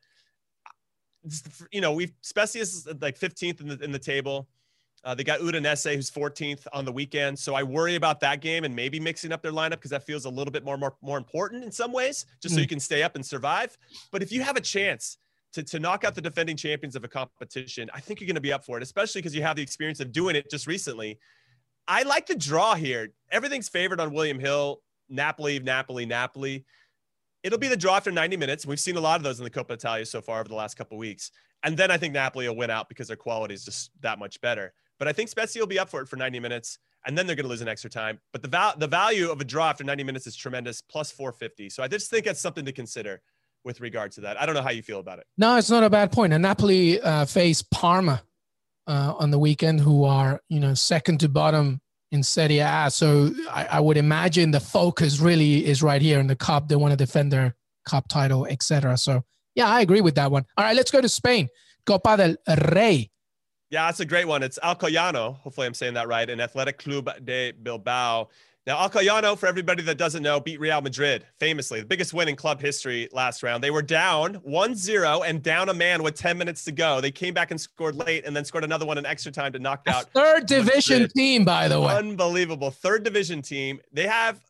you 1.72 1.80
know, 1.80 1.92
we've 1.92 2.12
Spezia 2.20 2.62
is 2.62 2.86
like 3.00 3.18
15th 3.18 3.60
in 3.60 3.68
the 3.68 3.82
in 3.82 3.90
the 3.92 3.98
table. 3.98 4.46
Uh, 5.04 5.14
they 5.14 5.24
got 5.24 5.40
Udinese, 5.40 5.94
who's 5.94 6.10
14th 6.10 6.66
on 6.72 6.84
the 6.86 6.92
weekend. 6.92 7.38
So 7.38 7.54
I 7.54 7.62
worry 7.62 7.96
about 7.96 8.20
that 8.20 8.40
game 8.40 8.64
and 8.64 8.74
maybe 8.74 8.98
mixing 8.98 9.32
up 9.32 9.42
their 9.42 9.52
lineup 9.52 9.72
because 9.72 9.90
that 9.90 10.04
feels 10.04 10.24
a 10.24 10.30
little 10.30 10.50
bit 10.50 10.64
more, 10.64 10.78
more, 10.78 10.96
more 11.02 11.18
important 11.18 11.62
in 11.62 11.70
some 11.70 11.92
ways, 11.92 12.24
just 12.40 12.54
so 12.54 12.58
Mm. 12.58 12.62
you 12.62 12.68
can 12.68 12.80
stay 12.80 13.02
up 13.02 13.14
and 13.14 13.24
survive. 13.24 13.76
But 14.12 14.22
if 14.22 14.32
you 14.32 14.40
have 14.42 14.56
a 14.56 14.62
chance 14.62 15.18
to, 15.54 15.62
to 15.62 15.78
knock 15.78 16.04
out 16.04 16.14
the 16.14 16.20
defending 16.20 16.56
champions 16.56 16.96
of 16.96 17.04
a 17.04 17.08
competition, 17.08 17.88
I 17.94 18.00
think 18.00 18.20
you're 18.20 18.26
going 18.26 18.34
to 18.34 18.40
be 18.40 18.52
up 18.52 18.64
for 18.64 18.76
it, 18.76 18.82
especially 18.82 19.20
because 19.20 19.34
you 19.34 19.42
have 19.42 19.56
the 19.56 19.62
experience 19.62 20.00
of 20.00 20.12
doing 20.12 20.36
it 20.36 20.50
just 20.50 20.66
recently. 20.66 21.18
I 21.86 22.02
like 22.02 22.26
the 22.26 22.34
draw 22.34 22.74
here. 22.74 23.12
Everything's 23.30 23.68
favored 23.68 24.00
on 24.00 24.12
William 24.12 24.38
Hill, 24.38 24.80
Napoli, 25.08 25.60
Napoli, 25.60 26.06
Napoli. 26.06 26.64
It'll 27.42 27.58
be 27.58 27.68
the 27.68 27.76
draw 27.76 27.96
after 27.96 28.10
90 28.10 28.36
minutes. 28.36 28.66
We've 28.66 28.80
seen 28.80 28.96
a 28.96 29.00
lot 29.00 29.16
of 29.16 29.22
those 29.22 29.38
in 29.38 29.44
the 29.44 29.50
Coppa 29.50 29.72
Italia 29.72 30.06
so 30.06 30.20
far 30.20 30.40
over 30.40 30.48
the 30.48 30.54
last 30.54 30.76
couple 30.76 30.96
weeks. 30.98 31.30
And 31.62 31.76
then 31.76 31.90
I 31.90 31.98
think 31.98 32.14
Napoli 32.14 32.48
will 32.48 32.56
win 32.56 32.70
out 32.70 32.88
because 32.88 33.08
their 33.08 33.16
quality 33.16 33.54
is 33.54 33.64
just 33.64 33.90
that 34.00 34.18
much 34.18 34.40
better. 34.40 34.72
But 34.98 35.08
I 35.08 35.12
think 35.12 35.28
Spezia 35.28 35.60
will 35.60 35.66
be 35.66 35.78
up 35.78 35.88
for 35.88 36.00
it 36.00 36.08
for 36.08 36.16
90 36.16 36.40
minutes, 36.40 36.78
and 37.06 37.16
then 37.16 37.26
they're 37.26 37.36
going 37.36 37.44
to 37.44 37.50
lose 37.50 37.60
an 37.60 37.68
extra 37.68 37.90
time. 37.90 38.18
But 38.32 38.42
the, 38.42 38.48
val- 38.48 38.74
the 38.76 38.86
value 38.86 39.30
of 39.30 39.40
a 39.40 39.44
draw 39.44 39.70
after 39.70 39.84
90 39.84 40.04
minutes 40.04 40.26
is 40.26 40.36
tremendous, 40.36 40.80
plus 40.82 41.10
450. 41.10 41.70
So 41.70 41.82
I 41.82 41.88
just 41.88 42.10
think 42.10 42.24
that's 42.24 42.40
something 42.40 42.64
to 42.64 42.72
consider 42.72 43.20
with 43.64 43.80
regard 43.80 44.12
to 44.12 44.20
that. 44.22 44.40
I 44.40 44.46
don't 44.46 44.54
know 44.54 44.62
how 44.62 44.70
you 44.70 44.82
feel 44.82 45.00
about 45.00 45.18
it. 45.18 45.26
No, 45.38 45.56
it's 45.56 45.70
not 45.70 45.82
a 45.82 45.90
bad 45.90 46.12
point. 46.12 46.32
And 46.32 46.42
Napoli 46.42 47.00
uh, 47.00 47.24
face 47.24 47.62
Parma 47.62 48.22
uh, 48.86 49.14
on 49.18 49.30
the 49.30 49.38
weekend, 49.38 49.80
who 49.80 50.04
are 50.04 50.40
you 50.48 50.60
know 50.60 50.74
second 50.74 51.18
to 51.20 51.28
bottom 51.28 51.80
in 52.12 52.22
Serie 52.22 52.58
A. 52.58 52.88
So 52.90 53.30
I, 53.50 53.66
I 53.72 53.80
would 53.80 53.96
imagine 53.96 54.50
the 54.50 54.60
focus 54.60 55.18
really 55.18 55.66
is 55.66 55.82
right 55.82 56.00
here 56.00 56.20
in 56.20 56.26
the 56.26 56.36
cup. 56.36 56.68
They 56.68 56.76
want 56.76 56.92
to 56.92 56.96
defend 56.96 57.32
their 57.32 57.56
cup 57.86 58.08
title, 58.08 58.46
etc. 58.46 58.96
So 58.96 59.24
yeah, 59.54 59.68
I 59.68 59.80
agree 59.80 60.00
with 60.00 60.14
that 60.16 60.30
one. 60.30 60.44
All 60.56 60.64
right, 60.64 60.76
let's 60.76 60.90
go 60.90 61.00
to 61.00 61.08
Spain. 61.08 61.48
Copa 61.86 62.16
del 62.16 62.36
Rey. 62.72 63.10
Yeah, 63.70 63.86
that's 63.86 64.00
a 64.00 64.04
great 64.04 64.26
one. 64.26 64.42
It's 64.42 64.58
Alcoyano. 64.62 65.36
Hopefully, 65.38 65.66
I'm 65.66 65.74
saying 65.74 65.94
that 65.94 66.06
right. 66.06 66.28
And 66.28 66.40
Athletic 66.40 66.78
Club 66.78 67.10
de 67.24 67.52
Bilbao. 67.52 68.28
Now, 68.66 68.88
Alcoyano, 68.88 69.36
for 69.36 69.46
everybody 69.46 69.82
that 69.82 69.98
doesn't 69.98 70.22
know, 70.22 70.40
beat 70.40 70.58
Real 70.58 70.80
Madrid 70.80 71.26
famously, 71.38 71.80
the 71.80 71.86
biggest 71.86 72.14
win 72.14 72.28
in 72.28 72.36
club 72.36 72.62
history 72.62 73.10
last 73.12 73.42
round. 73.42 73.62
They 73.62 73.70
were 73.70 73.82
down 73.82 74.34
1 74.36 74.74
0 74.74 75.22
and 75.22 75.42
down 75.42 75.68
a 75.68 75.74
man 75.74 76.02
with 76.02 76.14
10 76.14 76.38
minutes 76.38 76.64
to 76.64 76.72
go. 76.72 76.98
They 77.02 77.10
came 77.10 77.34
back 77.34 77.50
and 77.50 77.60
scored 77.60 77.94
late 77.94 78.24
and 78.24 78.34
then 78.34 78.42
scored 78.46 78.64
another 78.64 78.86
one 78.86 78.96
in 78.96 79.04
extra 79.04 79.30
time 79.30 79.52
to 79.52 79.58
knock 79.58 79.82
A 79.86 79.90
out. 79.90 80.10
third 80.14 80.46
division 80.46 81.02
Madrid. 81.02 81.12
team, 81.14 81.44
by 81.44 81.68
the 81.68 81.78
way. 81.78 81.94
Unbelievable. 81.94 82.70
Third 82.70 83.02
division 83.04 83.42
team. 83.42 83.80
They 83.92 84.06
have, 84.06 84.40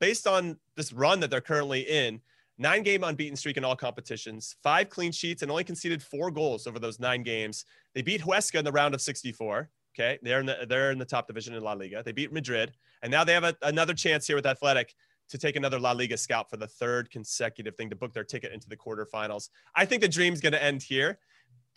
based 0.00 0.26
on 0.26 0.56
this 0.76 0.90
run 0.90 1.20
that 1.20 1.28
they're 1.28 1.42
currently 1.42 1.82
in, 1.82 2.22
nine 2.56 2.82
game 2.82 3.04
unbeaten 3.04 3.36
streak 3.36 3.58
in 3.58 3.66
all 3.66 3.76
competitions, 3.76 4.56
five 4.62 4.88
clean 4.88 5.12
sheets, 5.12 5.42
and 5.42 5.50
only 5.50 5.64
conceded 5.64 6.02
four 6.02 6.30
goals 6.30 6.66
over 6.66 6.78
those 6.78 6.98
nine 6.98 7.22
games. 7.22 7.66
They 7.94 8.00
beat 8.00 8.22
Huesca 8.22 8.60
in 8.60 8.64
the 8.64 8.72
round 8.72 8.94
of 8.94 9.02
64. 9.02 9.68
Okay. 9.98 10.18
They're 10.22 10.40
in 10.40 10.46
the, 10.46 10.66
they're 10.68 10.92
in 10.92 10.98
the 10.98 11.04
top 11.04 11.26
division 11.26 11.54
in 11.54 11.62
La 11.62 11.72
Liga. 11.72 12.02
They 12.02 12.12
beat 12.12 12.32
Madrid. 12.32 12.72
And 13.02 13.10
now 13.10 13.24
they 13.24 13.32
have 13.32 13.44
a, 13.44 13.56
another 13.62 13.94
chance 13.94 14.26
here 14.26 14.36
with 14.36 14.46
Athletic 14.46 14.94
to 15.30 15.38
take 15.38 15.56
another 15.56 15.78
La 15.78 15.92
Liga 15.92 16.16
scout 16.16 16.48
for 16.48 16.56
the 16.56 16.66
third 16.66 17.10
consecutive 17.10 17.74
thing 17.74 17.90
to 17.90 17.96
book 17.96 18.12
their 18.12 18.24
ticket 18.24 18.52
into 18.52 18.68
the 18.68 18.76
quarterfinals. 18.76 19.50
I 19.74 19.84
think 19.84 20.02
the 20.02 20.08
dream's 20.08 20.40
going 20.40 20.52
to 20.52 20.62
end 20.62 20.82
here 20.82 21.18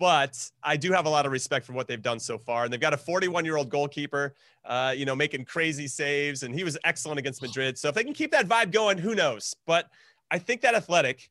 but 0.02 0.50
I 0.64 0.78
do 0.78 0.92
have 0.94 1.06
a 1.06 1.10
lot 1.10 1.28
of 1.28 1.32
respect 1.32 1.64
for 1.64 1.74
what 1.74 1.88
they've 1.88 2.02
done 2.02 2.20
so 2.20 2.40
far. 2.40 2.64
And 2.64 2.74
they've 2.74 2.80
got 2.80 2.92
a 2.92 2.98
41 2.98 3.46
year 3.46 3.56
old 3.56 3.70
goalkeeper, 3.70 4.34
uh, 4.66 4.96
you 4.98 5.06
know, 5.06 5.16
making 5.16 5.46
crazy 5.46 5.88
saves, 5.88 6.42
and 6.42 6.56
he 6.56 6.64
was 6.64 6.76
excellent 6.84 7.20
against 7.20 7.40
Madrid. 7.40 7.78
So 7.78 7.88
if 7.88 7.94
they 7.94 8.04
can 8.04 8.14
keep 8.14 8.32
that 8.32 8.48
vibe 8.48 8.72
going, 8.72 8.98
who 8.98 9.14
knows? 9.14 9.56
But 9.68 9.86
I 10.32 10.40
think 10.40 10.62
that 10.62 10.74
Athletic, 10.74 11.30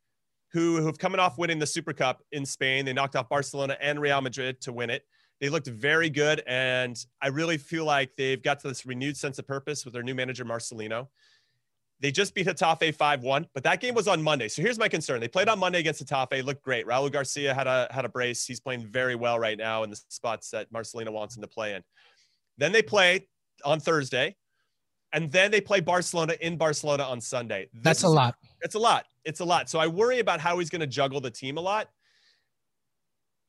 who 0.53 0.80
who've 0.80 0.97
coming 0.97 1.18
off 1.18 1.36
winning 1.36 1.59
the 1.59 1.66
Super 1.66 1.93
Cup 1.93 2.22
in 2.30 2.47
Spain, 2.47 2.84
they 2.84 2.93
knocked 2.93 3.16
off 3.16 3.28
Barcelona 3.28 3.76
and 3.80 4.01
Real 4.01 4.20
Madrid 4.20 4.61
to 4.61 4.72
win 4.72 4.88
it. 4.88 5.05
They 5.41 5.49
looked 5.49 5.66
very 5.68 6.11
good, 6.11 6.43
and 6.47 7.03
I 7.22 7.28
really 7.28 7.57
feel 7.57 7.84
like 7.84 8.11
they've 8.16 8.43
got 8.43 8.62
this 8.62 8.84
renewed 8.84 9.16
sense 9.16 9.38
of 9.38 9.47
purpose 9.47 9.84
with 9.84 9.95
their 9.95 10.03
new 10.03 10.14
manager 10.14 10.45
Marcelino. 10.45 11.09
They 12.01 12.11
just 12.11 12.34
beat 12.34 12.47
Getafe 12.47 12.97
5-1, 12.97 13.47
but 13.55 13.62
that 13.64 13.80
game 13.80 13.95
was 13.95 14.09
on 14.09 14.22
Monday. 14.22 14.49
So 14.49 14.62
here's 14.62 14.78
my 14.78 14.88
concern. 14.88 15.20
They 15.20 15.28
played 15.28 15.49
on 15.49 15.59
Monday 15.59 15.80
against 15.80 16.05
Getafe, 16.05 16.45
looked 16.45 16.62
great. 16.62 16.86
Raul 16.86 17.12
Garcia 17.12 17.53
had 17.55 17.66
a 17.66 17.88
had 17.91 18.07
a 18.07 18.09
brace. 18.09 18.47
He's 18.47 18.61
playing 18.61 18.86
very 18.86 19.14
well 19.14 19.38
right 19.38 19.59
now 19.59 19.82
in 19.82 19.91
the 19.91 20.01
spots 20.09 20.51
that 20.51 20.72
Marcelino 20.72 21.11
wants 21.11 21.36
him 21.36 21.43
to 21.43 21.49
play 21.49 21.74
in. 21.74 21.82
Then 22.57 22.72
they 22.72 22.82
play 22.82 23.28
on 23.64 23.80
Thursday 23.80 24.36
and 25.12 25.30
then 25.30 25.51
they 25.51 25.61
play 25.61 25.80
Barcelona 25.80 26.36
in 26.41 26.57
Barcelona 26.57 27.03
on 27.03 27.20
Sunday. 27.20 27.68
This 27.72 27.82
That's 27.82 28.03
a 28.05 28.09
lot. 28.09 28.34
It's 28.62 28.74
a 28.74 28.78
lot. 28.78 29.07
It's 29.24 29.41
a 29.41 29.45
lot. 29.45 29.68
So 29.68 29.78
I 29.78 29.86
worry 29.86 30.20
about 30.20 30.41
how 30.41 30.59
he's 30.59 30.70
going 30.70 30.80
to 30.80 30.86
juggle 30.86 31.20
the 31.20 31.30
team 31.30 31.59
a 31.59 31.61
lot. 31.61 31.88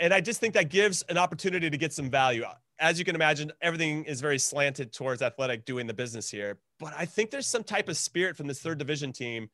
And 0.01 0.15
I 0.15 0.19
just 0.19 0.39
think 0.39 0.55
that 0.55 0.69
gives 0.69 1.03
an 1.09 1.17
opportunity 1.19 1.69
to 1.69 1.77
get 1.77 1.93
some 1.93 2.09
value. 2.09 2.43
As 2.79 2.97
you 2.97 3.05
can 3.05 3.13
imagine, 3.13 3.51
everything 3.61 4.03
is 4.05 4.19
very 4.19 4.39
slanted 4.39 4.91
towards 4.91 5.21
athletic 5.21 5.63
doing 5.63 5.85
the 5.85 5.93
business 5.93 6.29
here. 6.29 6.57
But 6.79 6.93
I 6.97 7.05
think 7.05 7.29
there's 7.29 7.45
some 7.45 7.63
type 7.63 7.87
of 7.87 7.95
spirit 7.95 8.35
from 8.35 8.47
this 8.47 8.59
third 8.59 8.79
division 8.79 9.13
team 9.13 9.51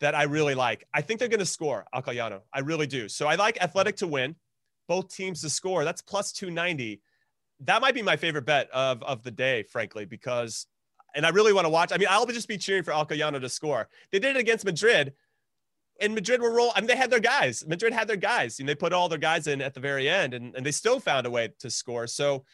that 0.00 0.14
I 0.14 0.24
really 0.24 0.54
like. 0.54 0.86
I 0.92 1.00
think 1.00 1.18
they're 1.18 1.28
going 1.28 1.40
to 1.40 1.46
score 1.46 1.86
Alcoyano. 1.94 2.42
I 2.52 2.60
really 2.60 2.86
do. 2.86 3.08
So 3.08 3.26
I 3.28 3.36
like 3.36 3.62
athletic 3.62 3.96
to 3.96 4.06
win, 4.06 4.36
both 4.88 5.08
teams 5.08 5.40
to 5.40 5.48
score. 5.48 5.86
That's 5.86 6.02
plus 6.02 6.32
290. 6.32 7.00
That 7.60 7.80
might 7.80 7.94
be 7.94 8.02
my 8.02 8.16
favorite 8.16 8.44
bet 8.44 8.68
of, 8.70 9.02
of 9.02 9.22
the 9.22 9.30
day, 9.30 9.62
frankly, 9.62 10.04
because, 10.04 10.66
and 11.14 11.24
I 11.24 11.30
really 11.30 11.54
want 11.54 11.64
to 11.64 11.70
watch. 11.70 11.92
I 11.94 11.96
mean, 11.96 12.08
I'll 12.10 12.26
just 12.26 12.46
be 12.46 12.58
cheering 12.58 12.82
for 12.82 12.92
Alcoyano 12.92 13.40
to 13.40 13.48
score. 13.48 13.88
They 14.12 14.18
did 14.18 14.36
it 14.36 14.40
against 14.40 14.66
Madrid 14.66 15.14
and 16.00 16.14
Madrid 16.14 16.40
were 16.40 16.52
roll. 16.52 16.72
I 16.74 16.80
mean, 16.80 16.88
they 16.88 16.96
had 16.96 17.10
their 17.10 17.20
guys. 17.20 17.64
Madrid 17.66 17.92
had 17.92 18.08
their 18.08 18.16
guys, 18.16 18.60
and 18.60 18.68
they 18.68 18.74
put 18.74 18.92
all 18.92 19.08
their 19.08 19.18
guys 19.18 19.46
in 19.46 19.60
at 19.60 19.74
the 19.74 19.80
very 19.80 20.08
end, 20.08 20.34
and, 20.34 20.54
and 20.54 20.64
they 20.64 20.70
still 20.70 21.00
found 21.00 21.26
a 21.26 21.30
way 21.30 21.50
to 21.58 21.70
score. 21.70 22.06
So 22.06 22.44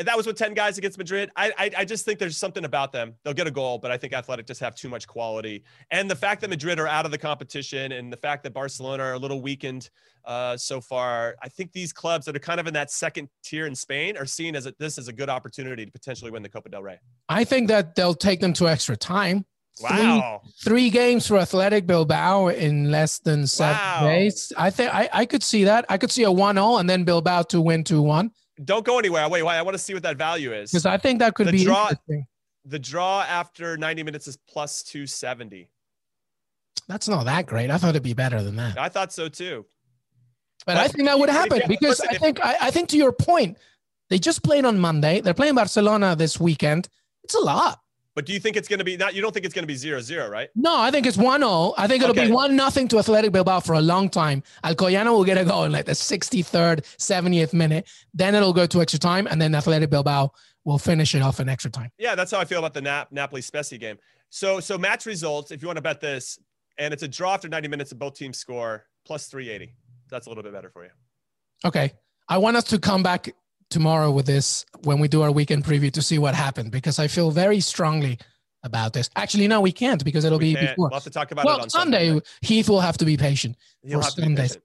and 0.00 0.08
that 0.08 0.16
was 0.16 0.26
with 0.26 0.36
10 0.36 0.54
guys 0.54 0.78
against 0.78 0.96
Madrid. 0.96 1.30
I, 1.36 1.52
I 1.58 1.70
I 1.78 1.84
just 1.84 2.06
think 2.06 2.18
there's 2.18 2.38
something 2.38 2.64
about 2.64 2.90
them. 2.90 3.14
They'll 3.22 3.34
get 3.34 3.46
a 3.46 3.50
goal, 3.50 3.76
but 3.78 3.90
I 3.90 3.98
think 3.98 4.14
Athletic 4.14 4.46
just 4.46 4.58
have 4.60 4.74
too 4.74 4.88
much 4.88 5.06
quality. 5.06 5.62
And 5.90 6.10
the 6.10 6.16
fact 6.16 6.40
that 6.40 6.48
Madrid 6.48 6.80
are 6.80 6.86
out 6.86 7.04
of 7.04 7.10
the 7.10 7.18
competition, 7.18 7.92
and 7.92 8.10
the 8.10 8.16
fact 8.16 8.42
that 8.44 8.54
Barcelona 8.54 9.02
are 9.02 9.12
a 9.12 9.18
little 9.18 9.42
weakened 9.42 9.90
uh, 10.24 10.56
so 10.56 10.80
far, 10.80 11.36
I 11.42 11.48
think 11.50 11.72
these 11.72 11.92
clubs 11.92 12.24
that 12.24 12.34
are 12.34 12.40
kind 12.40 12.58
of 12.58 12.66
in 12.66 12.72
that 12.74 12.90
second 12.90 13.28
tier 13.44 13.66
in 13.66 13.74
Spain 13.74 14.16
are 14.16 14.24
seen 14.24 14.56
as 14.56 14.64
a, 14.64 14.74
this 14.78 14.96
as 14.96 15.08
a 15.08 15.12
good 15.12 15.28
opportunity 15.28 15.84
to 15.84 15.92
potentially 15.92 16.30
win 16.30 16.42
the 16.42 16.48
Copa 16.48 16.70
del 16.70 16.82
Rey. 16.82 16.98
I 17.28 17.44
think 17.44 17.68
that 17.68 17.94
they'll 17.94 18.14
take 18.14 18.40
them 18.40 18.54
to 18.54 18.68
extra 18.68 18.96
time. 18.96 19.44
Wow. 19.82 20.42
Three, 20.44 20.50
three 20.62 20.90
games 20.90 21.26
for 21.26 21.38
Athletic 21.38 21.86
Bilbao 21.86 22.48
in 22.48 22.90
less 22.90 23.18
than 23.18 23.46
seven 23.46 23.76
Wow. 23.76 24.00
days. 24.04 24.52
I 24.56 24.70
think 24.70 24.94
I, 24.94 25.08
I 25.12 25.26
could 25.26 25.42
see 25.42 25.64
that. 25.64 25.84
I 25.88 25.96
could 25.98 26.10
see 26.10 26.22
a 26.24 26.30
1 26.32 26.56
0 26.56 26.76
and 26.76 26.88
then 26.88 27.04
Bilbao 27.04 27.42
to 27.42 27.60
win 27.60 27.84
2 27.84 28.02
1 28.02 28.30
Don't 28.64 28.84
go 28.84 28.98
anywhere. 28.98 29.28
Wait, 29.28 29.42
wait. 29.42 29.56
I 29.56 29.62
want 29.62 29.74
to 29.74 29.78
see 29.82 29.94
what 29.94 30.02
that 30.02 30.16
value 30.16 30.52
is. 30.52 30.70
because 30.70 30.86
I 30.86 30.98
think 30.98 31.18
that 31.20 31.34
could 31.34 31.46
The 31.48 31.52
be 31.52 31.64
draw- 31.64 31.84
interesting. 31.88 32.26
The 32.66 32.78
draw 32.78 33.22
after 33.22 33.76
90 33.78 34.02
minutes 34.02 34.26
is 34.28 34.36
plus 34.48 34.82
270. 34.82 35.70
That's 36.88 37.08
not 37.08 37.24
that 37.24 37.46
great. 37.46 37.70
I 37.70 37.78
thought 37.78 37.90
it'd 37.90 38.02
be 38.02 38.12
better 38.14 38.42
than 38.42 38.56
that. 38.56 38.78
I 38.78 38.88
thought 38.88 39.12
so 39.12 39.28
too. 39.28 39.64
But 40.66 40.74
But 40.74 40.76
I 40.76 40.88
think 40.88 41.08
that 41.08 41.18
would 41.18 41.30
happen 41.30 41.62
because 41.68 42.00
I 42.02 42.14
think 42.18 42.38
I, 42.44 42.56
I 42.60 42.70
think 42.70 42.90
to 42.90 42.96
your 42.98 43.12
point, 43.12 43.56
they 44.10 44.18
just 44.18 44.42
played 44.42 44.64
on 44.66 44.78
Monday. 44.78 45.20
They're 45.20 45.32
playing 45.34 45.54
Barcelona 45.54 46.14
this 46.16 46.38
weekend. 46.38 46.88
It's 47.24 47.34
a 47.34 47.40
lot. 47.40 47.78
But 48.16 48.26
do 48.26 48.32
you 48.32 48.40
think 48.40 48.56
it's 48.56 48.66
going 48.68 48.80
to 48.80 48.84
be 48.84 48.96
not? 48.96 49.14
You 49.14 49.22
don't 49.22 49.32
think 49.32 49.44
it's 49.46 49.54
going 49.54 49.62
to 49.62 49.66
be 49.68 49.76
zero 49.76 50.00
zero, 50.00 50.28
right? 50.28 50.48
No, 50.56 50.76
I 50.76 50.90
think 50.90 51.06
it's 51.06 51.16
1 51.16 51.40
0. 51.40 51.74
I 51.78 51.86
think 51.86 52.02
it'll 52.02 52.14
Okay. 52.14 52.26
be 52.26 52.32
1 52.32 52.56
nothing 52.56 52.88
to 52.88 52.98
Athletic 52.98 53.30
Bilbao 53.32 53.60
for 53.60 53.74
a 53.74 53.80
long 53.80 54.08
time. 54.10 54.42
Alcoyano 54.64 55.12
will 55.12 55.24
get 55.24 55.38
a 55.38 55.44
goal 55.44 55.64
in 55.64 55.72
like 55.72 55.84
the 55.86 55.92
63rd, 55.94 56.84
70th 56.98 57.52
minute. 57.52 57.88
Then 58.12 58.34
it'll 58.34 58.52
go 58.52 58.66
to 58.66 58.80
extra 58.82 58.98
time, 58.98 59.26
and 59.28 59.40
then 59.40 59.54
Athletic 59.54 59.90
Bilbao 59.90 60.32
will 60.64 60.78
finish 60.78 61.14
it 61.14 61.22
off 61.22 61.38
in 61.40 61.48
extra 61.48 61.70
time. 61.70 61.90
Yeah, 61.98 62.14
that's 62.14 62.30
how 62.32 62.38
I 62.40 62.44
feel 62.44 62.58
about 62.58 62.74
the 62.74 62.82
Nap- 62.82 63.12
Napoli 63.12 63.42
Spezia 63.42 63.78
game. 63.78 63.96
So 64.28 64.58
so 64.60 64.76
match 64.76 65.06
results. 65.06 65.50
If 65.52 65.62
you 65.62 65.68
want 65.68 65.76
to 65.76 65.82
bet 65.82 66.00
this, 66.00 66.38
and 66.78 66.92
it's 66.92 67.02
a 67.04 67.08
draw 67.08 67.34
after 67.34 67.48
90 67.48 67.68
minutes, 67.68 67.90
and 67.92 68.00
both 68.00 68.14
teams 68.14 68.38
score 68.38 68.86
plus 69.06 69.26
380. 69.28 69.74
That's 70.10 70.26
a 70.26 70.30
little 70.30 70.42
bit 70.42 70.52
better 70.52 70.70
for 70.70 70.82
you. 70.84 70.90
Okay. 71.64 71.92
I 72.28 72.38
want 72.38 72.56
us 72.56 72.64
to 72.64 72.78
come 72.78 73.02
back 73.02 73.32
tomorrow 73.70 74.10
with 74.10 74.26
this 74.26 74.64
when 74.84 74.98
we 74.98 75.08
do 75.08 75.22
our 75.22 75.30
weekend 75.30 75.64
preview 75.64 75.92
to 75.92 76.02
see 76.02 76.18
what 76.18 76.34
happened 76.34 76.70
because 76.72 76.98
I 76.98 77.06
feel 77.06 77.30
very 77.30 77.60
strongly 77.60 78.18
about 78.62 78.92
this. 78.92 79.08
Actually, 79.16 79.48
no, 79.48 79.60
we 79.60 79.72
can't 79.72 80.04
because 80.04 80.24
it'll 80.24 80.38
We 80.38 80.54
be 80.54 80.60
before. 80.60 80.88
We'll 80.88 80.90
have 80.90 81.04
to 81.04 81.10
talk 81.10 81.30
about 81.30 81.46
it 81.46 81.62
on 81.62 81.70
Sunday, 81.70 82.08
Sunday. 82.08 82.24
Heath 82.42 82.68
will 82.68 82.80
have 82.80 82.98
to 82.98 83.04
be 83.04 83.16
patient. 83.16 83.56
For 83.82 84.02
have 84.02 84.14
to 84.14 84.16
be 84.16 84.22
Sundays. 84.22 84.58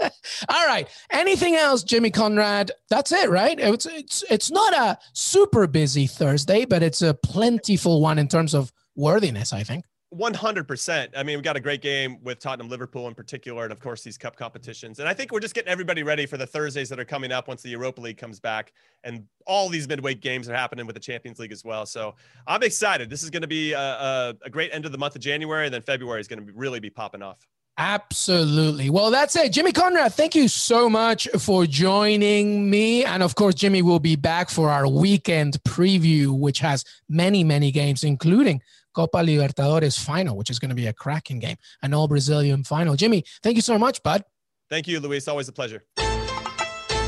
patient. 0.00 0.14
All 0.48 0.66
right. 0.66 0.88
Anything 1.10 1.54
else, 1.54 1.82
Jimmy 1.82 2.10
Conrad? 2.10 2.72
That's 2.88 3.12
it, 3.12 3.28
right? 3.28 3.58
It's 3.58 3.86
it's 3.86 4.24
it's 4.30 4.50
not 4.50 4.74
a 4.74 4.98
super 5.12 5.66
busy 5.66 6.06
Thursday, 6.06 6.64
but 6.64 6.82
it's 6.82 7.02
a 7.02 7.14
plentiful 7.14 8.00
one 8.00 8.18
in 8.18 8.28
terms 8.28 8.54
of 8.54 8.72
worthiness. 8.96 9.52
I 9.52 9.62
think. 9.62 9.84
100%. 10.16 11.08
I 11.16 11.22
mean, 11.22 11.36
we 11.36 11.42
got 11.42 11.56
a 11.56 11.60
great 11.60 11.82
game 11.82 12.18
with 12.22 12.38
Tottenham 12.38 12.68
Liverpool 12.68 13.08
in 13.08 13.14
particular, 13.14 13.64
and 13.64 13.72
of 13.72 13.80
course, 13.80 14.02
these 14.02 14.16
cup 14.16 14.36
competitions. 14.36 14.98
And 14.98 15.08
I 15.08 15.14
think 15.14 15.32
we're 15.32 15.40
just 15.40 15.54
getting 15.54 15.70
everybody 15.70 16.02
ready 16.02 16.26
for 16.26 16.36
the 16.36 16.46
Thursdays 16.46 16.88
that 16.88 17.00
are 17.00 17.04
coming 17.04 17.32
up 17.32 17.48
once 17.48 17.62
the 17.62 17.70
Europa 17.70 18.00
League 18.00 18.16
comes 18.16 18.40
back. 18.40 18.72
And 19.02 19.26
all 19.46 19.68
these 19.68 19.88
midweek 19.88 20.20
games 20.20 20.48
are 20.48 20.54
happening 20.54 20.86
with 20.86 20.94
the 20.94 21.00
Champions 21.00 21.38
League 21.38 21.52
as 21.52 21.64
well. 21.64 21.86
So 21.86 22.14
I'm 22.46 22.62
excited. 22.62 23.10
This 23.10 23.22
is 23.22 23.30
going 23.30 23.42
to 23.42 23.48
be 23.48 23.72
a, 23.72 23.78
a, 23.78 24.34
a 24.44 24.50
great 24.50 24.72
end 24.72 24.86
of 24.86 24.92
the 24.92 24.98
month 24.98 25.14
of 25.14 25.20
January, 25.20 25.66
and 25.66 25.74
then 25.74 25.82
February 25.82 26.20
is 26.20 26.28
going 26.28 26.44
to 26.46 26.52
really 26.52 26.80
be 26.80 26.90
popping 26.90 27.22
off. 27.22 27.38
Absolutely. 27.76 28.88
Well, 28.88 29.10
that's 29.10 29.34
it. 29.34 29.52
Jimmy 29.52 29.72
Conrad, 29.72 30.14
thank 30.14 30.36
you 30.36 30.46
so 30.46 30.88
much 30.88 31.26
for 31.40 31.66
joining 31.66 32.70
me. 32.70 33.04
And 33.04 33.20
of 33.20 33.34
course, 33.34 33.56
Jimmy 33.56 33.82
will 33.82 33.98
be 33.98 34.14
back 34.14 34.48
for 34.48 34.70
our 34.70 34.86
weekend 34.86 35.60
preview, 35.64 36.38
which 36.38 36.60
has 36.60 36.84
many, 37.08 37.42
many 37.42 37.72
games, 37.72 38.04
including 38.04 38.62
Copa 38.94 39.18
Libertadores 39.18 39.98
final, 39.98 40.36
which 40.36 40.50
is 40.50 40.58
going 40.58 40.70
to 40.70 40.74
be 40.74 40.86
a 40.86 40.92
cracking 40.92 41.38
game, 41.38 41.56
an 41.82 41.92
all 41.92 42.08
Brazilian 42.08 42.64
final. 42.64 42.96
Jimmy, 42.96 43.24
thank 43.42 43.56
you 43.56 43.62
so 43.62 43.78
much, 43.78 44.02
bud. 44.02 44.24
Thank 44.70 44.88
you, 44.88 45.00
Luis. 45.00 45.28
Always 45.28 45.48
a 45.48 45.52
pleasure. 45.52 45.84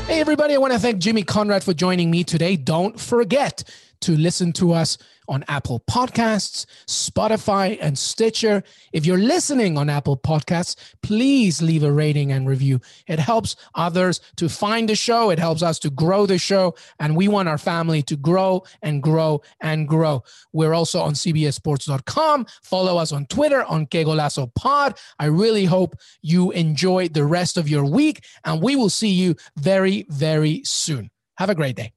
Hey, 0.07 0.21
everybody, 0.21 0.53
I 0.53 0.57
want 0.57 0.71
to 0.71 0.79
thank 0.79 0.99
Jimmy 0.99 1.23
Conrad 1.23 1.65
for 1.65 1.73
joining 1.73 2.09
me 2.09 2.23
today. 2.23 2.55
Don't 2.55 2.97
forget 2.97 3.63
to 4.01 4.15
listen 4.15 4.53
to 4.53 4.73
us 4.73 4.97
on 5.27 5.43
Apple 5.47 5.81
Podcasts, 5.89 6.65
Spotify, 6.87 7.77
and 7.81 7.97
Stitcher. 7.97 8.63
If 8.93 9.05
you're 9.05 9.17
listening 9.17 9.77
on 9.77 9.89
Apple 9.89 10.17
Podcasts, 10.17 10.75
please 11.01 11.61
leave 11.61 11.83
a 11.83 11.91
rating 11.91 12.31
and 12.31 12.47
review. 12.47 12.79
It 13.07 13.19
helps 13.19 13.55
others 13.75 14.21
to 14.37 14.49
find 14.49 14.87
the 14.87 14.95
show, 14.95 15.29
it 15.29 15.39
helps 15.39 15.63
us 15.63 15.79
to 15.79 15.89
grow 15.89 16.25
the 16.25 16.37
show, 16.37 16.75
and 16.99 17.15
we 17.15 17.27
want 17.27 17.49
our 17.49 17.57
family 17.57 18.01
to 18.03 18.15
grow 18.15 18.63
and 18.81 19.03
grow 19.03 19.41
and 19.61 19.87
grow. 19.87 20.23
We're 20.53 20.73
also 20.73 21.01
on 21.01 21.13
CBSSports.com. 21.13 22.45
Follow 22.63 22.97
us 22.97 23.11
on 23.11 23.25
Twitter 23.27 23.63
on 23.63 23.87
Qué 23.87 24.05
Golazo 24.05 24.53
Pod. 24.55 24.97
I 25.19 25.25
really 25.25 25.65
hope 25.65 25.95
you 26.21 26.51
enjoy 26.51 27.09
the 27.09 27.25
rest 27.25 27.57
of 27.57 27.67
your 27.67 27.85
week, 27.85 28.23
and 28.45 28.61
we 28.61 28.75
will 28.75 28.89
see 28.89 29.09
you 29.09 29.35
very, 29.57 30.05
very 30.09 30.61
soon. 30.63 31.09
Have 31.37 31.49
a 31.49 31.55
great 31.55 31.75
day. 31.75 31.96